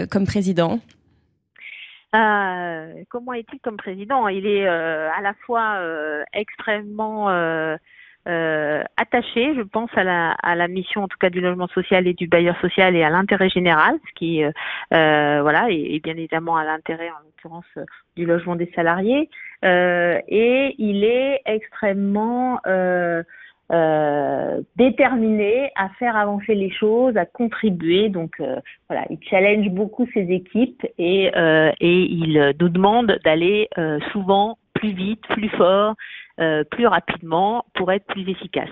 comme 0.10 0.26
président? 0.26 0.80
Comment 2.12 3.34
est-il 3.34 3.60
comme 3.60 3.78
président? 3.78 4.28
Il 4.30 4.48
est 4.48 4.66
à 4.68 5.22
la 5.22 5.36
fois 5.46 5.80
extrêmement 6.34 7.28
euh, 8.28 8.84
attaché, 8.96 9.54
je 9.54 9.62
pense, 9.62 9.90
à 9.96 10.04
la, 10.04 10.32
à 10.32 10.56
la 10.56 10.70
mission 10.70 11.04
en 11.04 11.08
tout 11.10 11.18
cas 11.20 11.30
du 11.30 11.42
logement 11.42 11.68
social 11.68 12.08
et 12.08 12.14
du 12.14 12.28
bailleur 12.28 12.60
social 12.62 12.96
et 12.96 13.04
à 13.04 13.10
l'intérêt 13.10 13.50
général, 13.50 13.98
ce 14.08 14.14
qui, 14.14 14.44
euh, 14.44 14.52
euh 14.94 15.42
voilà, 15.42 15.70
et, 15.70 16.00
bien 16.00 16.14
évidemment 16.14 16.56
à 16.56 16.64
l'intérêt 16.64 17.10
en 17.10 17.20
l'occurrence 17.26 17.66
euh, 17.78 17.84
du 18.16 18.26
logement 18.26 18.56
des 18.56 18.72
salariés. 18.76 19.30
Euh, 19.66 20.20
et 20.30 20.76
il 20.78 21.04
est 21.04 21.42
extrêmement 21.46 22.60
déterminé 24.76 25.72
à 25.76 25.90
faire 25.98 26.16
avancer 26.16 26.54
les 26.54 26.70
choses, 26.72 27.18
à 27.18 27.26
contribuer. 27.26 28.10
Donc 28.10 28.42
voilà, 28.88 29.06
il 29.10 29.18
challenge 29.30 29.68
beaucoup 29.70 30.08
ses 30.14 30.32
équipes 30.32 30.86
et, 30.98 31.26
et 31.80 32.00
il 32.02 32.54
nous 32.60 32.70
demande 32.70 33.20
d'aller 33.24 33.70
souvent 34.12 34.58
plus 34.74 34.92
vite, 34.92 35.22
plus 35.30 35.50
fort, 35.50 35.92
euh, 35.92 35.96
plus 36.38 36.88
rapidement 36.88 37.66
pour 37.76 37.92
être 37.92 38.06
plus 38.06 38.30
efficace. 38.30 38.70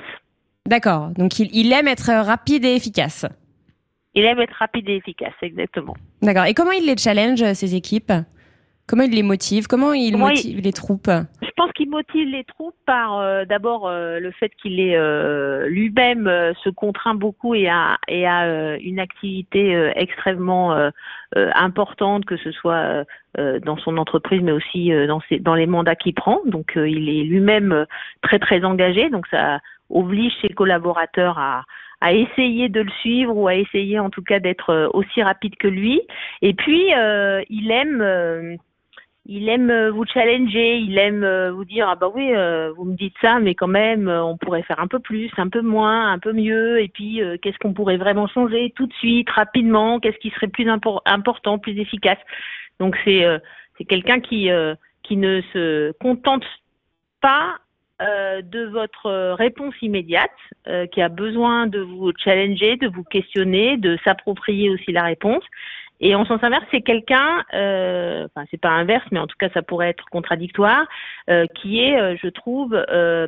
D'accord. 0.66 1.10
Donc 1.10 1.40
il, 1.40 1.74
aime 1.74 1.88
être 1.88 2.12
rapide 2.12 2.66
et 2.66 2.76
efficace. 2.76 3.26
Il 4.14 4.26
aime 4.26 4.40
être 4.40 4.56
rapide 4.58 4.90
et 4.90 4.96
efficace, 4.96 5.34
exactement. 5.42 5.96
D'accord. 6.22 6.46
Et 6.46 6.54
comment 6.54 6.72
il 6.72 6.86
les 6.86 6.98
challenge, 6.98 7.44
ses 7.54 7.76
équipes? 7.76 8.12
Comment 8.92 9.04
il 9.04 9.16
les 9.16 9.24
motive? 9.24 9.68
Comment 9.68 9.94
il 9.94 10.18
motive 10.18 10.60
les 10.60 10.74
troupes? 10.74 11.10
Je 11.42 11.50
pense 11.56 11.72
qu'il 11.72 11.90
motive 11.90 12.28
les 12.28 12.44
troupes 12.44 12.76
par 12.86 13.20
euh, 13.20 13.46
d'abord 13.46 13.88
euh, 13.88 14.20
le 14.20 14.32
fait 14.32 14.52
qu'il 14.62 14.82
est 14.82 14.98
lui-même 15.70 16.30
se 16.62 16.70
contraint 16.70 17.16
beaucoup 17.16 17.56
et 17.56 17.70
a, 17.70 17.98
et 18.10 18.28
a 18.28 18.76
une 18.76 19.00
activité 19.00 19.92
extrêmement 19.96 20.92
importante, 21.36 22.26
que 22.26 22.36
ce 22.36 22.52
soit 22.52 23.06
euh, 23.40 23.60
dans 23.62 23.78
son 23.78 23.98
entreprise, 23.98 24.42
mais 24.44 24.52
aussi 24.52 24.92
euh, 24.92 25.08
dans, 25.08 25.22
ses, 25.30 25.40
dans 25.40 25.56
les 25.56 25.66
mandats 25.66 25.96
qu'il 25.96 26.14
prend. 26.14 26.42
Donc, 26.46 26.76
euh, 26.76 26.90
il 26.90 27.08
est 27.08 27.24
lui-même 27.24 27.86
très 28.22 28.40
très 28.40 28.66
engagé. 28.66 29.10
Donc, 29.10 29.26
ça 29.28 29.60
oblige 29.90 30.34
ses 30.42 30.50
collaborateurs 30.50 31.40
à, 31.40 31.64
à 32.02 32.12
essayer 32.12 32.68
de 32.68 32.82
le 32.82 32.92
suivre 33.00 33.38
ou 33.38 33.48
à 33.48 33.56
essayer 33.56 34.00
en 34.00 34.10
tout 34.10 34.22
cas 34.22 34.40
d'être 34.40 34.90
aussi 34.94 35.24
rapide 35.24 35.56
que 35.56 35.70
lui. 35.70 36.02
Et 36.42 36.54
puis, 36.54 36.88
il 37.50 37.72
aime 37.72 38.58
il 39.34 39.48
aime 39.48 39.90
vous 39.90 40.06
challenger, 40.06 40.78
il 40.78 40.98
aime 40.98 41.50
vous 41.52 41.64
dire 41.64 41.88
ah 41.90 41.96
bah 41.96 42.12
oui 42.14 42.34
vous 42.76 42.84
me 42.84 42.96
dites 42.96 43.16
ça 43.22 43.40
mais 43.40 43.56
quand 43.56 43.68
même 43.68 44.10
on 44.10 44.36
pourrait 44.36 44.64
faire 44.64 44.80
un 44.80 44.88
peu 44.88 45.00
plus, 45.00 45.32
un 45.38 45.48
peu 45.48 45.62
moins, 45.62 46.12
un 46.12 46.20
peu 46.20 46.34
mieux 46.34 46.82
et 46.82 46.90
puis 46.90 47.22
qu'est-ce 47.42 47.58
qu'on 47.60 47.74
pourrait 47.74 47.98
vraiment 47.98 48.28
changer 48.28 48.74
tout 48.76 48.88
de 48.88 48.94
suite, 48.94 49.30
rapidement, 49.30 50.00
qu'est-ce 50.00 50.18
qui 50.18 50.32
serait 50.32 50.48
plus 50.48 50.68
important, 50.70 51.60
plus 51.60 51.80
efficace. 51.80 52.20
Donc 52.82 52.98
c'est 53.06 53.24
euh, 53.24 53.38
c'est 53.78 53.86
quelqu'un 53.86 54.20
qui 54.20 54.50
euh, 54.50 54.76
qui 55.04 55.16
ne 55.16 55.42
se 55.54 55.92
contente 56.00 56.46
pas 57.22 57.58
euh, 58.02 58.42
de 58.42 58.66
votre 58.66 59.34
réponse 59.34 59.76
immédiate, 59.82 60.32
qui 60.92 61.02
a 61.02 61.10
besoin 61.10 61.68
de 61.68 61.80
vous 61.80 62.12
challenger, 62.24 62.78
de 62.78 62.88
vous 62.88 63.04
questionner, 63.04 63.78
de 63.78 63.98
s'approprier 64.04 64.70
aussi 64.70 64.92
la 64.92 65.04
réponse. 65.04 65.44
Et 66.02 66.16
en 66.16 66.26
sens 66.26 66.44
inverse, 66.44 66.66
c'est 66.72 66.82
quelqu'un, 66.82 67.44
euh, 67.54 68.26
enfin 68.26 68.46
c'est 68.52 68.60
pas 68.60 68.70
inverse, 68.70 69.06
mais 69.12 69.20
en 69.20 69.28
tout 69.28 69.38
cas 69.40 69.50
ça 69.54 69.62
pourrait 69.62 69.90
être 69.90 70.06
contradictoire, 70.12 70.86
qui 71.56 71.82
est, 71.82 72.18
je 72.18 72.28
trouve, 72.28 72.84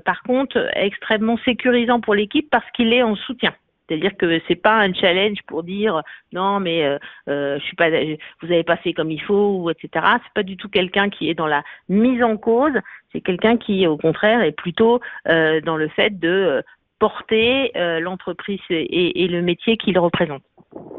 par 0.06 0.24
contre, 0.24 0.70
extrêmement 0.76 1.38
sécurisant 1.46 2.02
pour 2.02 2.16
l'équipe 2.16 2.50
parce 2.50 2.70
qu'il 2.72 2.92
est 2.92 3.04
en 3.04 3.16
soutien. 3.16 3.54
C'est-à-dire 3.88 4.16
que 4.18 4.40
c'est 4.48 4.56
pas 4.56 4.80
un 4.80 4.94
challenge 4.94 5.40
pour 5.48 5.64
dire 5.64 6.02
non 6.32 6.60
mais 6.60 6.84
euh, 6.84 6.98
euh, 7.30 7.60
je 7.60 7.64
suis 7.66 7.76
pas 7.76 7.90
vous 7.90 8.52
avez 8.52 8.64
pas 8.64 8.78
fait 8.78 8.94
comme 8.94 9.12
il 9.12 9.22
faut 9.22 9.58
ou 9.58 9.70
etc. 9.70 9.90
C'est 10.24 10.34
pas 10.34 10.44
du 10.44 10.58
tout 10.58 10.70
quelqu'un 10.70 11.10
qui 11.10 11.30
est 11.30 11.34
dans 11.34 11.48
la 11.48 11.64
mise 11.90 12.24
en 12.24 12.38
cause. 12.38 12.74
C'est 13.12 13.22
quelqu'un 13.22 13.58
qui 13.58 13.86
au 13.88 13.98
contraire 13.98 14.42
est 14.42 14.54
plutôt 14.54 15.02
euh, 15.28 15.60
dans 15.62 15.78
le 15.78 15.90
fait 15.90 16.18
de 16.18 16.64
porter 17.00 17.72
l'entreprise 18.00 18.62
et, 18.70 19.28
le 19.28 19.42
métier 19.42 19.76
qu'il 19.76 20.00
représente. 20.00 20.42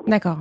D'accord. 0.07 0.37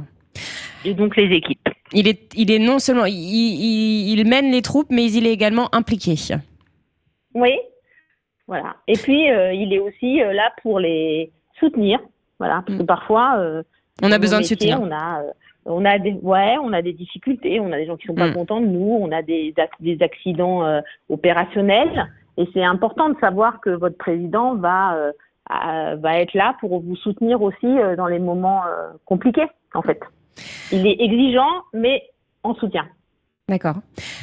Et 0.86 0.94
donc 0.94 1.16
les 1.16 1.36
équipes. 1.36 1.70
Il 1.92 2.08
est 2.08 2.34
il 2.36 2.52
est 2.52 2.60
non 2.60 2.80
seulement 2.80 3.06
il, 3.06 3.14
il 3.14 4.28
mène 4.28 4.52
les 4.52 4.62
troupes 4.62 4.90
mais 4.90 5.12
il 5.12 5.28
est 5.28 5.34
également 5.34 5.74
impliqué. 5.74 6.16
Oui. 7.34 7.58
Voilà. 8.48 8.76
Et 8.88 8.94
puis 8.94 9.26
il 9.26 9.74
est 9.74 9.80
aussi 9.80 10.18
là 10.20 10.52
pour 10.62 10.80
les 10.80 11.32
soutenir 11.60 12.00
voilà, 12.44 12.62
parce 12.66 12.78
que 12.78 12.84
mm. 12.84 12.88
parfois, 12.88 13.36
euh, 13.38 13.64
on 14.02 14.12
a 14.12 14.20
besoin 14.20 14.40
de 14.40 14.46
soutien. 14.46 14.78
On 14.82 14.92
a, 14.92 15.22
euh, 15.22 15.32
on 15.66 15.86
a 15.86 15.98
des, 15.98 16.12
ouais, 16.12 16.58
on 16.62 16.74
a 16.74 16.82
des 16.82 16.92
difficultés, 16.92 17.60
on 17.62 17.72
a 17.72 17.78
des 17.78 17.86
gens 17.86 17.96
qui 17.96 18.06
sont 18.06 18.16
pas 18.16 18.28
mm. 18.28 18.34
contents 18.34 18.60
de 18.60 18.66
nous, 18.66 18.98
on 19.00 19.14
a 19.14 19.22
des, 19.22 19.54
des 19.80 19.98
accidents 20.02 20.66
euh, 20.66 20.82
opérationnels, 21.10 22.10
et 22.38 22.46
c'est 22.54 22.64
important 22.64 23.10
de 23.10 23.18
savoir 23.20 23.62
que 23.62 23.70
votre 23.70 23.98
président 23.98 24.56
va 24.56 25.12
va 25.50 26.20
être 26.20 26.34
là 26.34 26.56
pour 26.62 26.80
vous 26.80 26.96
soutenir 26.96 27.42
aussi 27.42 27.68
dans 27.98 28.08
les 28.08 28.18
moments 28.18 28.62
compliqués, 29.06 29.46
en 29.74 29.82
fait. 29.82 30.00
Il 30.72 30.88
est 30.88 31.00
exigeant, 31.00 31.64
mais 31.74 32.04
en 32.44 32.56
soutien. 32.56 32.86
D'accord. 33.50 33.76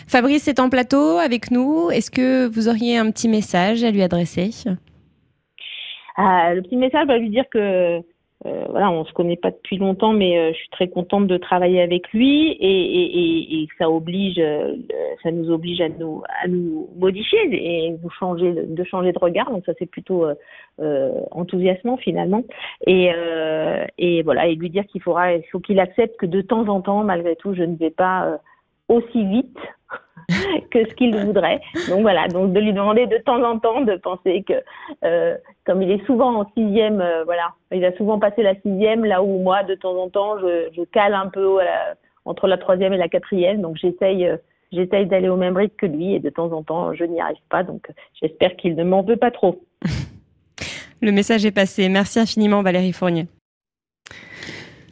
Fabrice 0.09 0.49
est 0.49 0.61
en 0.61 0.70
plateau 0.70 1.18
avec 1.18 1.51
nous. 1.51 1.90
Est-ce 1.90 2.11
que 2.11 2.46
vous 2.46 2.68
auriez 2.68 2.96
un 2.96 3.11
petit 3.11 3.29
message 3.29 3.85
à 3.85 3.90
lui 3.90 4.03
adresser? 4.03 4.51
Euh, 4.66 6.55
le 6.55 6.62
petit 6.62 6.77
message 6.77 7.07
va 7.07 7.18
lui 7.18 7.31
dire 7.31 7.44
que 7.51 8.01
euh, 8.46 8.64
voilà, 8.70 8.90
on 8.90 9.05
se 9.05 9.12
connaît 9.12 9.37
pas 9.37 9.50
depuis 9.50 9.76
longtemps, 9.76 10.14
mais 10.14 10.38
euh, 10.38 10.53
je 10.53 10.59
suis 10.59 10.70
très 10.70 10.88
contente 10.88 11.26
de 11.26 11.37
travailler 11.37 11.83
avec 11.83 12.11
lui 12.12 12.53
et, 12.53 12.57
et, 12.59 13.18
et, 13.18 13.62
et 13.62 13.68
ça 13.76 13.90
oblige, 13.90 14.38
euh, 14.38 14.76
ça 15.22 15.31
nous 15.31 15.50
oblige 15.50 15.83
à 15.83 15.90
nous 15.90 16.22
à 16.42 16.48
nous 16.48 16.88
modifier 16.96 17.38
et 17.53 17.90
nous 17.90 18.11
changer 18.11 18.53
de 18.53 18.85
changer 18.85 19.12
de 19.12 19.18
regard. 19.18 19.50
Donc 19.50 19.64
ça 19.66 19.72
c'est 19.79 19.90
plutôt 19.90 20.24
enthousiasmant 21.31 21.98
finalement. 21.98 22.42
Et, 22.87 23.11
et 23.98 24.22
voilà, 24.22 24.46
et 24.46 24.55
lui 24.55 24.70
dire 24.70 24.87
qu'il 24.87 25.03
faudra, 25.03 25.35
il 25.35 25.44
faut 25.53 25.61
qu'il 25.61 25.79
accepte 25.79 26.16
que 26.16 26.26
de 26.26 26.40
temps 26.40 26.66
en 26.68 26.81
temps, 26.81 27.05
malgré 27.05 27.37
tout, 27.37 27.55
je 27.55 27.62
ne 27.62 27.76
vais 27.76 27.90
pas 27.90 28.40
aussi 28.90 29.24
vite 29.24 29.59
que 30.70 30.88
ce 30.88 30.94
qu'il 30.94 31.16
voudrait. 31.16 31.61
Donc 31.88 32.03
voilà, 32.03 32.29
donc 32.29 32.53
de 32.53 32.61
lui 32.61 32.72
demander 32.72 33.07
de 33.07 33.18
temps 33.18 33.42
en 33.42 33.59
temps 33.59 33.81
de 33.81 33.96
penser 33.96 34.44
que, 34.46 34.55
euh, 35.05 35.37
comme 35.64 35.83
il 35.83 35.90
est 35.90 36.04
souvent 36.06 36.40
en 36.40 36.50
sixième, 36.56 37.00
euh, 37.00 37.25
voilà, 37.25 37.54
il 37.73 37.85
a 37.85 37.96
souvent 37.96 38.19
passé 38.19 38.42
la 38.42 38.54
sixième, 38.56 39.04
là 39.04 39.23
où 39.23 39.38
moi, 39.42 39.62
de 39.62 39.75
temps 39.75 39.96
en 39.96 40.08
temps, 40.08 40.38
je, 40.38 40.69
je 40.77 40.83
cale 40.83 41.14
un 41.14 41.29
peu 41.29 41.58
entre 42.25 42.46
la 42.46 42.58
troisième 42.58 42.92
et 42.92 42.98
la 42.98 43.08
quatrième. 43.08 43.60
Donc 43.60 43.77
j'essaye, 43.77 44.27
euh, 44.27 44.37
j'essaye 44.73 45.06
d'aller 45.06 45.29
au 45.29 45.37
même 45.37 45.56
rythme 45.56 45.77
que 45.77 45.87
lui, 45.87 46.14
et 46.14 46.21
de 46.21 46.31
temps 46.31 46.52
en 46.52 46.62
temps, 46.62 46.94
je 46.94 47.04
n'y 47.04 47.21
arrive 47.21 47.37
pas. 47.48 47.62
Donc 47.62 47.88
j'espère 48.21 48.56
qu'il 48.56 48.77
ne 48.77 48.85
m'en 48.85 49.02
veut 49.02 49.17
pas 49.17 49.31
trop. 49.31 49.62
Le 51.02 51.12
message 51.12 51.46
est 51.46 51.52
passé. 51.52 51.88
Merci 51.88 52.21
infiniment, 52.21 52.62
Valérie 52.62 52.92
Fournier. 52.92 53.27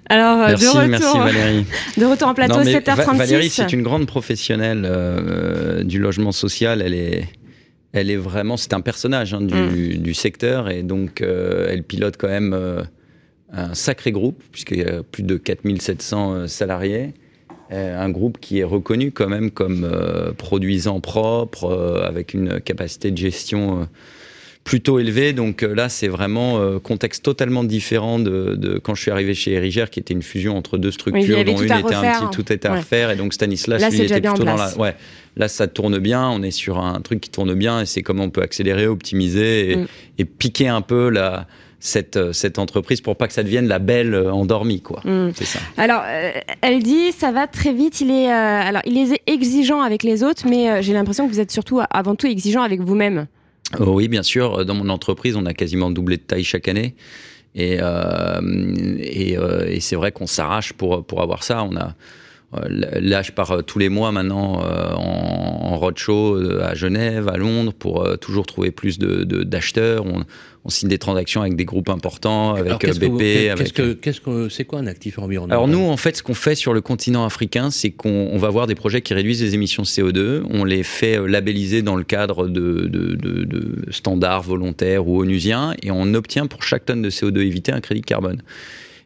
Alors, 0.08 0.38
merci, 0.38 0.64
de 0.64 0.68
retour, 0.68 0.88
merci 0.88 1.18
Valérie. 1.18 1.66
De 1.98 2.04
retour 2.06 2.28
en 2.28 2.34
plateau, 2.34 2.62
7h36. 2.62 3.16
Valérie, 3.16 3.50
c'est 3.50 3.72
une 3.72 3.82
grande 3.82 4.06
professionnelle 4.06 4.86
euh, 4.88 5.82
du 5.84 5.98
logement 5.98 6.32
social. 6.32 6.80
Elle 6.80 6.94
est, 6.94 7.28
elle 7.92 8.10
est 8.10 8.16
vraiment, 8.16 8.56
c'est 8.56 8.74
un 8.74 8.80
personnage 8.80 9.34
hein, 9.34 9.40
du, 9.40 9.54
mm. 9.54 10.02
du, 10.02 10.14
secteur 10.14 10.68
et 10.68 10.82
donc 10.82 11.20
euh, 11.20 11.68
elle 11.70 11.82
pilote 11.82 12.16
quand 12.16 12.28
même 12.28 12.52
euh, 12.52 12.82
un 13.52 13.74
sacré 13.74 14.12
groupe 14.12 14.42
puisqu'il 14.52 14.78
y 14.78 14.84
a 14.84 15.02
plus 15.02 15.22
de 15.22 15.36
4700 15.36 16.32
euh, 16.32 16.46
salariés. 16.46 17.14
Un 17.70 18.08
groupe 18.08 18.38
qui 18.40 18.60
est 18.60 18.64
reconnu 18.64 19.12
quand 19.12 19.28
même 19.28 19.50
comme 19.50 19.86
produisant 20.38 21.00
propre, 21.00 22.00
avec 22.02 22.32
une 22.32 22.62
capacité 22.62 23.10
de 23.10 23.18
gestion 23.18 23.86
plutôt 24.68 24.98
élevé. 24.98 25.32
Donc 25.32 25.62
euh, 25.62 25.74
là, 25.74 25.88
c'est 25.88 26.08
vraiment 26.08 26.58
euh, 26.58 26.78
contexte 26.78 27.24
totalement 27.24 27.64
différent 27.64 28.18
de, 28.18 28.54
de, 28.54 28.78
quand 28.78 28.94
je 28.94 29.00
suis 29.00 29.10
arrivé 29.10 29.32
chez 29.32 29.52
Erigère, 29.52 29.88
qui 29.88 29.98
était 29.98 30.12
une 30.12 30.22
fusion 30.22 30.58
entre 30.58 30.76
deux 30.76 30.90
structures, 30.90 31.42
dont 31.42 31.56
une 31.56 31.64
était 31.64 31.72
un 31.72 31.80
petit, 31.80 32.30
tout 32.30 32.52
était 32.52 32.68
à 32.68 32.76
refaire. 32.76 33.10
Et 33.10 33.16
donc 33.16 33.32
Stanislas, 33.32 33.80
là, 33.80 33.88
lui, 33.88 34.02
était 34.02 34.20
plutôt 34.20 34.44
dans 34.44 34.56
la. 34.56 34.76
Ouais, 34.76 34.94
là, 35.38 35.48
ça 35.48 35.68
tourne 35.68 35.98
bien. 35.98 36.28
On 36.28 36.42
est 36.42 36.50
sur 36.50 36.78
un 36.78 37.00
truc 37.00 37.22
qui 37.22 37.30
tourne 37.30 37.54
bien, 37.54 37.80
et 37.80 37.86
c'est 37.86 38.02
comment 38.02 38.24
on 38.24 38.30
peut 38.30 38.42
accélérer, 38.42 38.86
optimiser 38.86 39.70
et, 39.70 39.76
mm. 39.76 39.86
et 40.18 40.24
piquer 40.26 40.68
un 40.68 40.82
peu 40.82 41.08
la 41.08 41.46
cette, 41.80 42.16
euh, 42.16 42.32
cette 42.32 42.58
entreprise 42.58 43.00
pour 43.00 43.16
pas 43.16 43.28
que 43.28 43.32
ça 43.32 43.44
devienne 43.44 43.68
la 43.68 43.78
belle 43.78 44.14
endormie 44.14 44.82
quoi. 44.82 45.00
Mm. 45.04 45.30
C'est 45.34 45.46
ça. 45.46 45.60
Alors 45.78 46.02
elle 46.60 46.82
dit 46.82 47.12
ça 47.12 47.32
va 47.32 47.46
très 47.46 47.72
vite, 47.72 48.02
il 48.02 48.10
est 48.10 48.28
alors 48.28 48.82
il 48.84 48.98
est 48.98 49.22
exigeant 49.26 49.80
avec 49.80 50.02
les 50.02 50.24
autres 50.24 50.46
mais 50.46 50.82
j'ai 50.82 50.92
l'impression 50.92 51.26
que 51.26 51.32
vous 51.32 51.40
êtes 51.40 51.52
surtout 51.52 51.80
avant 51.88 52.16
tout 52.16 52.26
exigeant 52.26 52.62
avec 52.62 52.80
vous-même. 52.80 53.28
Oui, 53.80 54.08
bien 54.08 54.22
sûr. 54.22 54.64
Dans 54.64 54.74
mon 54.74 54.88
entreprise, 54.88 55.36
on 55.36 55.46
a 55.46 55.54
quasiment 55.54 55.90
doublé 55.90 56.16
de 56.16 56.22
taille 56.22 56.44
chaque 56.44 56.68
année. 56.68 56.94
Et, 57.54 57.78
euh, 57.80 58.40
euh, 58.40 59.76
c'est 59.80 59.96
vrai 59.96 60.12
qu'on 60.12 60.26
s'arrache 60.26 60.72
pour, 60.72 61.04
avoir 61.20 61.42
ça. 61.42 61.64
On 61.64 61.76
a, 61.76 61.94
euh, 62.54 63.00
là, 63.00 63.22
je 63.22 63.32
pars 63.32 63.64
tous 63.64 63.78
les 63.78 63.88
mois 63.88 64.12
maintenant 64.12 64.62
en, 64.62 65.76
roadshow 65.76 66.60
à 66.60 66.74
Genève, 66.74 67.28
à 67.28 67.36
Londres, 67.36 67.72
pour 67.72 68.18
toujours 68.18 68.46
trouver 68.46 68.70
plus 68.70 68.98
d'acheteurs. 68.98 70.04
De, 70.04 70.24
on 70.68 70.70
signe 70.70 70.90
des 70.90 70.98
transactions 70.98 71.40
avec 71.40 71.56
des 71.56 71.64
groupes 71.64 71.88
importants, 71.88 72.54
avec 72.54 72.74
BP. 72.74 73.56
Qu'est-ce 73.56 73.72
que 73.72 73.94
qu'est-ce 73.94 74.20
que 74.20 74.50
c'est 74.50 74.66
quoi 74.66 74.80
un 74.80 74.86
actif 74.86 75.18
environnemental 75.18 75.56
Alors 75.56 75.66
nous, 75.66 75.90
en 75.90 75.96
fait, 75.96 76.18
ce 76.18 76.22
qu'on 76.22 76.34
fait 76.34 76.54
sur 76.54 76.74
le 76.74 76.82
continent 76.82 77.24
africain, 77.24 77.70
c'est 77.70 77.90
qu'on 77.90 78.36
va 78.36 78.50
voir 78.50 78.66
des 78.66 78.74
projets 78.74 79.00
qui 79.00 79.14
réduisent 79.14 79.42
les 79.42 79.54
émissions 79.54 79.82
de 79.82 79.88
CO2. 79.88 80.42
On 80.50 80.64
les 80.64 80.82
fait 80.82 81.16
euh, 81.16 81.26
labelliser 81.26 81.80
dans 81.80 81.96
le 81.96 82.04
cadre 82.04 82.48
de, 82.48 82.86
de, 82.86 83.14
de, 83.14 83.44
de 83.44 83.90
standards 83.90 84.42
volontaires 84.42 85.08
ou 85.08 85.22
onusiens, 85.22 85.74
et 85.82 85.90
on 85.90 86.12
obtient 86.12 86.46
pour 86.46 86.62
chaque 86.62 86.84
tonne 86.84 87.00
de 87.00 87.08
CO2 87.08 87.38
évité 87.38 87.72
un 87.72 87.80
crédit 87.80 88.02
carbone. 88.02 88.42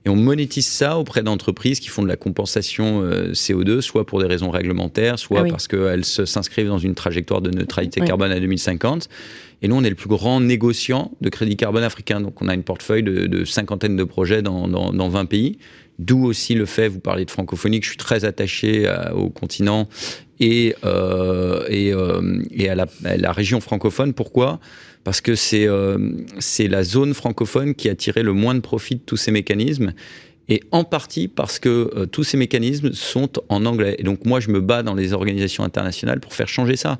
Et 0.05 0.09
on 0.09 0.17
monétise 0.17 0.67
ça 0.67 0.99
auprès 0.99 1.23
d'entreprises 1.23 1.79
qui 1.79 1.89
font 1.89 2.03
de 2.03 2.09
la 2.09 2.17
compensation 2.17 3.03
euh, 3.03 3.33
CO2, 3.33 3.81
soit 3.81 4.05
pour 4.05 4.21
des 4.21 4.27
raisons 4.27 4.51
réglementaires, 4.51 5.19
soit 5.19 5.45
ah 5.47 5.49
parce 5.49 5.69
qu'elles 5.69 6.05
s'inscrivent 6.05 6.67
dans 6.67 6.79
une 6.79 6.95
trajectoire 6.95 7.41
de 7.41 7.51
neutralité 7.51 8.01
carbone 8.01 8.33
à 8.33 8.41
2050. 8.41 9.09
Et 9.63 9.69
nous, 9.69 9.77
on 9.77 9.85
est 9.85 9.91
le 9.91 9.95
plus 9.95 10.09
grand 10.09 10.41
négociant 10.41 11.13
de 11.21 11.29
crédit 11.29 11.57
carbone 11.57 11.85
africain. 11.85 12.21
Donc, 12.21 12.43
on 12.43 12.49
a 12.49 12.55
une 12.55 12.65
portefeuille 12.65 13.05
de, 13.05 13.27
de 13.27 13.45
cinquantaine 13.45 13.97
de 13.97 14.03
projets 14.03 14.43
dans, 14.43 14.67
dans, 14.67 14.93
dans 14.93 15.09
20 15.09 15.27
pays. 15.27 15.59
D'où 16.01 16.25
aussi 16.25 16.55
le 16.55 16.67
fait, 16.67 16.89
vous 16.89 16.99
parlez 16.99 17.25
de 17.25 17.31
francophonie, 17.31 17.79
que 17.79 17.85
je 17.85 17.91
suis 17.91 17.99
très 17.99 18.25
attaché 18.25 18.93
au 19.15 19.29
continent 19.29 19.89
et, 20.43 20.75
euh, 20.85 21.65
et, 21.69 21.93
euh, 21.93 22.43
et 22.51 22.69
à, 22.69 22.75
la, 22.75 22.87
à, 23.05 23.17
la, 23.17 23.33
région 23.33 23.61
francophone. 23.61 24.13
Pourquoi? 24.13 24.59
Parce 25.05 25.21
que 25.21 25.35
c'est 25.35 25.67
euh, 25.67 25.99
la 26.59 26.85
zone 26.85 27.15
francophone 27.15 27.75
qui 27.75 27.89
a 27.89 27.95
tiré 27.95 28.23
le 28.23 28.33
moins 28.33 28.55
de 28.55 28.61
profit 28.61 28.97
de 28.97 29.01
tous 29.01 29.17
ces 29.17 29.33
mécanismes 29.33 29.95
et 30.53 30.63
en 30.71 30.85
partie 30.85 31.29
parce 31.29 31.59
que 31.59 31.91
euh, 31.97 32.05
tous 32.05 32.25
ces 32.25 32.37
mécanismes 32.37 32.93
sont 32.93 33.31
en 33.49 33.65
anglais. 33.65 33.97
Et 33.99 34.03
donc 34.03 34.27
moi, 34.27 34.39
je 34.39 34.51
me 34.51 34.61
bats 34.61 34.83
dans 34.83 34.93
les 34.93 35.15
organisations 35.15 35.65
internationales 35.65 36.21
pour 36.21 36.35
faire 36.35 36.49
changer 36.49 36.77
ça. 36.77 36.99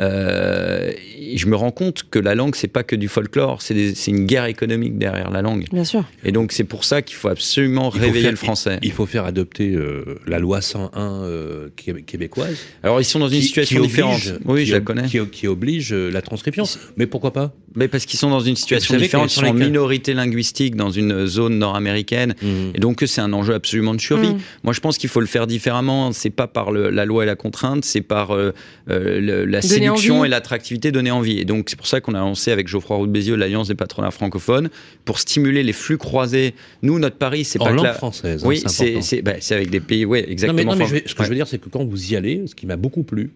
Euh, 0.00 0.92
je 1.34 1.46
me 1.46 1.56
rends 1.56 1.70
compte 1.70 2.04
que 2.08 2.18
la 2.18 2.34
langue, 2.34 2.54
c'est 2.54 2.68
pas 2.68 2.84
que 2.84 2.94
du 2.94 3.08
folklore, 3.08 3.62
c'est 3.62 3.92
une 4.06 4.26
guerre 4.26 4.44
économique 4.44 4.96
derrière 4.96 5.30
la 5.30 5.42
langue. 5.42 5.66
Bien 5.72 5.84
sûr. 5.84 6.04
Et 6.24 6.32
donc 6.32 6.52
c'est 6.52 6.64
pour 6.64 6.84
ça 6.84 7.02
qu'il 7.02 7.16
faut 7.16 7.28
absolument 7.28 7.88
réveiller 7.88 8.22
faire, 8.22 8.30
le 8.30 8.36
français. 8.36 8.78
Il 8.82 8.92
faut 8.92 9.06
faire 9.06 9.24
adopter 9.24 9.72
euh, 9.72 10.20
la 10.26 10.38
loi 10.38 10.60
101 10.60 11.22
euh, 11.22 11.68
québécoise. 11.76 12.56
Alors 12.82 13.00
ils 13.00 13.04
sont 13.04 13.18
dans 13.18 13.28
une 13.28 13.40
qui, 13.40 13.46
situation 13.46 13.80
qui 13.80 13.88
différente. 13.88 14.34
Oui, 14.44 14.60
qui, 14.60 14.66
je 14.66 14.74
la 14.74 14.80
connais. 14.80 15.06
Qui, 15.06 15.18
qui 15.26 15.48
oblige 15.48 15.92
euh, 15.92 16.10
la 16.10 16.22
transcription. 16.22 16.64
Mais 16.96 17.06
pourquoi 17.06 17.32
pas? 17.32 17.52
Mais 17.74 17.88
parce 17.88 18.06
qu'ils 18.06 18.18
sont 18.18 18.30
dans 18.30 18.40
une 18.40 18.56
situation 18.56 18.96
différente. 18.96 19.32
Ils 19.32 19.40
sont 19.40 19.46
en 19.46 19.54
minorité 19.54 20.14
linguistique 20.14 20.76
dans 20.76 20.90
une 20.90 21.26
zone 21.26 21.58
nord-américaine. 21.58 22.34
Mmh. 22.40 22.46
Et 22.74 22.80
donc 22.80 22.87
c'est 23.06 23.20
un 23.20 23.32
enjeu 23.32 23.54
absolument 23.54 23.94
de 23.94 24.00
survie. 24.00 24.34
Mmh. 24.34 24.40
Moi, 24.64 24.72
je 24.72 24.80
pense 24.80 24.98
qu'il 24.98 25.08
faut 25.08 25.20
le 25.20 25.26
faire 25.26 25.46
différemment. 25.46 26.12
C'est 26.12 26.30
pas 26.30 26.46
par 26.46 26.70
le, 26.70 26.90
la 26.90 27.04
loi 27.04 27.24
et 27.24 27.26
la 27.26 27.36
contrainte, 27.36 27.84
c'est 27.84 28.00
par 28.00 28.30
euh, 28.30 28.52
euh, 28.90 29.20
le, 29.20 29.44
la 29.44 29.60
Donner 29.60 29.74
séduction 29.74 30.20
envie. 30.20 30.26
et 30.26 30.30
l'attractivité, 30.30 30.92
donner 30.92 31.10
envie. 31.10 31.38
Et 31.38 31.44
donc, 31.44 31.68
c'est 31.68 31.76
pour 31.76 31.86
ça 31.86 32.00
qu'on 32.00 32.14
a 32.14 32.20
lancé 32.20 32.50
avec 32.50 32.68
Geoffroy 32.68 32.96
Roux 32.96 33.06
de 33.06 33.12
Bézieux 33.12 33.36
l'Alliance 33.36 33.68
des 33.68 33.74
patronats 33.74 34.10
francophones 34.10 34.70
pour 35.04 35.18
stimuler 35.18 35.62
les 35.62 35.72
flux 35.72 35.98
croisés. 35.98 36.54
Nous, 36.82 36.98
notre 36.98 37.16
pari, 37.16 37.44
c'est 37.44 37.58
pas 37.58 37.72
que 37.72 37.82
la... 37.82 37.94
française. 37.94 38.42
Oui, 38.44 38.62
hein, 38.64 38.68
c'est 38.68 39.22
bah, 39.22 39.32
avec 39.50 39.70
des 39.70 39.80
pays, 39.80 40.04
oui, 40.04 40.24
exactement. 40.26 40.72
Non, 40.72 40.72
mais, 40.72 40.72
non, 40.72 40.78
mais 40.78 40.86
je 40.86 40.94
vais, 40.94 41.02
ce 41.06 41.14
que 41.14 41.20
ouais. 41.20 41.24
je 41.24 41.30
veux 41.30 41.36
dire, 41.36 41.48
c'est 41.48 41.58
que 41.58 41.68
quand 41.68 41.84
vous 41.84 42.12
y 42.12 42.16
allez, 42.16 42.46
ce 42.46 42.54
qui 42.54 42.66
m'a 42.66 42.76
beaucoup 42.76 43.02
plu, 43.02 43.30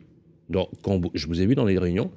dans, 0.48 0.68
quand 0.82 1.00
je 1.14 1.26
vous 1.26 1.40
ai 1.40 1.46
vu 1.46 1.54
dans 1.54 1.64
les 1.64 1.78
réunions, 1.78 2.10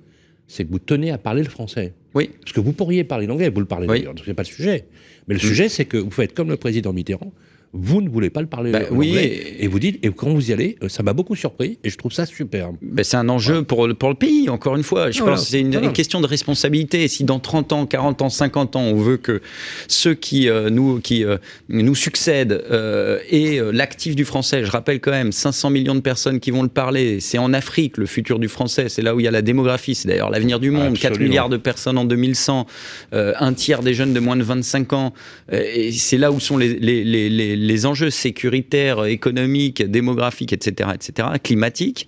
c'est 0.47 0.65
que 0.65 0.71
vous 0.71 0.79
tenez 0.79 1.11
à 1.11 1.17
parler 1.17 1.43
le 1.43 1.49
français. 1.49 1.93
Oui. 2.13 2.29
Parce 2.41 2.53
que 2.53 2.59
vous 2.59 2.73
pourriez 2.73 3.03
parler 3.03 3.27
l'anglais, 3.27 3.49
vous 3.49 3.59
le 3.59 3.65
parlez 3.65 3.87
oui. 3.87 3.99
d'ailleurs, 3.99 4.15
c'est 4.23 4.33
pas 4.33 4.43
le 4.43 4.47
sujet. 4.47 4.85
Mais 5.27 5.35
le 5.35 5.39
mmh. 5.39 5.47
sujet, 5.47 5.69
c'est 5.69 5.85
que 5.85 5.97
vous 5.97 6.11
faites 6.11 6.33
comme 6.33 6.49
le 6.49 6.57
président 6.57 6.93
Mitterrand, 6.93 7.33
vous 7.77 8.01
ne 8.01 8.09
voulez 8.09 8.29
pas 8.29 8.41
le 8.41 8.47
parler 8.47 8.71
bah, 8.71 8.79
oui, 8.91 9.15
et, 9.17 9.65
et, 9.65 9.67
vous 9.67 9.79
dites 9.79 10.03
et 10.03 10.09
quand 10.09 10.29
vous 10.29 10.49
y 10.49 10.53
allez 10.53 10.77
ça 10.87 11.03
m'a 11.03 11.13
beaucoup 11.13 11.35
surpris 11.35 11.77
et 11.83 11.89
je 11.89 11.97
trouve 11.97 12.13
ça 12.13 12.25
superbe 12.25 12.77
bah, 12.81 13.03
c'est 13.03 13.17
un 13.17 13.27
enjeu 13.27 13.63
pour, 13.63 13.87
pour 13.97 14.09
le 14.09 14.15
pays 14.15 14.49
encore 14.49 14.75
une 14.77 14.83
fois 14.83 15.11
je 15.11 15.19
voilà. 15.19 15.35
pense 15.35 15.45
que 15.45 15.51
c'est 15.51 15.59
une, 15.59 15.71
voilà. 15.71 15.87
une, 15.87 15.93
question 15.93 16.21
de 16.21 16.27
responsabilité 16.27 17.07
si 17.07 17.25
dans 17.25 17.39
30 17.39 17.73
ans 17.73 17.85
40 17.85 18.21
ans 18.21 18.29
50 18.29 18.75
ans 18.77 18.81
on 18.81 18.95
veut 18.95 19.17
que 19.17 19.41
ceux 19.87 20.13
qui 20.13 20.49
euh, 20.49 20.69
nous 20.69 20.99
qui 20.99 21.25
euh, 21.25 21.37
nous 21.67 21.95
succèdent 21.95 22.63
euh, 22.71 23.19
aient 23.29 23.59
l'actif 23.73 24.15
du 24.15 24.23
français 24.23 24.63
je 24.63 24.71
rappelle 24.71 25.01
quand 25.01 25.11
même 25.11 25.31
500 25.31 25.69
millions 25.69 25.95
de 25.95 25.99
personnes 25.99 26.39
qui 26.39 26.51
vont 26.51 26.63
le 26.63 26.69
parler 26.69 27.19
c'est 27.19 27.37
en 27.37 27.53
Afrique 27.53 27.97
le 27.97 28.05
futur 28.05 28.39
du 28.39 28.47
français 28.47 28.87
c'est 28.87 29.01
là 29.01 29.15
où 29.15 29.19
il 29.19 29.23
y 29.23 29.27
a 29.27 29.31
la 29.31 29.41
démographie 29.41 29.95
c'est 29.95 30.07
d'ailleurs 30.07 30.29
l'avenir 30.29 30.59
du 30.59 30.71
monde 30.71 30.93
Absolument. 30.93 31.15
4 31.15 31.19
milliards 31.19 31.49
de 31.49 31.57
personnes 31.57 31.97
en 31.97 32.05
2100 32.05 32.65
un 33.11 33.53
tiers 33.53 33.81
des 33.81 33.93
jeunes 33.93 34.13
de 34.13 34.19
moins 34.19 34.37
de 34.37 34.43
25 34.43 34.93
ans 34.93 35.13
et 35.51 35.91
c'est 35.91 36.17
là 36.17 36.31
où 36.31 36.39
sont 36.39 36.57
les, 36.57 36.79
les, 36.79 37.03
les, 37.03 37.29
les 37.29 37.64
les 37.65 37.85
enjeux 37.85 38.09
sécuritaires, 38.09 39.05
économiques, 39.05 39.83
démographiques, 39.83 40.53
etc., 40.53 40.89
etc., 40.93 41.29
climatiques, 41.43 42.07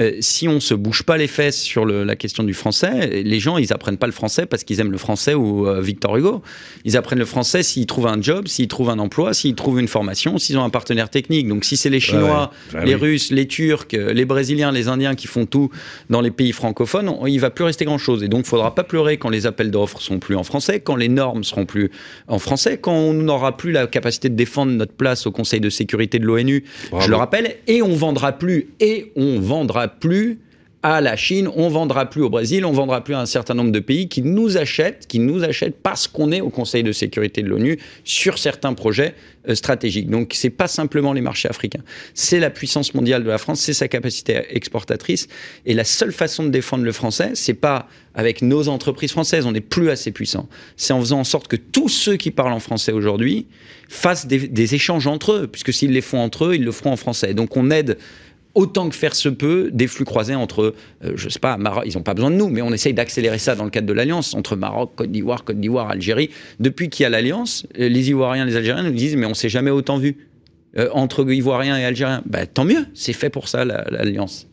euh, 0.00 0.16
si 0.20 0.48
on 0.48 0.60
se 0.60 0.74
bouge 0.74 1.02
pas 1.02 1.16
les 1.16 1.26
fesses 1.26 1.60
sur 1.60 1.84
le, 1.84 2.04
la 2.04 2.16
question 2.16 2.42
du 2.42 2.54
français, 2.54 3.22
les 3.22 3.40
gens, 3.40 3.58
ils 3.58 3.72
apprennent 3.72 3.98
pas 3.98 4.06
le 4.06 4.12
français 4.12 4.46
parce 4.46 4.64
qu'ils 4.64 4.80
aiment 4.80 4.92
le 4.92 4.98
français 4.98 5.34
ou 5.34 5.66
euh, 5.66 5.80
Victor 5.80 6.16
Hugo. 6.16 6.42
Ils 6.84 6.96
apprennent 6.96 7.18
le 7.18 7.24
français 7.24 7.62
s'ils 7.62 7.86
trouvent 7.86 8.06
un 8.06 8.20
job, 8.20 8.48
s'ils 8.48 8.68
trouvent 8.68 8.90
un 8.90 8.98
emploi, 8.98 9.34
s'ils 9.34 9.54
trouvent 9.54 9.80
une 9.80 9.88
formation, 9.88 10.38
s'ils 10.38 10.58
ont 10.58 10.64
un 10.64 10.70
partenaire 10.70 11.10
technique. 11.10 11.48
Donc 11.48 11.64
si 11.64 11.76
c'est 11.76 11.90
les 11.90 12.00
Chinois, 12.00 12.50
ouais, 12.72 12.80
ouais. 12.80 12.86
les 12.86 12.94
oui. 12.94 13.00
Russes, 13.00 13.30
les 13.30 13.46
Turcs, 13.46 13.92
les 13.92 14.24
Brésiliens, 14.24 14.72
les 14.72 14.88
Indiens 14.88 15.14
qui 15.14 15.26
font 15.26 15.46
tout 15.46 15.70
dans 16.10 16.20
les 16.20 16.30
pays 16.30 16.52
francophones, 16.52 17.08
on, 17.08 17.26
il 17.26 17.38
va 17.38 17.50
plus 17.50 17.64
rester 17.64 17.84
grand-chose. 17.84 18.22
Et 18.22 18.28
donc, 18.28 18.40
il 18.40 18.48
faudra 18.48 18.74
pas 18.74 18.84
pleurer 18.84 19.16
quand 19.16 19.28
les 19.28 19.46
appels 19.46 19.70
d'offres 19.70 20.00
sont 20.00 20.18
plus 20.18 20.36
en 20.36 20.44
français, 20.44 20.80
quand 20.80 20.96
les 20.96 21.08
normes 21.08 21.44
seront 21.44 21.66
plus 21.66 21.90
en 22.28 22.38
français, 22.38 22.78
quand 22.78 22.94
on 22.94 23.14
n'aura 23.14 23.56
plus 23.56 23.72
la 23.72 23.86
capacité 23.86 24.28
de 24.28 24.34
défendre 24.34 24.72
notre 24.72 24.93
place 24.96 25.26
au 25.26 25.32
Conseil 25.32 25.60
de 25.60 25.70
sécurité 25.70 26.18
de 26.18 26.24
l'ONU, 26.24 26.64
je 27.00 27.08
le 27.08 27.16
rappelle, 27.16 27.56
et 27.66 27.82
on 27.82 27.94
vendra 27.94 28.32
plus, 28.32 28.68
et 28.80 29.12
on 29.16 29.40
vendra 29.40 29.88
plus 29.88 30.40
à 30.84 31.00
la 31.00 31.16
Chine, 31.16 31.48
on 31.56 31.70
vendra 31.70 32.10
plus 32.10 32.20
au 32.20 32.28
Brésil, 32.28 32.66
on 32.66 32.72
vendra 32.72 33.02
plus 33.02 33.14
à 33.14 33.20
un 33.20 33.24
certain 33.24 33.54
nombre 33.54 33.72
de 33.72 33.80
pays 33.80 34.06
qui 34.06 34.20
nous 34.20 34.58
achètent, 34.58 35.06
qui 35.06 35.18
nous 35.18 35.42
achètent 35.42 35.78
parce 35.82 36.06
qu'on 36.06 36.30
est 36.30 36.42
au 36.42 36.50
Conseil 36.50 36.82
de 36.82 36.92
sécurité 36.92 37.42
de 37.42 37.48
l'ONU 37.48 37.78
sur 38.04 38.38
certains 38.38 38.74
projets 38.74 39.14
euh, 39.48 39.54
stratégiques. 39.54 40.10
Donc 40.10 40.32
c'est 40.34 40.50
pas 40.50 40.68
simplement 40.68 41.14
les 41.14 41.22
marchés 41.22 41.48
africains, 41.48 41.82
c'est 42.12 42.38
la 42.38 42.50
puissance 42.50 42.92
mondiale 42.92 43.24
de 43.24 43.30
la 43.30 43.38
France, 43.38 43.60
c'est 43.60 43.72
sa 43.72 43.88
capacité 43.88 44.42
exportatrice. 44.50 45.26
Et 45.64 45.72
la 45.72 45.84
seule 45.84 46.12
façon 46.12 46.44
de 46.44 46.50
défendre 46.50 46.84
le 46.84 46.92
français, 46.92 47.30
c'est 47.32 47.54
pas 47.54 47.88
avec 48.14 48.42
nos 48.42 48.68
entreprises 48.68 49.12
françaises, 49.12 49.46
on 49.46 49.52
n'est 49.52 49.62
plus 49.62 49.88
assez 49.88 50.12
puissant. 50.12 50.50
C'est 50.76 50.92
en 50.92 51.00
faisant 51.00 51.20
en 51.20 51.24
sorte 51.24 51.48
que 51.48 51.56
tous 51.56 51.88
ceux 51.88 52.16
qui 52.16 52.30
parlent 52.30 52.52
en 52.52 52.60
français 52.60 52.92
aujourd'hui 52.92 53.46
fassent 53.88 54.26
des, 54.26 54.48
des 54.48 54.74
échanges 54.74 55.06
entre 55.06 55.32
eux, 55.32 55.46
puisque 55.46 55.72
s'ils 55.72 55.92
les 55.92 56.02
font 56.02 56.18
entre 56.18 56.44
eux, 56.44 56.54
ils 56.56 56.64
le 56.64 56.72
feront 56.72 56.92
en 56.92 56.96
français. 56.96 57.32
Donc 57.32 57.56
on 57.56 57.70
aide 57.70 57.96
autant 58.54 58.88
que 58.88 58.94
faire 58.94 59.14
se 59.14 59.28
peut, 59.28 59.70
des 59.72 59.86
flux 59.86 60.04
croisés 60.04 60.34
entre, 60.34 60.74
je 61.02 61.08
euh, 61.08 61.12
je 61.16 61.28
sais 61.28 61.38
pas, 61.38 61.56
Maroc, 61.56 61.84
ils 61.86 61.96
n'ont 61.96 62.02
pas 62.02 62.14
besoin 62.14 62.30
de 62.30 62.36
nous, 62.36 62.48
mais 62.48 62.62
on 62.62 62.72
essaye 62.72 62.94
d'accélérer 62.94 63.38
ça 63.38 63.56
dans 63.56 63.64
le 63.64 63.70
cadre 63.70 63.86
de 63.86 63.92
l'Alliance, 63.92 64.34
entre 64.34 64.56
Maroc, 64.56 64.92
Côte 64.94 65.10
d'Ivoire, 65.10 65.44
Côte 65.44 65.58
d'Ivoire, 65.58 65.90
Algérie. 65.90 66.30
Depuis 66.60 66.88
qu'il 66.88 67.02
y 67.02 67.06
a 67.06 67.08
l'Alliance, 67.08 67.66
euh, 67.78 67.88
les 67.88 68.10
Ivoiriens, 68.10 68.44
les 68.44 68.56
Algériens 68.56 68.84
nous 68.84 68.92
disent, 68.92 69.16
mais 69.16 69.26
on 69.26 69.34
s'est 69.34 69.48
jamais 69.48 69.70
autant 69.70 69.98
vu. 69.98 70.16
Euh, 70.76 70.88
entre 70.92 71.30
Ivoiriens 71.30 71.76
et 71.78 71.84
Algériens, 71.84 72.22
bah, 72.26 72.46
tant 72.46 72.64
mieux, 72.64 72.86
c'est 72.94 73.12
fait 73.12 73.30
pour 73.30 73.48
ça, 73.48 73.64
l'Alliance. 73.64 74.48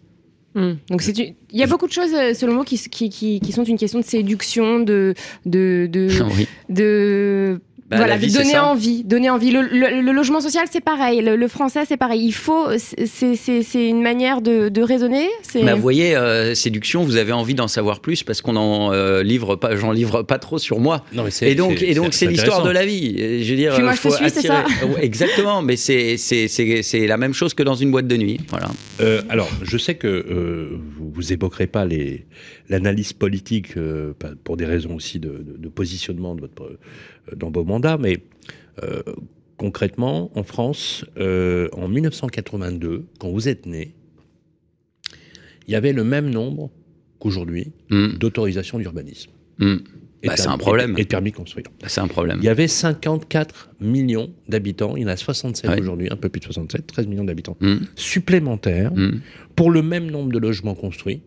Hmm. 0.54 0.74
Donc 0.90 1.02
c'est 1.02 1.18
il 1.18 1.36
y 1.54 1.64
a 1.64 1.68
beaucoup 1.68 1.88
de 1.88 1.94
choses 1.94 2.12
selon 2.34 2.56
moi 2.56 2.66
qui, 2.66 2.78
qui, 2.78 3.40
qui, 3.40 3.52
sont 3.54 3.64
une 3.64 3.78
question 3.78 4.00
de 4.00 4.04
séduction 4.04 4.82
de 4.82 5.14
de 5.46 5.88
de, 5.90 6.10
de 6.70 7.62
bah, 7.92 7.98
voilà, 7.98 8.18
donner 8.18 8.58
envie, 8.58 9.04
donner 9.04 9.30
envie. 9.30 9.52
Le, 9.52 10.12
logement 10.14 10.40
social, 10.40 10.66
c'est 10.72 10.80
pareil. 10.80 11.22
Le, 11.22 11.48
français, 11.50 11.82
c'est 11.86 11.98
pareil. 11.98 12.24
Il 12.24 12.32
faut, 12.32 12.70
c'est 12.78 13.90
une 13.90 14.02
manière 14.02 14.42
de, 14.42 14.82
raisonner. 14.82 15.28
Bah, 15.56 15.76
vous 15.76 15.82
voyez, 15.82 16.16
euh, 16.16 16.56
séduction, 16.56 17.04
vous 17.04 17.18
avez 17.18 17.34
envie 17.34 17.54
d'en 17.54 17.68
savoir 17.68 18.00
plus 18.00 18.24
parce 18.24 18.42
qu'on 18.42 18.56
en 18.56 18.94
euh, 18.94 19.24
livre 19.24 19.58
pas, 19.58 19.76
j'en 19.76 19.92
livre 19.92 20.24
pas 20.24 20.40
trop 20.40 20.58
sur 20.58 20.80
moi. 20.80 21.04
Non, 21.12 21.26
mais 21.26 21.48
et 21.48 21.54
donc, 21.54 21.82
et 21.82 21.94
donc, 21.94 22.14
c'est 22.14 22.28
l'histoire 22.28 22.64
de 22.64 22.70
la 22.70 22.86
vie. 22.86 23.44
Je 23.44 23.50
veux 23.52 23.58
dire, 23.58 23.78
moi, 23.82 23.94
faut 23.94 24.14
attirer... 24.14 24.48
ça 24.48 24.64
Exactement, 25.02 25.62
mais 25.62 25.76
c'est 25.76 26.16
c'est 26.18 27.08
la 27.08 27.18
même 27.18 27.34
chose 27.34 27.54
que 27.54 27.64
dans 27.64 27.76
une 27.76 27.92
boîte 27.92 28.08
de 28.08 28.16
nuit. 28.16 28.40
Voilà. 28.50 28.70
Euh, 29.02 29.22
alors, 29.28 29.50
je 29.64 29.78
sais 29.78 29.96
que 29.96 30.80
vous, 30.98 31.12
vous 31.12 31.34
évoquerez 31.34 31.68
pas 31.68 31.84
les 31.86 32.26
l'analyse 32.70 33.12
politique 33.12 33.74
pour 34.46 34.56
des 34.56 34.66
raisons 34.66 34.96
aussi 34.96 35.20
de, 35.20 35.44
de 35.58 35.68
positionnement 35.68 36.36
de 36.36 36.42
votre 36.42 36.78
euh, 37.30 37.36
dans 37.36 37.52
vos 37.52 37.64
mais 38.00 38.24
euh, 38.84 39.02
concrètement, 39.58 40.32
en 40.36 40.44
France, 40.44 41.06
euh, 41.18 41.70
en 41.74 41.88
1982, 41.88 43.06
quand 43.20 43.30
vous 43.30 43.48
êtes 43.48 43.66
né, 43.66 43.94
il 45.68 45.72
y 45.72 45.76
avait 45.76 45.94
le 45.94 46.04
même 46.04 46.30
nombre 46.30 46.72
qu'aujourd'hui 47.20 47.72
hmm. 47.90 48.18
d'autorisations 48.18 48.80
d'urbanisme. 48.80 49.32
Hmm. 49.60 49.78
Bah, 50.24 50.34
c'est 50.36 50.48
un 50.48 50.58
problème. 50.58 50.96
Et, 50.98 51.04
de 51.04 51.08
permis 51.08 51.32
de 51.32 51.36
construire. 51.36 51.66
Bah, 51.82 51.88
c'est 51.90 52.02
un 52.02 52.08
problème. 52.08 52.38
Il 52.42 52.46
y 52.46 52.50
avait 52.50 52.68
54 52.68 53.72
millions 53.80 54.32
d'habitants, 54.48 54.96
il 54.96 55.04
y 55.04 55.06
en 55.06 55.10
a 55.10 55.18
67 55.18 55.80
aujourd'hui, 55.80 56.10
un 56.12 56.16
peu 56.16 56.30
plus 56.30 56.40
de 56.40 56.46
67, 56.46 56.86
13 56.88 57.08
millions 57.08 57.24
d'habitants 57.24 57.58
hmm. 57.60 57.78
supplémentaires 57.96 58.92
pour 59.56 59.72
le 59.72 59.82
même 59.82 60.10
nombre 60.10 60.32
de 60.32 60.40
logements 60.40 60.76
construits, 60.76 61.22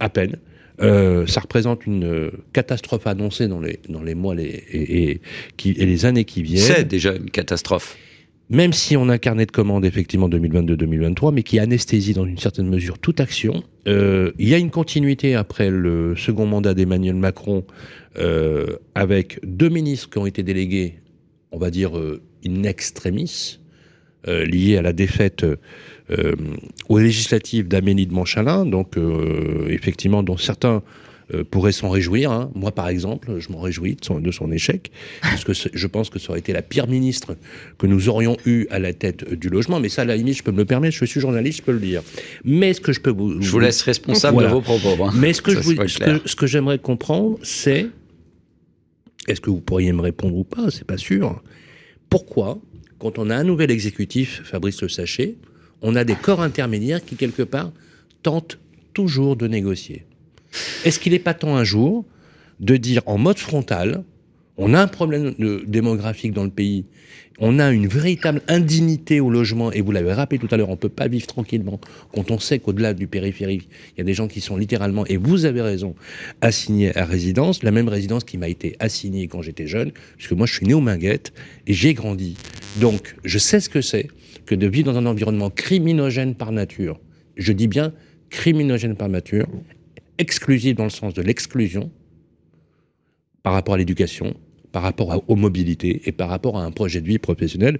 à 0.00 0.08
peine. 0.08 0.36
Euh, 0.82 1.26
ça 1.26 1.40
représente 1.40 1.86
une 1.86 2.04
euh, 2.04 2.30
catastrophe 2.52 3.06
annoncée 3.06 3.46
dans 3.48 3.60
les, 3.60 3.78
dans 3.88 4.02
les 4.02 4.14
mois 4.14 4.34
les, 4.34 4.64
et, 4.72 5.20
qui, 5.56 5.70
et 5.70 5.86
les 5.86 6.06
années 6.06 6.24
qui 6.24 6.42
viennent. 6.42 6.62
C'est 6.62 6.84
déjà 6.84 7.14
une 7.14 7.30
catastrophe. 7.30 7.96
Même 8.50 8.72
si 8.72 8.96
on 8.96 9.08
a 9.08 9.14
un 9.14 9.18
carnet 9.18 9.46
de 9.46 9.52
commandes 9.52 9.84
effectivement 9.84 10.28
2022-2023, 10.28 11.32
mais 11.32 11.42
qui 11.42 11.58
anesthésie 11.58 12.12
dans 12.12 12.26
une 12.26 12.38
certaine 12.38 12.68
mesure 12.68 12.98
toute 12.98 13.20
action, 13.20 13.62
euh, 13.86 14.32
il 14.38 14.48
y 14.48 14.54
a 14.54 14.58
une 14.58 14.70
continuité 14.70 15.34
après 15.34 15.70
le 15.70 16.16
second 16.16 16.46
mandat 16.46 16.74
d'Emmanuel 16.74 17.16
Macron 17.16 17.64
avec 18.94 19.40
deux 19.42 19.70
ministres 19.70 20.10
qui 20.10 20.18
ont 20.18 20.26
été 20.26 20.42
délégués, 20.42 20.96
on 21.50 21.58
va 21.58 21.70
dire 21.70 21.92
in 22.46 22.62
extremis, 22.64 23.58
liés 24.26 24.76
à 24.76 24.82
la 24.82 24.92
défaite 24.92 25.44
euh, 25.44 25.56
aux 26.88 26.98
législatives 26.98 27.68
d'Amélie 27.68 28.06
de 28.06 28.12
Montchalin, 28.12 28.66
donc 28.66 28.96
euh, 28.96 29.66
effectivement, 29.68 30.22
dont 30.22 30.36
certains 30.36 30.82
euh, 31.34 31.44
pourraient 31.44 31.72
s'en 31.72 31.88
réjouir. 31.88 32.30
Hein. 32.30 32.50
Moi, 32.54 32.72
par 32.72 32.88
exemple, 32.88 33.38
je 33.38 33.50
m'en 33.50 33.60
réjouis 33.60 33.94
de 33.94 34.04
son, 34.04 34.20
de 34.20 34.30
son 34.30 34.50
échec, 34.52 34.90
parce 35.22 35.44
que 35.44 35.52
je 35.54 35.86
pense 35.86 36.10
que 36.10 36.18
ça 36.18 36.30
aurait 36.30 36.40
été 36.40 36.52
la 36.52 36.62
pire 36.62 36.88
ministre 36.88 37.36
que 37.78 37.86
nous 37.86 38.08
aurions 38.08 38.36
eu 38.44 38.66
à 38.70 38.78
la 38.78 38.92
tête 38.92 39.32
du 39.32 39.48
logement. 39.48 39.80
Mais 39.80 39.88
ça, 39.88 40.02
à 40.02 40.04
la 40.04 40.16
limite, 40.16 40.36
je 40.36 40.42
peux 40.42 40.52
me 40.52 40.58
le 40.58 40.64
permettre, 40.64 40.96
je 40.96 41.04
suis 41.04 41.20
journaliste, 41.20 41.58
je 41.58 41.62
peux 41.62 41.72
le 41.72 41.80
dire. 41.80 42.02
Mais 42.44 42.74
ce 42.74 42.80
que 42.80 42.92
je 42.92 43.00
peux 43.00 43.10
vous... 43.10 43.40
Je 43.40 43.50
vous 43.50 43.60
laisse 43.60 43.82
responsable 43.82 44.42
de 44.42 44.48
vos 44.48 44.60
propos. 44.60 45.02
Hein. 45.04 45.12
Mais 45.14 45.32
ce 45.32 45.42
que, 45.42 45.54
ce 45.62 46.36
que 46.36 46.46
j'aimerais 46.46 46.78
comprendre, 46.78 47.38
c'est... 47.42 47.86
Est-ce 49.28 49.40
que 49.40 49.50
vous 49.50 49.60
pourriez 49.60 49.92
me 49.92 50.02
répondre 50.02 50.36
ou 50.36 50.42
pas 50.42 50.70
C'est 50.70 50.84
pas 50.84 50.98
sûr. 50.98 51.40
Pourquoi, 52.10 52.58
quand 52.98 53.18
on 53.18 53.30
a 53.30 53.36
un 53.36 53.44
nouvel 53.44 53.70
exécutif, 53.70 54.42
Fabrice 54.44 54.82
Le 54.82 54.88
Sachet, 54.88 55.36
on 55.82 55.96
a 55.96 56.04
des 56.04 56.14
corps 56.14 56.42
intermédiaires 56.42 57.04
qui, 57.04 57.16
quelque 57.16 57.42
part, 57.42 57.72
tentent 58.22 58.58
toujours 58.94 59.36
de 59.36 59.48
négocier. 59.48 60.06
Est-ce 60.84 61.00
qu'il 61.00 61.12
n'est 61.12 61.18
pas 61.18 61.34
temps 61.34 61.56
un 61.56 61.64
jour 61.64 62.04
de 62.60 62.76
dire 62.76 63.02
en 63.06 63.18
mode 63.18 63.38
frontal, 63.38 64.04
on 64.56 64.74
a 64.74 64.80
un 64.80 64.86
problème 64.86 65.34
démographique 65.66 66.32
dans 66.32 66.44
le 66.44 66.50
pays, 66.50 66.84
on 67.38 67.58
a 67.58 67.72
une 67.72 67.88
véritable 67.88 68.42
indignité 68.46 69.18
au 69.18 69.30
logement, 69.30 69.72
et 69.72 69.80
vous 69.80 69.90
l'avez 69.90 70.12
rappelé 70.12 70.38
tout 70.38 70.48
à 70.50 70.56
l'heure, 70.56 70.68
on 70.68 70.72
ne 70.72 70.76
peut 70.76 70.88
pas 70.88 71.08
vivre 71.08 71.26
tranquillement 71.26 71.80
quand 72.14 72.30
on 72.30 72.38
sait 72.38 72.58
qu'au-delà 72.58 72.94
du 72.94 73.08
périphérique, 73.08 73.68
il 73.96 73.98
y 73.98 74.00
a 74.02 74.04
des 74.04 74.14
gens 74.14 74.28
qui 74.28 74.40
sont 74.40 74.56
littéralement, 74.56 75.06
et 75.06 75.16
vous 75.16 75.46
avez 75.46 75.62
raison, 75.62 75.96
assignés 76.40 76.96
à 76.96 77.04
résidence, 77.04 77.62
la 77.62 77.70
même 77.70 77.88
résidence 77.88 78.24
qui 78.24 78.38
m'a 78.38 78.48
été 78.48 78.76
assignée 78.78 79.26
quand 79.26 79.42
j'étais 79.42 79.66
jeune, 79.66 79.90
puisque 80.16 80.32
moi 80.32 80.46
je 80.46 80.54
suis 80.54 80.66
né 80.66 80.74
au 80.74 80.80
Minguette 80.80 81.32
et 81.66 81.72
j'ai 81.72 81.94
grandi. 81.94 82.36
Donc 82.76 83.16
je 83.24 83.38
sais 83.38 83.58
ce 83.58 83.68
que 83.68 83.80
c'est 83.80 84.08
que 84.46 84.54
de 84.54 84.66
vivre 84.66 84.92
dans 84.92 84.98
un 84.98 85.06
environnement 85.06 85.50
criminogène 85.50 86.34
par 86.34 86.52
nature. 86.52 87.00
Je 87.36 87.52
dis 87.52 87.68
bien 87.68 87.92
criminogène 88.30 88.96
par 88.96 89.08
nature, 89.08 89.46
exclusif 90.18 90.74
dans 90.74 90.84
le 90.84 90.90
sens 90.90 91.14
de 91.14 91.22
l'exclusion 91.22 91.90
par 93.42 93.52
rapport 93.52 93.74
à 93.74 93.78
l'éducation, 93.78 94.34
par 94.72 94.82
rapport 94.82 95.22
aux 95.28 95.36
mobilités 95.36 96.02
et 96.06 96.12
par 96.12 96.28
rapport 96.28 96.58
à 96.58 96.64
un 96.64 96.70
projet 96.70 97.00
de 97.00 97.06
vie 97.06 97.18
professionnel. 97.18 97.78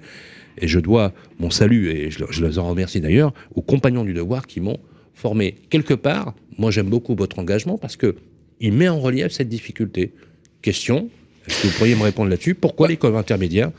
Et 0.59 0.69
je 0.69 0.79
dois 0.79 1.13
mon 1.39 1.51
salut, 1.51 1.91
et 1.91 2.11
je, 2.11 2.25
je 2.31 2.45
les 2.45 2.59
en 2.59 2.69
remercie 2.69 3.01
d'ailleurs, 3.01 3.33
aux 3.55 3.63
compagnons 3.63 4.05
du 4.05 4.13
devoir 4.13 4.47
qui 4.47 4.61
m'ont 4.61 4.79
formé. 5.15 5.55
Quelque 5.71 5.95
part, 5.95 6.35
moi 6.59 6.71
j'aime 6.71 6.89
beaucoup 6.89 7.15
votre 7.15 7.39
engagement 7.39 7.79
parce 7.79 7.97
que 7.97 8.17
il 8.61 8.73
met 8.73 8.89
en 8.89 9.01
relief 9.01 9.33
cette 9.33 9.49
difficulté. 9.49 10.13
Question, 10.61 11.09
est-ce 11.47 11.63
que 11.63 11.67
vous 11.67 11.73
pourriez 11.75 11.97
me 11.97 12.03
répondre 12.03 12.31
là-dessus? 12.31 12.55
Pourquoi 12.55 12.89
l'école 12.89 13.17
intermédiaire 13.17 13.73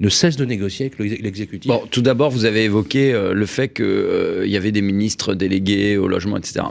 ne 0.00 0.08
cesse 0.08 0.36
de 0.36 0.44
négocier 0.44 0.86
avec 0.86 1.20
l'exécutif. 1.20 1.68
Bon, 1.68 1.82
tout 1.90 2.02
d'abord, 2.02 2.30
vous 2.30 2.44
avez 2.44 2.64
évoqué 2.64 3.12
euh, 3.12 3.32
le 3.32 3.46
fait 3.46 3.68
qu'il 3.68 3.84
euh, 3.84 4.46
y 4.46 4.56
avait 4.56 4.72
des 4.72 4.82
ministres 4.82 5.34
délégués 5.34 5.96
au 5.96 6.06
logement, 6.06 6.36
etc. 6.36 6.66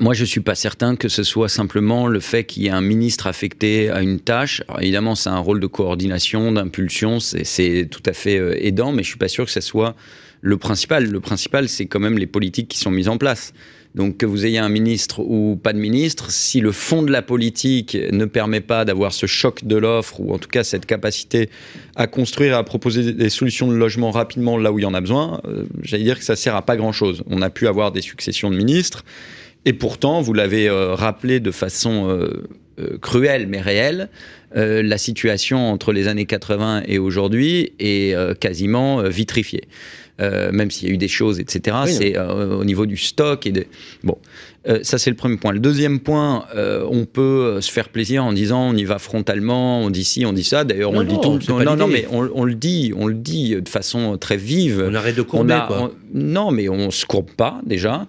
Moi, 0.00 0.14
je 0.14 0.24
suis 0.24 0.40
pas 0.40 0.54
certain 0.54 0.96
que 0.96 1.08
ce 1.08 1.22
soit 1.22 1.50
simplement 1.50 2.06
le 2.06 2.20
fait 2.20 2.44
qu'il 2.44 2.62
y 2.62 2.68
ait 2.68 2.70
un 2.70 2.80
ministre 2.80 3.26
affecté 3.26 3.90
à 3.90 4.00
une 4.00 4.20
tâche. 4.20 4.62
Alors, 4.66 4.80
évidemment, 4.80 5.14
c'est 5.14 5.28
un 5.28 5.38
rôle 5.38 5.60
de 5.60 5.66
coordination, 5.66 6.50
d'impulsion, 6.52 7.20
c'est 7.20 7.88
tout 7.90 8.02
à 8.06 8.14
fait 8.14 8.38
euh, 8.38 8.56
aidant, 8.64 8.92
mais 8.92 9.02
je 9.02 9.08
suis 9.08 9.18
pas 9.18 9.28
sûr 9.28 9.44
que 9.44 9.50
ce 9.50 9.60
soit 9.60 9.94
le 10.40 10.56
principal. 10.56 11.04
Le 11.04 11.20
principal, 11.20 11.68
c'est 11.68 11.84
quand 11.84 12.00
même 12.00 12.16
les 12.16 12.26
politiques 12.26 12.68
qui 12.68 12.78
sont 12.78 12.90
mises 12.90 13.08
en 13.08 13.18
place. 13.18 13.52
Donc 13.94 14.16
que 14.16 14.26
vous 14.26 14.46
ayez 14.46 14.58
un 14.58 14.70
ministre 14.70 15.20
ou 15.20 15.58
pas 15.62 15.72
de 15.72 15.78
ministre, 15.78 16.30
si 16.30 16.60
le 16.60 16.72
fond 16.72 17.02
de 17.02 17.10
la 17.10 17.20
politique 17.20 17.96
ne 18.10 18.24
permet 18.24 18.62
pas 18.62 18.84
d'avoir 18.84 19.12
ce 19.12 19.26
choc 19.26 19.64
de 19.64 19.76
l'offre, 19.76 20.20
ou 20.20 20.32
en 20.32 20.38
tout 20.38 20.48
cas 20.48 20.64
cette 20.64 20.86
capacité 20.86 21.50
à 21.94 22.06
construire 22.06 22.52
et 22.52 22.56
à 22.56 22.62
proposer 22.62 23.12
des 23.12 23.28
solutions 23.28 23.68
de 23.68 23.74
logement 23.74 24.10
rapidement 24.10 24.56
là 24.56 24.72
où 24.72 24.78
il 24.78 24.82
y 24.82 24.86
en 24.86 24.94
a 24.94 25.00
besoin, 25.00 25.40
euh, 25.46 25.64
j'allais 25.82 26.04
dire 26.04 26.18
que 26.18 26.24
ça 26.24 26.36
sert 26.36 26.56
à 26.56 26.62
pas 26.62 26.76
grand-chose. 26.76 27.22
On 27.26 27.42
a 27.42 27.50
pu 27.50 27.68
avoir 27.68 27.92
des 27.92 28.00
successions 28.00 28.50
de 28.50 28.56
ministres, 28.56 29.04
et 29.64 29.74
pourtant, 29.74 30.22
vous 30.22 30.32
l'avez 30.32 30.68
euh, 30.68 30.94
rappelé 30.94 31.38
de 31.38 31.50
façon 31.50 32.08
euh, 32.08 32.48
cruelle 33.00 33.46
mais 33.46 33.60
réelle, 33.60 34.08
la 34.54 34.98
situation 34.98 35.70
entre 35.70 35.92
les 35.92 36.08
années 36.08 36.26
80 36.26 36.82
et 36.86 36.98
aujourd'hui 36.98 37.72
est 37.78 38.14
quasiment 38.38 39.02
vitrifiée. 39.02 39.62
Euh, 40.22 40.52
même 40.52 40.70
s'il 40.70 40.88
y 40.88 40.90
a 40.90 40.94
eu 40.94 40.98
des 40.98 41.08
choses, 41.08 41.40
etc. 41.40 41.76
c'est 41.86 42.16
euh, 42.16 42.56
au 42.56 42.64
niveau 42.64 42.86
du 42.86 42.96
stock 42.96 43.46
et 43.46 43.50
de... 43.50 43.66
Bon, 44.04 44.16
euh, 44.68 44.78
ça 44.82 44.98
c'est 44.98 45.10
le 45.10 45.16
premier 45.16 45.36
point. 45.36 45.52
Le 45.52 45.58
deuxième 45.58 45.98
point, 46.00 46.44
on 46.54 47.04
peut 47.04 47.60
se 47.60 47.70
faire 47.70 47.88
plaisir 47.88 48.24
en 48.24 48.32
disant 48.32 48.68
on 48.70 48.76
y 48.76 48.84
va 48.84 48.98
frontalement, 48.98 49.80
on 49.80 49.90
dit 49.90 50.04
ci, 50.04 50.24
on 50.24 50.32
dit 50.32 50.44
ça. 50.44 50.64
D'ailleurs, 50.64 50.92
on 50.92 51.00
le 51.00 51.06
dit 51.06 51.20
tout. 51.20 51.38
Non, 51.48 51.76
non, 51.76 51.88
mais 51.88 52.06
on, 52.10 52.44
le 52.44 52.54
dit, 52.54 52.92
on 52.96 53.06
le 53.06 53.14
dit 53.14 53.56
de 53.60 53.68
façon 53.68 54.16
très 54.18 54.36
vive. 54.36 54.86
On 54.88 54.94
arrête 54.94 55.16
de 55.16 55.22
courber. 55.22 55.58
quoi. 55.66 55.92
non, 56.14 56.50
mais 56.52 56.68
on 56.68 56.90
se 56.90 57.04
courbe 57.04 57.30
pas 57.36 57.60
déjà. 57.66 58.06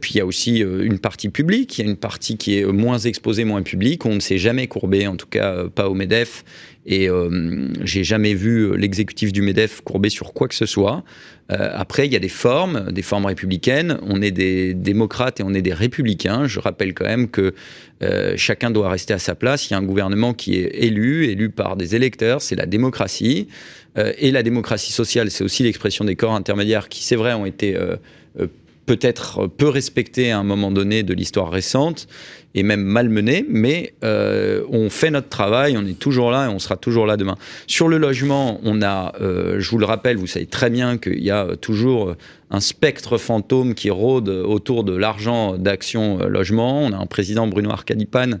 Puis 0.00 0.12
il 0.14 0.18
y 0.18 0.20
a 0.20 0.26
aussi 0.26 0.58
une 0.58 0.98
partie 0.98 1.28
publique, 1.28 1.78
il 1.78 1.84
y 1.84 1.88
a 1.88 1.90
une 1.90 1.96
partie 1.96 2.36
qui 2.36 2.58
est 2.58 2.64
moins 2.64 2.98
exposée, 2.98 3.44
moins 3.44 3.62
publique. 3.62 4.06
On 4.06 4.14
ne 4.14 4.20
s'est 4.20 4.38
jamais 4.38 4.66
courbé, 4.68 5.06
en 5.06 5.16
tout 5.16 5.26
cas 5.26 5.64
pas 5.68 5.88
au 5.88 5.94
Medef 5.94 6.44
Et 6.86 7.08
euh, 7.08 7.68
j'ai 7.82 8.04
jamais 8.04 8.34
vu 8.34 8.76
l'exécutif 8.76 9.32
du 9.32 9.42
MEDEF 9.42 9.80
courber 9.80 10.10
sur 10.10 10.32
quoi 10.32 10.48
que 10.48 10.54
ce 10.54 10.66
soit. 10.66 11.02
Euh, 11.50 11.70
après, 11.74 12.06
il 12.06 12.12
y 12.12 12.16
a 12.16 12.20
des 12.20 12.28
formes, 12.28 12.90
des 12.92 13.02
formes 13.02 13.26
républicaines. 13.26 13.98
On 14.02 14.22
est 14.22 14.30
des 14.30 14.74
démocrates 14.74 15.40
et 15.40 15.42
on 15.42 15.52
est 15.52 15.62
des 15.62 15.74
républicains. 15.74 16.46
Je 16.46 16.60
rappelle 16.60 16.94
quand 16.94 17.04
même 17.04 17.28
que 17.28 17.54
euh, 18.02 18.34
chacun 18.36 18.70
doit 18.70 18.88
rester 18.88 19.12
à 19.12 19.18
sa 19.18 19.34
place. 19.34 19.68
Il 19.68 19.72
y 19.72 19.74
a 19.74 19.78
un 19.78 19.82
gouvernement 19.82 20.34
qui 20.34 20.54
est 20.54 20.84
élu, 20.84 21.26
élu 21.26 21.50
par 21.50 21.76
des 21.76 21.94
électeurs. 21.94 22.40
C'est 22.40 22.56
la 22.56 22.66
démocratie. 22.66 23.48
Euh, 23.96 24.12
et 24.18 24.30
la 24.30 24.42
démocratie 24.42 24.92
sociale, 24.92 25.30
c'est 25.30 25.44
aussi 25.44 25.62
l'expression 25.62 26.04
des 26.04 26.16
corps 26.16 26.34
intermédiaires 26.34 26.88
qui, 26.88 27.04
c'est 27.04 27.16
vrai, 27.16 27.34
ont 27.34 27.46
été 27.46 27.76
euh, 27.76 27.96
euh, 28.40 28.46
peut-être 28.86 29.46
peu 29.46 29.68
respectés 29.68 30.30
à 30.30 30.38
un 30.38 30.44
moment 30.44 30.70
donné 30.70 31.02
de 31.02 31.14
l'histoire 31.14 31.50
récente 31.50 32.06
et 32.54 32.62
même 32.62 32.82
malmenés, 32.82 33.44
mais 33.48 33.94
euh, 34.04 34.62
on 34.70 34.88
fait 34.88 35.10
notre 35.10 35.28
travail, 35.28 35.76
on 35.76 35.84
est 35.84 35.98
toujours 35.98 36.30
là 36.30 36.46
et 36.46 36.48
on 36.48 36.60
sera 36.60 36.76
toujours 36.76 37.04
là 37.04 37.16
demain. 37.16 37.36
Sur 37.66 37.88
le 37.88 37.98
logement, 37.98 38.60
on 38.62 38.80
a, 38.80 39.12
euh, 39.20 39.58
je 39.58 39.70
vous 39.70 39.78
le 39.78 39.86
rappelle, 39.86 40.16
vous 40.16 40.28
savez 40.28 40.46
très 40.46 40.70
bien 40.70 40.96
qu'il 40.96 41.22
y 41.22 41.32
a 41.32 41.56
toujours 41.56 42.14
un 42.50 42.60
spectre 42.60 43.18
fantôme 43.18 43.74
qui 43.74 43.90
rôde 43.90 44.28
autour 44.28 44.84
de 44.84 44.94
l'argent 44.94 45.58
d'action 45.58 46.28
logement. 46.28 46.84
On 46.84 46.92
a 46.92 46.96
un 46.96 47.06
président 47.06 47.48
Bruno 47.48 47.70
Arcadipane 47.70 48.40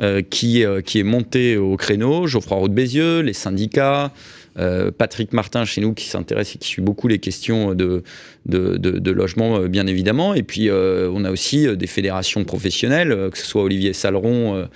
euh, 0.00 0.22
qui, 0.22 0.64
qui 0.84 1.00
est 1.00 1.04
monté 1.04 1.56
au 1.56 1.76
créneau, 1.76 2.28
Geoffroy 2.28 2.56
Roux 2.56 2.68
de 2.68 2.74
Bézieux, 2.74 3.20
les 3.20 3.32
syndicats. 3.32 4.12
Euh, 4.60 4.90
Patrick 4.90 5.32
Martin 5.32 5.64
chez 5.64 5.80
nous 5.80 5.94
qui 5.94 6.06
s'intéresse 6.08 6.54
et 6.54 6.58
qui 6.58 6.68
suit 6.68 6.82
beaucoup 6.82 7.08
les 7.08 7.18
questions 7.18 7.74
de, 7.74 8.02
de, 8.46 9.10
logement, 9.10 9.58
euh, 9.58 9.68
bien 9.68 9.86
évidemment. 9.86 10.34
Et 10.34 10.42
puis, 10.42 10.68
euh, 10.68 11.10
on 11.12 11.24
a 11.24 11.30
aussi 11.30 11.66
des 11.76 11.86
fédérations 11.86 12.44
professionnelles, 12.44 13.30
que 13.32 13.38
ce 13.38 13.46
soit 13.46 13.62
Olivier 13.62 13.92
Saleron 13.92 14.68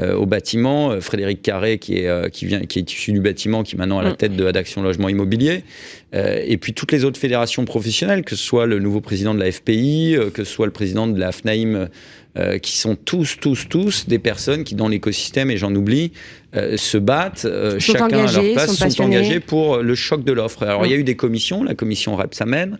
au 0.00 0.24
bâtiment, 0.24 1.00
Frédéric 1.02 1.42
Carré 1.42 1.76
qui 1.76 1.98
est, 1.98 2.30
qui, 2.30 2.46
vient, 2.46 2.60
qui 2.60 2.78
est 2.78 2.90
issu 2.90 3.12
du 3.12 3.20
bâtiment, 3.20 3.62
qui 3.62 3.74
est 3.74 3.78
maintenant 3.78 3.98
à 3.98 4.02
la 4.02 4.12
mm. 4.12 4.16
tête 4.16 4.36
de 4.36 4.50
d'Action 4.50 4.82
Logement 4.82 5.10
Immobilier. 5.10 5.64
et 6.14 6.56
puis 6.56 6.72
toutes 6.72 6.92
les 6.92 7.04
autres 7.04 7.20
fédérations 7.20 7.66
professionnelles, 7.66 8.24
que 8.24 8.34
ce 8.34 8.42
soit 8.42 8.64
le 8.64 8.78
nouveau 8.78 9.02
président 9.02 9.34
de 9.34 9.40
la 9.40 9.52
FPI, 9.52 10.16
que 10.32 10.44
ce 10.44 10.50
soit 10.50 10.64
le 10.64 10.72
président 10.72 11.06
de 11.06 11.20
la 11.20 11.30
FNAIM 11.30 11.88
euh, 12.38 12.56
qui 12.56 12.78
sont 12.78 12.96
tous, 12.96 13.36
tous, 13.38 13.68
tous 13.68 14.08
des 14.08 14.18
personnes 14.18 14.64
qui, 14.64 14.74
dans 14.74 14.88
l'écosystème, 14.88 15.50
et 15.50 15.58
j'en 15.58 15.74
oublie, 15.74 16.12
euh, 16.56 16.78
se 16.78 16.96
battent, 16.96 17.44
euh, 17.44 17.78
chacun 17.78 18.06
à 18.06 18.32
leur 18.32 18.52
place, 18.54 18.74
sont, 18.74 19.02
engagés 19.02 19.38
pour 19.38 19.82
le 19.82 19.94
choc 19.94 20.24
de 20.24 20.32
l'offre. 20.32 20.62
Alors, 20.62 20.86
il 20.86 20.92
y 20.92 20.94
a 20.94 20.96
eu 20.96 21.04
des 21.04 21.14
commissions, 21.14 21.62
la 21.62 21.74
commission 21.74 22.16
Repsamen. 22.16 22.78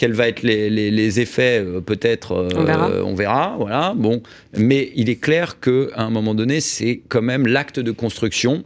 Quels 0.00 0.14
vont 0.14 0.24
être 0.24 0.42
les, 0.42 0.70
les, 0.70 0.90
les 0.90 1.20
effets 1.20 1.62
Peut-être, 1.84 2.48
on 2.56 2.64
verra. 2.64 2.90
on 3.04 3.14
verra. 3.14 3.56
Voilà. 3.58 3.92
Bon, 3.94 4.22
mais 4.56 4.92
il 4.96 5.10
est 5.10 5.20
clair 5.20 5.60
qu'à 5.60 5.88
un 5.96 6.08
moment 6.08 6.34
donné, 6.34 6.62
c'est 6.62 7.02
quand 7.10 7.20
même 7.20 7.46
l'acte 7.46 7.80
de 7.80 7.90
construction 7.92 8.64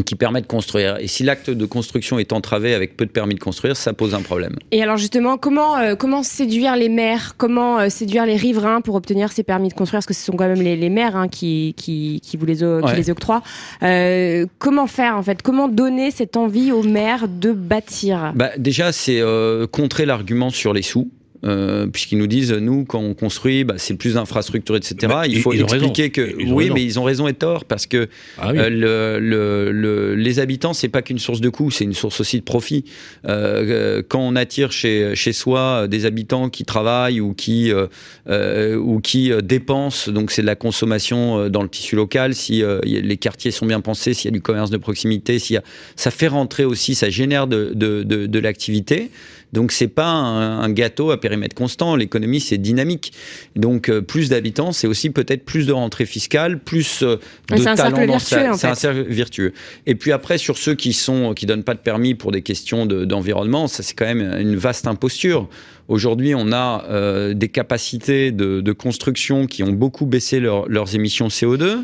qui 0.00 0.14
permet 0.14 0.40
de 0.40 0.46
construire. 0.46 0.96
Et 0.98 1.06
si 1.06 1.22
l'acte 1.22 1.50
de 1.50 1.66
construction 1.66 2.18
est 2.18 2.32
entravé 2.32 2.74
avec 2.74 2.96
peu 2.96 3.04
de 3.04 3.10
permis 3.10 3.34
de 3.34 3.40
construire, 3.40 3.76
ça 3.76 3.92
pose 3.92 4.14
un 4.14 4.22
problème. 4.22 4.56
Et 4.70 4.82
alors 4.82 4.96
justement, 4.96 5.36
comment, 5.36 5.76
euh, 5.76 5.94
comment 5.94 6.22
séduire 6.22 6.76
les 6.76 6.88
maires? 6.88 7.34
Comment 7.36 7.78
euh, 7.78 7.88
séduire 7.88 8.24
les 8.24 8.36
riverains 8.36 8.80
pour 8.80 8.94
obtenir 8.94 9.32
ces 9.32 9.42
permis 9.42 9.68
de 9.68 9.74
construire? 9.74 9.98
Parce 9.98 10.06
que 10.06 10.14
ce 10.14 10.24
sont 10.24 10.32
quand 10.32 10.48
même 10.48 10.62
les, 10.62 10.76
les 10.76 10.88
maires 10.88 11.16
hein, 11.16 11.28
qui, 11.28 11.74
qui, 11.76 12.20
qui, 12.22 12.36
vous 12.36 12.46
les, 12.46 12.56
qui 12.56 12.96
les 12.96 13.10
octroient. 13.10 13.42
Euh, 13.82 14.46
comment 14.58 14.86
faire 14.86 15.16
en 15.16 15.22
fait? 15.22 15.42
Comment 15.42 15.68
donner 15.68 16.10
cette 16.10 16.36
envie 16.36 16.72
aux 16.72 16.82
maires 16.82 17.28
de 17.28 17.52
bâtir? 17.52 18.32
Bah, 18.34 18.50
Déjà, 18.56 18.92
c'est 18.92 19.22
contrer 19.70 20.06
l'argument 20.06 20.50
sur 20.50 20.72
les 20.72 20.82
sous. 20.82 21.10
Euh, 21.44 21.88
puisqu'ils 21.88 22.18
nous 22.18 22.28
disent, 22.28 22.52
nous, 22.52 22.84
quand 22.84 23.00
on 23.00 23.14
construit, 23.14 23.64
bah, 23.64 23.74
c'est 23.76 23.94
plus 23.94 24.14
d'infrastructures, 24.14 24.76
etc. 24.76 24.94
Bah, 25.08 25.26
il 25.26 25.40
faut 25.40 25.52
expliquer 25.52 26.10
que 26.10 26.36
oui, 26.52 26.70
mais 26.72 26.84
ils 26.84 27.00
ont 27.00 27.02
raison 27.02 27.26
et 27.26 27.34
tort 27.34 27.64
parce 27.64 27.86
que 27.86 28.08
ah 28.38 28.50
euh, 28.50 28.70
le, 28.70 29.18
le, 29.18 29.72
le, 29.72 30.14
les 30.14 30.38
habitants, 30.38 30.72
c'est 30.72 30.88
pas 30.88 31.02
qu'une 31.02 31.18
source 31.18 31.40
de 31.40 31.48
coût, 31.48 31.72
c'est 31.72 31.82
une 31.82 31.94
source 31.94 32.20
aussi 32.20 32.38
de 32.38 32.44
profit. 32.44 32.84
Euh, 33.26 34.02
quand 34.08 34.20
on 34.20 34.36
attire 34.36 34.70
chez, 34.70 35.16
chez 35.16 35.32
soi 35.32 35.88
des 35.88 36.06
habitants 36.06 36.48
qui 36.48 36.64
travaillent 36.64 37.20
ou 37.20 37.34
qui 37.34 37.72
euh, 37.72 38.76
ou 38.76 39.00
qui 39.00 39.32
dépensent, 39.42 40.12
donc 40.12 40.30
c'est 40.30 40.42
de 40.42 40.46
la 40.46 40.56
consommation 40.56 41.48
dans 41.48 41.62
le 41.62 41.68
tissu 41.68 41.96
local. 41.96 42.34
Si 42.34 42.62
les 42.84 43.16
quartiers 43.16 43.50
sont 43.50 43.66
bien 43.66 43.80
pensés, 43.80 44.14
s'il 44.14 44.26
y 44.26 44.32
a 44.32 44.36
du 44.36 44.42
commerce 44.42 44.70
de 44.70 44.76
proximité, 44.76 45.40
s'il 45.40 45.54
y 45.54 45.58
a, 45.58 45.62
ça 45.96 46.12
fait 46.12 46.28
rentrer 46.28 46.64
aussi, 46.64 46.94
ça 46.94 47.10
génère 47.10 47.48
de, 47.48 47.72
de, 47.74 48.04
de, 48.04 48.26
de 48.26 48.38
l'activité. 48.38 49.10
Donc 49.52 49.72
c'est 49.72 49.88
pas 49.88 50.08
un, 50.08 50.70
gâteau 50.70 51.10
à 51.10 51.20
périmètre 51.20 51.54
constant. 51.54 51.96
L'économie 51.96 52.40
c'est 52.40 52.58
dynamique. 52.58 53.12
Donc 53.56 53.88
euh, 53.88 54.00
plus 54.00 54.28
d'habitants, 54.28 54.72
c'est 54.72 54.86
aussi 54.86 55.10
peut-être 55.10 55.44
plus 55.44 55.66
de 55.66 55.72
rentrée 55.72 56.06
fiscale, 56.06 56.58
plus 56.58 57.02
euh, 57.02 57.16
de 57.50 57.62
talents 57.62 58.06
dans 58.06 58.18
ça. 58.18 58.54
C'est 58.54 58.66
un 58.66 58.74
cercle 58.74 59.04
vertueux. 59.08 59.52
Et 59.86 59.94
puis 59.94 60.12
après 60.12 60.38
sur 60.38 60.58
ceux 60.58 60.74
qui 60.74 60.92
sont 60.92 61.34
qui 61.34 61.46
donnent 61.46 61.64
pas 61.64 61.74
de 61.74 61.80
permis 61.80 62.14
pour 62.14 62.32
des 62.32 62.42
questions 62.42 62.86
d'environnement, 62.86 63.68
ça 63.68 63.82
c'est 63.82 63.94
quand 63.94 64.06
même 64.06 64.22
une 64.38 64.56
vaste 64.56 64.86
imposture. 64.86 65.48
Aujourd'hui, 65.88 66.34
on 66.34 66.52
a 66.52 66.84
euh, 66.88 67.34
des 67.34 67.48
capacités 67.48 68.30
de, 68.30 68.60
de, 68.60 68.72
construction 68.72 69.46
qui 69.46 69.62
ont 69.62 69.72
beaucoup 69.72 70.06
baissé 70.06 70.38
leur, 70.38 70.68
leurs 70.68 70.94
émissions 70.94 71.28
CO2. 71.28 71.82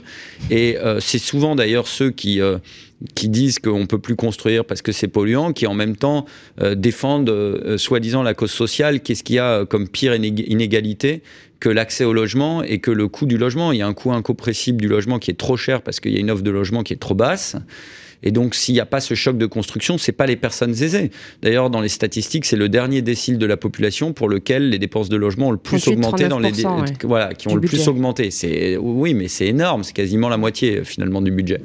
Et 0.51 0.79
euh, 0.79 1.01
c'est 1.01 1.19
souvent 1.19 1.57
d'ailleurs 1.57 1.89
ceux 1.89 2.11
qui, 2.11 2.41
euh, 2.41 2.59
qui 3.14 3.28
disent 3.28 3.59
qu'on 3.59 3.80
ne 3.80 3.86
peut 3.86 3.99
plus 3.99 4.16
construire 4.16 4.64
parce 4.64 4.82
que 4.82 4.92
c'est 4.92 5.09
polluant, 5.09 5.53
qui 5.53 5.66
en 5.66 5.74
même 5.74 5.96
temps 5.96 6.24
euh, 6.61 6.74
défendent 6.74 7.30
euh, 7.30 7.78
soi-disant 7.78 8.22
la 8.22 8.34
cause 8.34 8.51
sociale. 8.51 9.01
Qu'est-ce 9.01 9.22
qu'il 9.22 9.36
y 9.36 9.40
a 9.40 9.64
comme 9.66 9.88
pire 9.88 10.14
inégalité 10.14 11.22
que 11.61 11.68
l'accès 11.68 12.05
au 12.05 12.12
logement 12.12 12.62
et 12.62 12.78
que 12.78 12.90
le 12.90 13.09
coût 13.09 13.26
du 13.26 13.38
logement 13.38 13.72
Il 13.72 13.78
y 13.78 13.82
a 13.82 13.86
un 13.86 13.94
coût 13.94 14.12
incompressible 14.12 14.80
du 14.80 14.88
logement 14.88 15.18
qui 15.18 15.30
est 15.30 15.38
trop 15.38 15.57
cher 15.57 15.82
parce 15.82 16.01
qu'il 16.01 16.12
y 16.12 16.16
a 16.16 16.20
une 16.20 16.30
offre 16.30 16.42
de 16.42 16.51
logement 16.51 16.82
qui 16.82 16.92
est 16.92 16.99
trop 16.99 17.14
basse. 17.14 17.57
Et 18.22 18.32
donc, 18.32 18.57
s'il 18.57 18.74
n'y 18.74 18.80
a 18.80 18.86
pas 18.86 19.01
ce 19.01 19.14
choc 19.14 19.38
de 19.38 19.46
construction, 19.46 19.96
c'est 19.96 20.12
pas 20.12 20.26
les 20.26 20.34
personnes 20.34 20.72
aisées. 20.72 21.11
D'ailleurs, 21.42 21.70
dans 21.70 21.80
les 21.80 21.88
statistiques, 21.88 22.46
c'est 22.46 22.57
le 22.57 22.68
dernier 22.68 23.01
décile 23.01 23.38
de 23.38 23.46
la 23.46 23.57
population 23.57 24.12
pour 24.12 24.28
lequel 24.28 24.70
les 24.70 24.78
dépenses 24.78 25.09
de 25.09 25.16
logement 25.16 25.49
ont 25.49 25.53
le 25.53 25.57
plus 25.57 25.86
augmenté 25.86 26.26
dans 26.26 26.40
les 26.40 26.64
ouais. 26.64 26.92
voilà, 27.05 27.32
qui 27.34 27.49
ont 27.49 27.55
le 27.55 27.61
plus 27.61 27.86
augmenté. 27.86 28.32
C'est 28.32 28.76
oui, 28.76 29.14
mais 29.14 29.28
c'est 29.28 29.46
énorme. 29.46 29.84
C'est 29.84 29.92
quasiment 29.92 30.28
la 30.28 30.36
moitié 30.36 30.82
finalement 30.84 31.22
du 31.22 31.30
budget. 31.30 31.61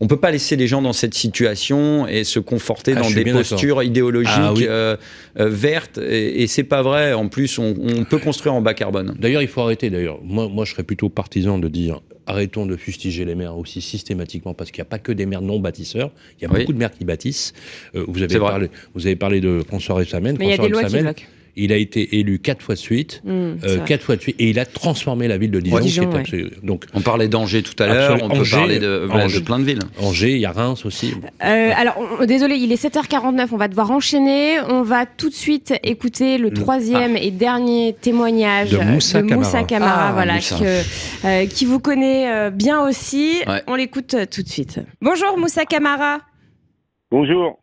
On 0.00 0.06
peut 0.06 0.16
pas 0.16 0.30
laisser 0.30 0.56
les 0.56 0.66
gens 0.66 0.82
dans 0.82 0.92
cette 0.92 1.14
situation 1.14 2.06
et 2.06 2.24
se 2.24 2.38
conforter 2.40 2.94
Ah, 2.96 3.00
dans 3.00 3.10
des 3.10 3.24
postures 3.24 3.82
idéologiques 3.82 4.32
Ah 4.36 4.52
oui. 4.54 4.66
euh, 4.68 4.96
euh, 5.38 5.48
vertes. 5.48 5.98
Et, 5.98 6.42
et 6.42 6.46
c'est 6.46 6.64
pas 6.64 6.82
vrai. 6.82 7.12
En 7.12 7.28
plus, 7.28 7.58
on, 7.58 7.74
on 7.80 8.04
peut 8.04 8.18
construire 8.18 8.54
en 8.54 8.60
bas 8.60 8.74
carbone. 8.74 9.14
D'ailleurs, 9.18 9.42
il 9.42 9.48
faut 9.48 9.60
arrêter. 9.60 9.90
D'ailleurs, 9.90 10.18
moi, 10.22 10.48
moi, 10.48 10.64
je 10.64 10.72
serais 10.72 10.82
plutôt 10.82 11.08
partisan 11.08 11.58
de 11.58 11.68
dire 11.68 12.00
arrêtons 12.26 12.64
de 12.66 12.74
fustiger 12.76 13.24
les 13.26 13.34
maires 13.34 13.56
aussi 13.58 13.82
systématiquement 13.82 14.54
parce 14.54 14.70
qu'il 14.70 14.80
n'y 14.80 14.86
a 14.86 14.90
pas 14.90 14.98
que 14.98 15.12
des 15.12 15.26
maires 15.26 15.42
non 15.42 15.60
bâtisseurs. 15.60 16.10
Il 16.40 16.44
y 16.44 16.46
a 16.46 16.50
Oui. 16.50 16.60
beaucoup 16.60 16.72
de 16.72 16.78
maires 16.78 16.90
qui 16.92 17.04
bâtissent. 17.04 17.52
Euh, 17.94 18.04
vous 18.08 18.22
avez 18.22 18.38
parlé, 18.38 18.70
vous 18.94 19.06
avez 19.06 19.16
parlé 19.16 19.40
de 19.40 19.60
François 19.66 19.96
Rebsamen. 19.96 20.36
Mais 20.38 20.46
il 20.46 20.50
y 20.50 20.52
a 20.52 20.56
François 20.56 20.68
des 20.88 21.02
lois 21.02 21.12
qui 21.14 21.20
bloquent. 21.20 21.22
Il 21.56 21.72
a 21.72 21.76
été 21.76 22.18
élu 22.18 22.38
quatre 22.40 22.62
fois 22.62 22.74
de 22.74 22.80
suite, 22.80 23.20
Mmh, 23.24 23.30
euh, 23.64 23.78
quatre 23.86 24.02
fois 24.02 24.16
de 24.16 24.20
suite, 24.22 24.36
et 24.40 24.50
il 24.50 24.58
a 24.58 24.66
transformé 24.66 25.28
la 25.28 25.38
ville 25.38 25.50
de 25.52 25.60
Dijon. 25.60 25.76
Ouais. 25.76 25.82
qui 25.82 25.88
Dijon, 25.88 26.02
est 26.10 26.14
ouais. 26.14 26.20
absolu- 26.20 26.50
Donc 26.62 26.84
On 26.94 27.00
parlait 27.00 27.28
d'Angers 27.28 27.62
tout 27.62 27.80
à 27.82 27.86
l'heure. 27.86 28.18
On 28.22 28.28
peut 28.28 28.38
Angers, 28.40 28.56
parler 28.56 28.78
de, 28.80 29.04
voilà, 29.06 29.22
de 29.22 29.28
Angers. 29.28 29.40
plein 29.40 29.58
de 29.60 29.64
villes. 29.64 29.78
Angers, 30.00 30.32
il 30.32 30.38
y 30.38 30.46
a 30.46 30.52
Reims 30.52 30.84
aussi. 30.84 31.14
Euh, 31.44 31.70
alors, 31.76 31.94
on- 32.20 32.24
désolé, 32.24 32.56
il 32.56 32.72
est 32.72 32.76
7h49, 32.76 33.52
on 33.52 33.56
va 33.56 33.68
devoir 33.68 33.90
enchaîner. 33.92 34.58
On 34.68 34.82
va 34.82 35.06
tout 35.06 35.28
de 35.28 35.34
suite 35.34 35.72
écouter 35.84 36.38
le 36.38 36.50
troisième 36.50 37.16
et 37.16 37.30
dernier 37.30 37.94
témoignage 38.00 38.70
De 38.70 38.78
Moussa 38.78 39.22
Camara. 39.22 39.62
Camara, 39.64 40.08
Ah, 40.08 40.12
voilà, 40.12 40.34
Moussa. 40.34 40.56
que, 40.58 41.26
euh, 41.26 41.46
qui 41.46 41.64
vous 41.66 41.78
connaît 41.78 42.28
euh, 42.32 42.50
bien 42.50 42.86
aussi. 42.86 43.34
Ouais. 43.46 43.62
On 43.68 43.76
l'écoute 43.76 44.14
euh, 44.14 44.26
tout 44.28 44.42
de 44.42 44.48
suite. 44.48 44.80
Bonjour 45.00 45.38
Moussa 45.38 45.64
Camara. 45.64 46.18
Bonjour. 47.10 47.58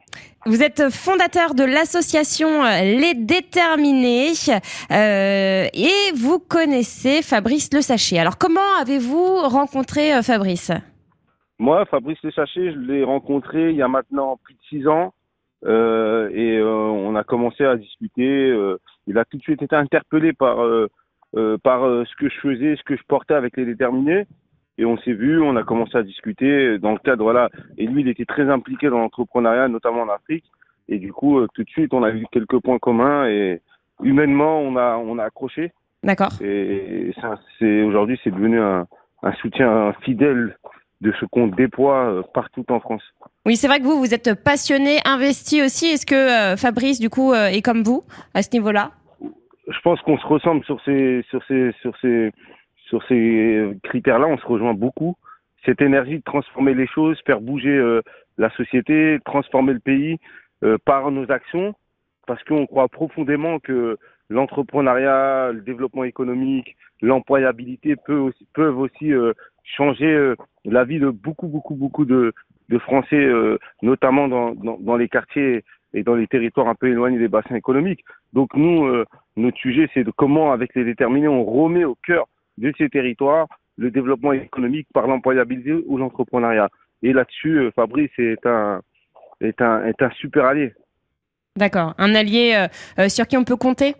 Vous 0.48 0.64
êtes 0.64 0.90
fondateur 0.90 1.54
de 1.54 1.64
l'association 1.64 2.64
euh, 2.64 2.82
Les 2.82 3.14
Déterminés 3.14 4.32
euh, 4.92 5.68
et 5.72 6.12
vous 6.16 6.40
connaissez 6.40 7.22
Fabrice 7.22 7.72
Le 7.72 7.82
Sachet. 7.82 8.18
Alors 8.18 8.40
comment 8.40 8.76
avez-vous 8.82 9.36
rencontré 9.48 10.16
euh, 10.16 10.24
Fabrice? 10.24 10.72
Moi, 11.60 11.86
Fabrice 11.86 12.18
Le 12.24 12.32
Sachet, 12.32 12.74
je 12.74 12.80
l'ai 12.80 13.04
rencontré 13.04 13.70
il 13.70 13.76
y 13.76 13.84
a 13.84 13.88
maintenant 13.88 14.40
plus 14.44 14.56
de 14.56 14.60
six 14.68 14.88
ans 14.88 15.14
et 15.64 16.60
on 16.64 17.16
a 17.16 17.24
commencé 17.24 17.64
à 17.64 17.76
discuter. 17.76 18.52
il 19.06 19.18
a 19.20 19.26
tout 19.26 19.38
de 19.38 19.44
suite 19.44 19.62
été 19.62 19.76
interpellé 19.76 20.34
par 20.34 20.58
par 21.62 21.82
ce 21.84 22.16
que 22.16 22.30
je 22.30 22.40
faisais, 22.42 22.76
ce 22.78 22.84
que 22.84 22.98
je 22.98 23.04
portais 23.08 23.36
avec 23.36 23.56
les 23.58 23.66
déterminés. 23.66 24.26
Et 24.82 24.86
on 24.86 24.98
s'est 24.98 25.14
vu, 25.14 25.40
on 25.40 25.56
a 25.58 25.64
commencé 25.64 25.96
à 25.96 26.02
discuter 26.02 26.80
dans 26.80 26.94
le 26.94 26.98
cadre, 26.98 27.24
voilà. 27.24 27.50
Et 27.78 27.86
lui, 27.86 28.02
il 28.02 28.08
était 28.08 28.26
très 28.26 28.50
impliqué 28.50 28.90
dans 28.90 28.98
l'entrepreneuriat, 28.98 29.68
notamment 29.68 30.02
en 30.02 30.10
Afrique. 30.10 30.46
Et 30.90 30.98
du 30.98 31.14
coup, 31.14 31.38
euh, 31.38 31.48
tout 31.54 31.64
de 31.64 31.70
suite, 31.70 31.94
on 31.94 32.02
a 32.02 32.10
eu 32.10 32.26
quelques 32.32 32.60
points 32.60 32.80
communs 32.80 33.28
et 33.28 33.62
humainement, 34.02 34.60
on 34.60 34.76
a 34.78 34.98
on 34.98 35.20
a 35.20 35.26
accroché. 35.26 35.72
D'accord. 36.02 36.32
Et 36.42 37.14
c'est 37.60 37.84
aujourd'hui, 37.84 38.20
c'est 38.24 38.32
devenu 38.32 38.60
un, 38.60 38.88
un 39.22 39.34
soutien 39.34 39.94
fidèle 40.02 40.58
de 41.02 41.14
ce 41.20 41.26
qu'on 41.26 41.46
déploie 41.46 42.06
euh, 42.06 42.24
partout 42.34 42.66
en 42.70 42.80
France. 42.80 43.04
Oui, 43.46 43.56
c'est 43.56 43.68
vrai 43.68 43.80
que 43.80 43.84
vous, 43.84 44.00
vous 44.00 44.14
êtes 44.16 44.44
passionné, 44.44 44.98
investi 45.06 45.62
aussi. 45.62 45.86
Est-ce 45.86 46.08
que 46.08 46.16
euh, 46.16 46.58
Fabrice, 46.58 47.00
du 47.00 47.12
coup, 47.12 47.34
euh, 47.34 47.48
est 47.48 47.62
comme 47.62 47.84
vous 47.84 48.04
à 48.34 48.42
ce 48.42 48.50
niveau-là? 48.54 48.92
Je 49.68 49.80
pense 49.84 50.02
qu'on 50.02 50.18
se 50.18 50.26
ressemble 50.26 50.64
sur 50.66 50.82
ces, 50.84 51.24
sur 51.30 51.44
ces, 51.48 51.72
sur 51.82 51.94
ces, 52.02 52.32
sur 52.92 53.02
ces 53.08 53.72
critères-là. 53.84 54.28
On 54.28 54.38
se 54.38 54.46
rejoint 54.46 54.74
beaucoup. 54.74 55.16
cette 55.66 55.82
énergie 55.82 56.18
de 56.18 56.24
transformer 56.24 56.74
les 56.74 56.88
choses, 56.88 57.18
faire 57.26 57.40
bouger 57.40 57.78
la 58.38 58.50
société, 58.52 59.20
transformer 59.24 59.74
le 59.74 59.80
pays 59.80 60.18
par 60.86 61.10
nos 61.12 61.32
actions, 61.32 61.74
parce 62.28 62.44
qu'on 62.44 62.66
croit 62.66 62.90
profondément 62.90 63.60
que 63.60 63.98
l'entrepreneuriat, 64.30 65.52
le 65.54 65.62
développement 65.62 66.04
économique, 66.04 66.76
l'employabilité 67.02 67.96
peuvent 67.96 68.34
aussi, 68.80 69.14
aussi 69.14 69.14
changer 69.64 70.34
la 70.66 70.84
vie 70.84 71.00
de 71.00 71.12
beaucoup, 71.12 71.48
beaucoup, 71.48 71.76
beaucoup 71.76 72.06
de, 72.06 72.34
Français, 72.80 73.24
notamment 73.84 74.28
dans, 74.28 74.98
les 74.98 75.10
quartiers 75.10 75.64
et 75.94 76.04
dans 76.04 76.16
les 76.16 76.28
territoires 76.28 76.68
un 76.68 76.76
peu 76.76 76.88
éloignés 76.88 77.20
des 77.20 77.28
bassins 77.28 77.56
économiques. 77.56 78.04
Donc 78.34 78.56
nous, 78.56 78.86
euh, 78.86 79.06
notre 79.36 79.58
sujet, 79.58 79.90
c'est 79.94 80.04
de 80.04 80.12
comment, 80.12 80.52
avec 80.52 80.74
les 80.76 80.86
déterminés, 80.86 81.28
on 81.28 81.44
remet 81.44 81.84
au 81.84 81.96
cœur 81.96 82.28
de 82.58 82.72
ces 82.78 82.90
territoires 82.90 83.48
le 83.78 83.90
développement 83.90 84.34
économique 84.34 84.88
par 84.94 85.08
l'employabilité 85.08 85.74
ou 85.86 85.98
l'entrepreneuriat. 85.98 86.70
Et 87.04 87.14
là-dessus, 87.14 87.58
euh, 87.58 87.72
Fabrice 87.72 88.12
est 88.18 88.46
un, 88.46 88.82
est 89.40 89.62
un, 89.62 89.86
est 89.86 90.02
un 90.02 90.10
super 90.12 90.46
allié. 90.46 90.74
D'accord. 91.58 91.94
Un 91.98 92.14
allié 92.16 92.68
euh, 93.00 93.10
sur 93.10 93.28
qui 93.28 93.38
on 93.38 93.44
peut 93.44 93.56
compter? 93.56 93.96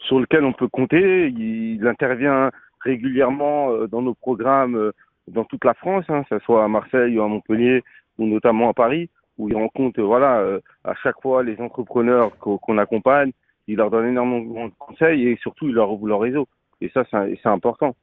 Sur 0.00 0.20
lequel 0.20 0.44
on 0.44 0.52
peut 0.52 0.68
compter. 0.68 1.28
Il, 1.28 1.86
intervient 1.86 2.50
régulièrement 2.80 3.86
dans 3.86 4.02
nos 4.02 4.14
programmes 4.14 4.92
dans 5.26 5.44
toute 5.44 5.64
la 5.64 5.74
France, 5.74 6.04
hein, 6.08 6.22
que 6.22 6.38
ce 6.38 6.44
soit 6.44 6.64
à 6.64 6.68
Marseille 6.68 7.18
ou 7.18 7.22
à 7.22 7.28
Montpellier 7.28 7.82
ou 8.18 8.26
notamment 8.26 8.70
à 8.70 8.74
Paris 8.74 9.10
où 9.38 9.48
il 9.48 9.56
rencontre 9.56 10.02
voilà 10.02 10.40
euh, 10.40 10.60
à 10.84 10.94
chaque 10.94 11.20
fois 11.22 11.42
les 11.42 11.58
entrepreneurs 11.60 12.36
qu'on 12.38 12.78
accompagne, 12.78 13.32
il 13.66 13.76
leur 13.76 13.90
donne 13.90 14.08
énormément 14.08 14.66
de 14.66 14.72
conseils 14.78 15.28
et 15.28 15.38
surtout 15.40 15.68
il 15.68 15.74
leur 15.74 15.90
ouvre 15.92 16.08
leur 16.08 16.20
réseau. 16.20 16.48
Et 16.80 16.90
ça 16.94 17.04
c'est 17.10 17.48
important. 17.48 17.94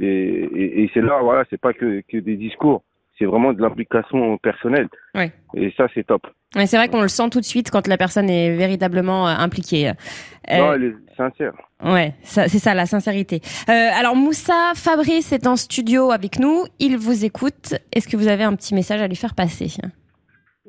Et, 0.00 0.82
et, 0.82 0.90
c'est 0.94 1.00
là 1.00 1.20
voilà, 1.22 1.44
c'est 1.50 1.60
pas 1.60 1.72
que, 1.72 2.02
que 2.08 2.18
des 2.18 2.36
discours, 2.36 2.82
c'est 3.18 3.24
vraiment 3.24 3.52
de 3.52 3.60
l'implication 3.60 4.38
personnelle. 4.38 4.88
Ouais. 5.14 5.32
Et 5.54 5.72
ça 5.76 5.88
c'est 5.94 6.06
top. 6.06 6.26
Ouais, 6.56 6.66
c'est 6.66 6.76
vrai 6.76 6.88
qu'on 6.88 7.02
le 7.02 7.08
sent 7.08 7.30
tout 7.30 7.38
de 7.38 7.44
suite 7.44 7.70
quand 7.70 7.86
la 7.86 7.96
personne 7.96 8.28
est 8.28 8.56
véritablement 8.56 9.28
euh, 9.28 9.34
impliquée. 9.38 9.88
Euh, 9.88 10.58
non, 10.58 10.72
elle 10.72 10.84
est 10.84 11.16
sincère. 11.16 11.52
Ouais, 11.84 12.14
c'est 12.22 12.48
ça 12.48 12.74
la 12.74 12.86
sincérité. 12.86 13.40
Euh, 13.68 13.72
alors 13.72 14.16
Moussa, 14.16 14.72
Fabrice 14.74 15.32
est 15.32 15.46
en 15.46 15.54
studio 15.54 16.10
avec 16.10 16.40
nous, 16.40 16.64
il 16.80 16.96
vous 16.96 17.24
écoute. 17.24 17.74
Est-ce 17.94 18.08
que 18.08 18.16
vous 18.16 18.26
avez 18.26 18.42
un 18.42 18.56
petit 18.56 18.74
message 18.74 19.00
à 19.00 19.06
lui 19.06 19.14
faire 19.14 19.36
passer? 19.36 19.80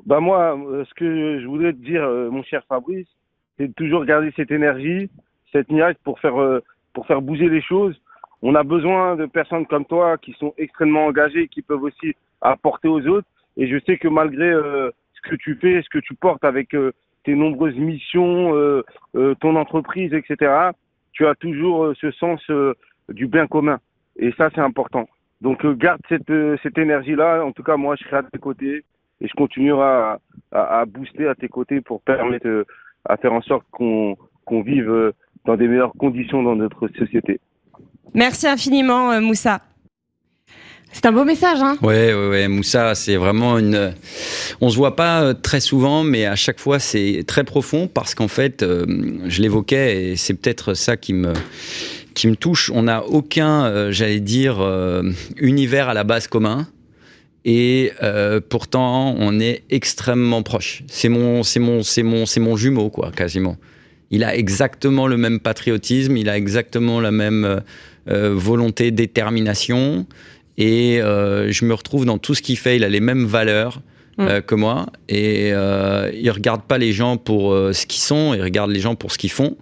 Bah 0.06 0.20
moi, 0.20 0.56
ce 0.88 0.94
que 0.94 1.40
je 1.40 1.46
voudrais 1.46 1.72
te 1.72 1.78
dire, 1.78 2.02
mon 2.30 2.42
cher 2.44 2.62
Fabrice, 2.68 3.08
c'est 3.58 3.68
de 3.68 3.72
toujours 3.72 4.04
garder 4.04 4.32
cette 4.36 4.50
énergie, 4.50 5.10
cette 5.52 5.70
niaque 5.70 5.98
pour 6.04 6.20
faire 6.20 6.34
pour 6.92 7.06
faire 7.06 7.22
bouger 7.22 7.48
les 7.48 7.62
choses. 7.62 8.00
On 8.42 8.54
a 8.54 8.62
besoin 8.62 9.16
de 9.16 9.26
personnes 9.26 9.66
comme 9.66 9.84
toi 9.84 10.18
qui 10.18 10.32
sont 10.34 10.54
extrêmement 10.58 11.06
engagées, 11.06 11.48
qui 11.48 11.62
peuvent 11.62 11.82
aussi 11.82 12.14
apporter 12.40 12.88
aux 12.88 13.06
autres. 13.06 13.28
Et 13.56 13.68
je 13.68 13.78
sais 13.86 13.98
que 13.98 14.08
malgré 14.08 14.52
ce 14.52 15.20
que 15.22 15.36
tu 15.36 15.54
fais, 15.56 15.80
ce 15.82 15.88
que 15.88 15.98
tu 15.98 16.14
portes 16.14 16.44
avec 16.44 16.74
tes 17.24 17.34
nombreuses 17.34 17.76
missions, 17.76 18.82
ton 19.40 19.56
entreprise, 19.56 20.12
etc., 20.12 20.70
tu 21.12 21.26
as 21.26 21.36
toujours 21.36 21.92
ce 22.00 22.10
sens 22.10 22.40
du 23.08 23.28
bien 23.28 23.46
commun. 23.46 23.78
Et 24.16 24.32
ça, 24.32 24.50
c'est 24.54 24.60
important. 24.60 25.08
Donc 25.40 25.64
garde 25.76 26.00
cette, 26.08 26.32
cette 26.62 26.78
énergie-là. 26.78 27.44
En 27.44 27.52
tout 27.52 27.62
cas, 27.62 27.76
moi, 27.76 27.94
je 27.96 28.04
serai 28.04 28.16
à 28.16 28.22
tes 28.24 28.38
côtés 28.38 28.84
et 29.22 29.28
je 29.28 29.34
continuerai 29.34 29.82
à, 29.82 30.20
à, 30.52 30.84
booster 30.84 31.28
à 31.28 31.34
tes 31.34 31.48
côtés 31.48 31.80
pour 31.80 32.02
permettre 32.02 32.48
euh, 32.48 32.64
à 33.04 33.16
faire 33.16 33.32
en 33.32 33.40
sorte 33.40 33.64
qu'on 33.70 34.16
qu'on 34.44 34.62
vive 34.62 34.90
euh, 34.90 35.12
dans 35.44 35.56
des 35.56 35.68
meilleures 35.68 35.92
conditions 35.98 36.42
dans 36.42 36.56
notre 36.56 36.88
société. 36.98 37.40
Merci 38.14 38.46
infiniment, 38.46 39.12
euh, 39.12 39.20
Moussa. 39.20 39.60
C'est 40.92 41.06
un 41.06 41.12
beau 41.12 41.24
message, 41.24 41.58
hein 41.62 41.76
Ouais, 41.80 42.12
ouais, 42.12 42.28
ouais. 42.28 42.48
Moussa, 42.48 42.94
c'est 42.94 43.16
vraiment 43.16 43.58
une. 43.58 43.94
On 44.60 44.68
se 44.68 44.76
voit 44.76 44.94
pas 44.94 45.32
très 45.32 45.60
souvent, 45.60 46.04
mais 46.04 46.26
à 46.26 46.36
chaque 46.36 46.60
fois, 46.60 46.78
c'est 46.78 47.24
très 47.26 47.44
profond 47.44 47.88
parce 47.88 48.14
qu'en 48.14 48.28
fait, 48.28 48.62
je 48.62 49.40
l'évoquais 49.40 50.10
et 50.10 50.16
c'est 50.16 50.34
peut-être 50.34 50.74
ça 50.74 50.98
qui 50.98 51.14
me 51.14 51.32
qui 52.12 52.28
me 52.28 52.36
touche. 52.36 52.70
On 52.74 52.82
n'a 52.82 53.06
aucun, 53.06 53.90
j'allais 53.90 54.20
dire, 54.20 54.60
univers 55.38 55.88
à 55.88 55.94
la 55.94 56.04
base 56.04 56.26
commun 56.26 56.66
et 57.44 57.92
euh, 58.02 58.40
pourtant 58.46 59.14
on 59.18 59.40
est 59.40 59.64
extrêmement 59.70 60.42
proche. 60.42 60.82
C'est 60.88 61.08
mon, 61.08 61.42
c'est 61.42 61.60
mon, 61.60 61.82
c'est 61.82 62.02
mon, 62.02 62.26
c'est 62.26 62.40
mon 62.40 62.56
jumeau 62.56 62.90
quoi, 62.90 63.10
quasiment. 63.10 63.56
Il 64.12 64.24
a 64.24 64.36
exactement 64.36 65.06
le 65.06 65.16
même 65.16 65.40
patriotisme, 65.40 66.16
il 66.16 66.28
a 66.28 66.36
exactement 66.36 67.00
la 67.00 67.10
même 67.10 67.44
euh, 67.44 67.60
euh 68.08 68.34
volonté, 68.34 68.90
détermination, 68.90 70.06
et 70.58 71.02
euh, 71.02 71.50
je 71.50 71.64
me 71.64 71.74
retrouve 71.74 72.04
dans 72.04 72.18
tout 72.18 72.34
ce 72.34 72.42
qu'il 72.42 72.58
fait. 72.58 72.76
Il 72.76 72.84
a 72.84 72.88
les 72.88 73.00
mêmes 73.00 73.26
valeurs. 73.26 73.80
Mm. 74.18 74.42
Que 74.46 74.54
moi 74.54 74.88
et 75.08 75.48
il 75.48 76.30
regarde 76.30 76.60
pas 76.64 76.76
les 76.76 76.92
gens 76.92 77.16
pour 77.16 77.52
ce 77.52 77.86
qu'ils 77.86 78.02
sont, 78.02 78.34
il 78.34 78.42
regarde 78.42 78.70
les 78.70 78.78
gens 78.78 78.94
pour 78.94 79.10
ce 79.10 79.16
qu'ils 79.16 79.30
font 79.30 79.56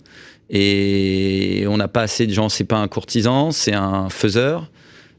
et 0.51 1.65
on 1.69 1.77
n'a 1.77 1.89
pas 1.89 2.03
assez 2.03 2.27
de 2.27 2.33
gens. 2.33 2.49
C'est 2.49 2.65
pas 2.65 2.79
un 2.79 2.89
courtisan, 2.89 3.53
c'est 3.53 3.75
un 3.75 4.11
faiseur. 4.11 4.69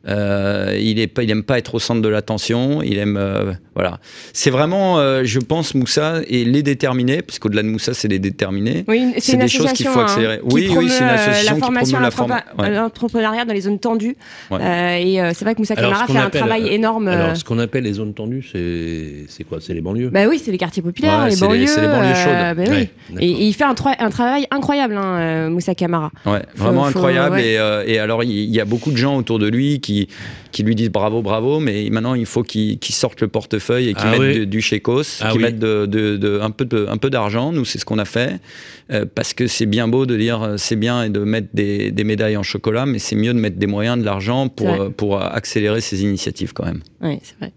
Euh, 0.07 0.77
il 0.79 0.99
est 0.99 1.07
pas, 1.07 1.23
il 1.23 1.31
aime 1.31 1.43
pas 1.43 1.57
être 1.57 1.75
au 1.75 1.79
centre 1.79 2.01
de 2.01 2.09
l'attention. 2.09 2.81
Il 2.81 2.97
aime, 2.97 3.17
euh, 3.17 3.53
voilà. 3.73 3.99
C'est 4.33 4.49
vraiment, 4.49 4.99
euh, 4.99 5.21
je 5.23 5.39
pense, 5.39 5.75
Moussa 5.75 6.21
et 6.27 6.43
les 6.43 6.61
déterminés, 6.61 7.21
parce 7.21 7.39
qu'au-delà 7.39 7.63
de 7.63 7.69
Moussa, 7.69 7.93
c'est 7.93 8.09
les 8.09 8.19
déterminés. 8.19 8.83
Oui, 8.87 9.13
c'est 9.19 9.37
des 9.37 9.47
choses 9.47 9.71
qu'il 9.71 9.87
faut 9.87 9.99
hein, 9.99 10.03
accélérer. 10.03 10.39
oui, 10.43 10.69
oui, 10.75 10.89
c'est 10.89 11.03
une 11.03 11.09
association 11.09 11.53
la 11.53 11.59
formation 11.59 11.97
qui 12.57 12.69
l'entrepreneuriat 12.69 13.45
dans 13.45 13.53
les 13.53 13.61
zones 13.61 13.79
tendues. 13.79 14.15
et 14.51 15.19
c'est 15.33 15.45
vrai 15.45 15.55
que 15.55 15.59
Moussa 15.59 15.75
Camara 15.75 16.05
fait 16.05 16.17
un 16.17 16.29
travail 16.29 16.67
énorme. 16.67 17.07
Alors, 17.07 17.37
ce 17.37 17.43
qu'on 17.43 17.59
appelle 17.59 17.83
les 17.83 17.93
zones 17.93 18.13
tendues, 18.13 18.45
c'est 18.51 19.43
quoi? 19.45 19.59
C'est 19.61 19.73
les 19.73 19.81
banlieues? 19.81 20.09
Bah 20.09 20.27
oui, 20.27 20.41
c'est 20.43 20.51
les 20.51 20.57
quartiers 20.57 20.83
populaires, 20.83 21.27
les 21.27 21.37
banlieues. 21.37 21.67
C'est 21.67 21.81
les 21.81 21.87
banlieues 21.87 22.15
chaudes. 22.15 22.57
Bah 22.57 22.63
oui. 22.69 22.89
et, 23.19 23.47
il 23.47 23.53
fait 23.53 23.63
un, 23.63 23.75
un 23.99 24.09
travail 24.09 24.47
incroyable, 24.51 24.97
hein, 24.97 25.49
Moussa 25.49 25.75
Camara. 25.75 26.11
Ouais, 26.25 26.41
vraiment 26.55 26.85
incroyable. 26.85 27.39
Et, 27.39 27.57
et 27.85 27.99
alors, 27.99 28.23
il 28.23 28.53
y 28.53 28.59
a 28.59 28.65
beaucoup 28.65 28.91
de 28.91 28.97
gens 28.97 29.15
autour 29.15 29.39
de 29.39 29.47
lui 29.47 29.79
qui 29.79 30.09
qui, 30.51 30.63
lui 30.63 30.75
disent 30.75 30.91
bravo, 30.91 31.21
bravo, 31.21 31.59
mais 31.59 31.89
maintenant 31.89 32.13
il 32.13 32.25
faut 32.25 32.43
qu'il 32.43 32.77
sorte 32.81 33.21
le 33.21 33.27
portefeuille 33.27 33.60
et 33.69 33.93
qu'il 33.93 33.97
ah 33.97 34.17
mette 34.17 34.49
du 34.49 34.61
chécos, 34.61 35.19
ah 35.21 35.31
qu'il 35.31 35.41
mette 35.41 35.59
de, 35.59 36.39
un 36.41 36.51
peu 36.51 36.87
un 36.89 36.97
peu 36.97 37.09
d'argent. 37.09 37.51
Nous, 37.51 37.65
c'est 37.65 37.79
ce 37.79 37.85
qu'on 37.85 37.99
a 37.99 38.05
fait 38.05 38.39
euh, 38.91 39.05
parce 39.13 39.33
que 39.33 39.47
c'est 39.47 39.65
bien 39.65 39.87
beau 39.87 40.05
de 40.05 40.17
dire 40.17 40.41
euh, 40.41 40.57
c'est 40.57 40.75
bien 40.75 41.03
et 41.03 41.09
de 41.09 41.19
mettre 41.19 41.47
des, 41.53 42.03
médailles 42.03 42.37
en 42.37 42.43
chocolat, 42.43 42.85
mais 42.85 42.99
c'est 42.99 43.15
mieux 43.15 43.33
de 43.33 43.39
mettre 43.39 43.57
des 43.57 43.67
moyens, 43.67 43.97
de 43.97 44.03
l'argent 44.03 44.49
pour, 44.49 44.69
euh, 44.69 44.89
pour 44.89 45.21
accélérer 45.21 45.81
ces 45.81 46.03
initiatives 46.03 46.53
quand 46.53 46.65
même. 46.65 46.81
Oui, 47.01 47.19
c'est 47.23 47.37
vrai. 47.39 47.51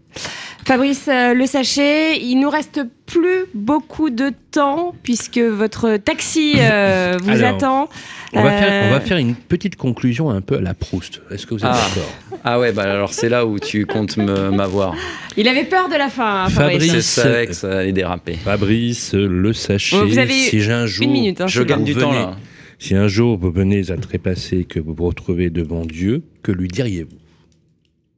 Fabrice 0.65 1.09
Le 1.09 1.45
Sachet, 1.47 2.19
il 2.19 2.41
nous 2.41 2.49
reste 2.49 2.81
plus 3.05 3.45
beaucoup 3.53 4.09
de 4.09 4.33
temps 4.51 4.95
puisque 5.03 5.39
votre 5.39 5.99
taxi 5.99 6.55
vous 6.55 7.45
attend. 7.45 7.89
On 8.33 8.43
va, 8.43 8.51
faire, 8.51 8.87
on 8.87 8.91
va, 8.91 9.01
faire, 9.01 9.19
une 9.19 9.35
petite 9.35 9.77
conclusion 9.77 10.31
un 10.31 10.41
peu 10.41 10.57
à 10.57 10.61
la 10.61 10.75
Proust. 10.75 11.21
Est-ce 11.31 11.47
que 11.47 11.55
vous 11.55 11.61
êtes 11.61 11.71
ah. 11.71 11.89
d'accord? 11.95 12.39
Ah 12.43 12.59
ouais, 12.59 12.73
bah 12.73 12.83
alors 12.83 13.13
c'est 13.13 13.29
là 13.29 13.47
où 13.47 13.59
tu 13.59 13.87
comptes 13.87 14.17
m'avoir. 14.17 14.95
Il 15.37 15.49
avait 15.49 15.65
peur 15.65 15.89
de 15.89 15.97
la 15.97 16.09
fin, 16.09 16.45
hein, 16.45 16.49
Fabrice. 16.49 16.87
Fabrice 16.87 17.07
savais 17.07 17.47
que 17.47 17.53
ça 17.53 17.79
allait 17.79 17.93
déraper. 17.93 18.35
Fabrice 18.35 19.15
Le 19.15 19.53
Sachet. 19.53 20.05
vous 20.05 20.19
avez 20.19 20.33
si 20.33 20.61
j'ai 20.61 20.73
un 20.73 20.87
jour, 20.87 21.05
une 21.05 21.13
minute. 21.13 21.41
Hein, 21.41 21.47
je 21.47 21.63
gagne 21.63 21.85
du 21.85 21.95
temps 21.95 22.13
là. 22.13 22.37
Si 22.79 22.95
un 22.95 23.09
jour 23.09 23.39
vous 23.39 23.51
venez 23.51 23.91
à 23.91 23.97
trépasser, 23.97 24.65
que 24.65 24.81
vous 24.81 24.95
vous 24.95 25.07
retrouvez 25.07 25.49
devant 25.51 25.85
Dieu, 25.85 26.23
que 26.43 26.53
lui 26.53 26.69
diriez-vous? 26.69 27.17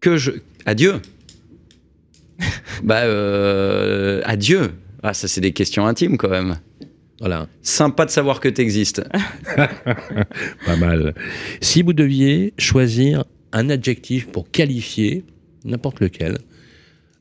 Que 0.00 0.16
je. 0.16 0.32
Adieu 0.64 1.00
Bah, 2.82 3.02
euh... 3.04 4.20
adieu 4.24 4.72
Ah, 5.02 5.14
ça, 5.14 5.28
c'est 5.28 5.40
des 5.40 5.52
questions 5.52 5.86
intimes 5.86 6.16
quand 6.16 6.28
même. 6.28 6.56
Voilà. 7.20 7.48
Sympa 7.62 8.04
de 8.04 8.10
savoir 8.10 8.40
que 8.40 8.48
tu 8.48 8.60
existes. 8.60 9.02
Pas 9.56 10.76
mal. 10.76 11.14
Si 11.60 11.82
vous 11.82 11.92
deviez 11.92 12.52
choisir 12.58 13.24
un 13.52 13.70
adjectif 13.70 14.26
pour 14.26 14.50
qualifier 14.50 15.24
n'importe 15.64 16.00
lequel, 16.00 16.38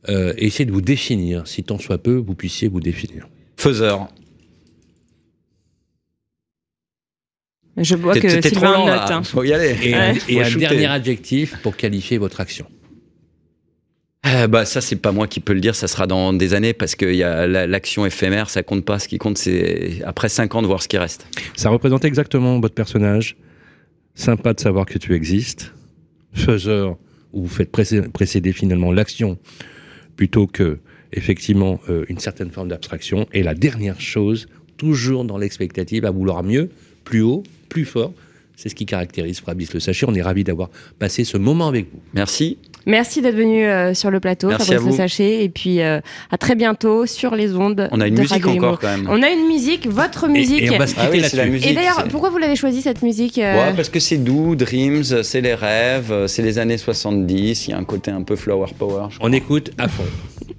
euh, 0.09 0.33
essayez 0.37 0.65
de 0.65 0.71
vous 0.71 0.81
définir, 0.81 1.47
si 1.47 1.63
tant 1.63 1.79
soit 1.79 1.97
peu, 1.97 2.15
vous 2.15 2.35
puissiez 2.35 2.67
vous 2.67 2.81
définir. 2.81 3.27
Faiseur. 3.57 4.09
Je 7.77 7.95
vois 7.95 8.17
que 8.17 8.29
c'est 8.29 8.41
trop 8.51 8.65
lent, 8.65 8.85
note. 8.85 9.11
Hein. 9.11 9.23
Faut 9.23 9.43
y 9.43 9.53
aller. 9.53 9.75
Et, 10.29 10.41
un, 10.41 10.57
dernier 10.57 10.85
adjectif 10.85 11.57
pour 11.61 11.75
qualifier 11.75 12.17
votre 12.17 12.39
action. 12.39 12.67
Euh, 14.25 14.47
bah 14.47 14.65
ça 14.65 14.81
c'est 14.81 14.95
pas 14.95 15.11
moi 15.11 15.27
qui 15.27 15.39
peux 15.39 15.53
le 15.53 15.59
dire, 15.59 15.75
ça 15.75 15.87
sera 15.87 16.07
dans 16.07 16.33
des 16.33 16.55
années 16.55 16.73
parce 16.73 16.95
que 16.95 17.05
y 17.05 17.21
a 17.21 17.45
l'action 17.45 18.05
éphémère, 18.05 18.49
ça 18.49 18.63
compte 18.63 18.83
pas. 18.83 18.97
Ce 18.97 19.07
qui 19.07 19.17
compte 19.17 19.37
c'est 19.37 20.01
après 20.03 20.29
5 20.29 20.55
ans 20.55 20.61
de 20.61 20.67
voir 20.67 20.81
ce 20.81 20.87
qui 20.87 20.97
reste. 20.97 21.27
Ça 21.55 21.69
représente 21.69 22.05
exactement 22.05 22.59
votre 22.59 22.73
personnage. 22.73 23.37
Sympa 24.15 24.53
de 24.53 24.59
savoir 24.59 24.85
que 24.85 24.97
tu 24.97 25.13
existes. 25.13 25.73
Faiseur 26.33 26.97
où 27.33 27.43
vous 27.43 27.49
faites 27.49 27.71
précéder, 27.71 28.53
finalement 28.53 28.91
l'action 28.91 29.37
plutôt 30.15 30.47
que 30.47 30.79
effectivement 31.11 31.79
euh, 31.89 32.05
une 32.07 32.19
certaine 32.19 32.49
forme 32.49 32.69
d'abstraction. 32.69 33.27
Et 33.33 33.43
la 33.43 33.53
dernière 33.53 33.99
chose, 33.99 34.47
toujours 34.77 35.25
dans 35.25 35.37
l'expectative, 35.37 36.05
à 36.05 36.11
vouloir 36.11 36.43
mieux, 36.43 36.69
plus 37.03 37.21
haut, 37.21 37.43
plus 37.69 37.85
fort. 37.85 38.13
C'est 38.55 38.69
ce 38.69 38.75
qui 38.75 38.85
caractérise 38.85 39.41
Fabrice 39.41 39.73
Le 39.73 39.81
Sachet. 39.81 40.05
On 40.07 40.15
est 40.15 40.21
ravi 40.21 40.45
d'avoir 40.45 40.69
passé 40.97 41.25
ce 41.25 41.37
moment 41.37 41.67
avec 41.67 41.91
vous. 41.91 41.99
Merci. 42.13 42.57
Merci 42.85 43.21
d'être 43.21 43.35
venu 43.35 43.65
sur 43.95 44.11
le 44.11 44.19
plateau, 44.19 44.49
Merci 44.49 44.73
Fabrice 44.73 44.91
Le 44.91 44.97
Sachet, 44.97 45.43
et 45.43 45.49
puis 45.49 45.81
à 45.81 46.01
très 46.39 46.55
bientôt 46.55 47.05
sur 47.05 47.35
les 47.35 47.55
ondes. 47.55 47.89
On 47.91 48.01
a 48.01 48.07
une 48.07 48.19
musique 48.19 48.45
encore 48.47 48.79
quand 48.79 48.87
même. 48.87 49.07
On 49.09 49.21
a 49.21 49.29
une 49.29 49.47
musique, 49.47 49.87
votre 49.87 50.27
musique. 50.27 50.63
Et, 50.63 50.71
on 50.71 50.77
va 50.77 50.87
se 50.87 50.95
ah 50.97 51.07
oui, 51.11 51.21
la 51.33 51.45
musique. 51.45 51.69
Et 51.69 51.73
d'ailleurs, 51.73 52.05
pourquoi 52.09 52.29
vous 52.29 52.37
l'avez 52.37 52.55
choisi 52.55 52.81
cette 52.81 53.01
musique 53.01 53.37
ouais, 53.37 53.73
Parce 53.75 53.89
que 53.89 53.99
c'est 53.99 54.17
doux, 54.17 54.55
Dreams, 54.55 55.23
c'est 55.23 55.41
les 55.41 55.55
rêves, 55.55 56.27
c'est 56.27 56.41
les 56.41 56.59
années 56.59 56.77
70, 56.77 57.67
il 57.67 57.71
y 57.71 57.73
a 57.73 57.77
un 57.77 57.83
côté 57.83 58.11
un 58.11 58.21
peu 58.21 58.35
flower 58.35 58.67
power. 58.77 59.07
On 59.19 59.31
écoute 59.31 59.71
à 59.77 59.87
fond. 59.87 60.03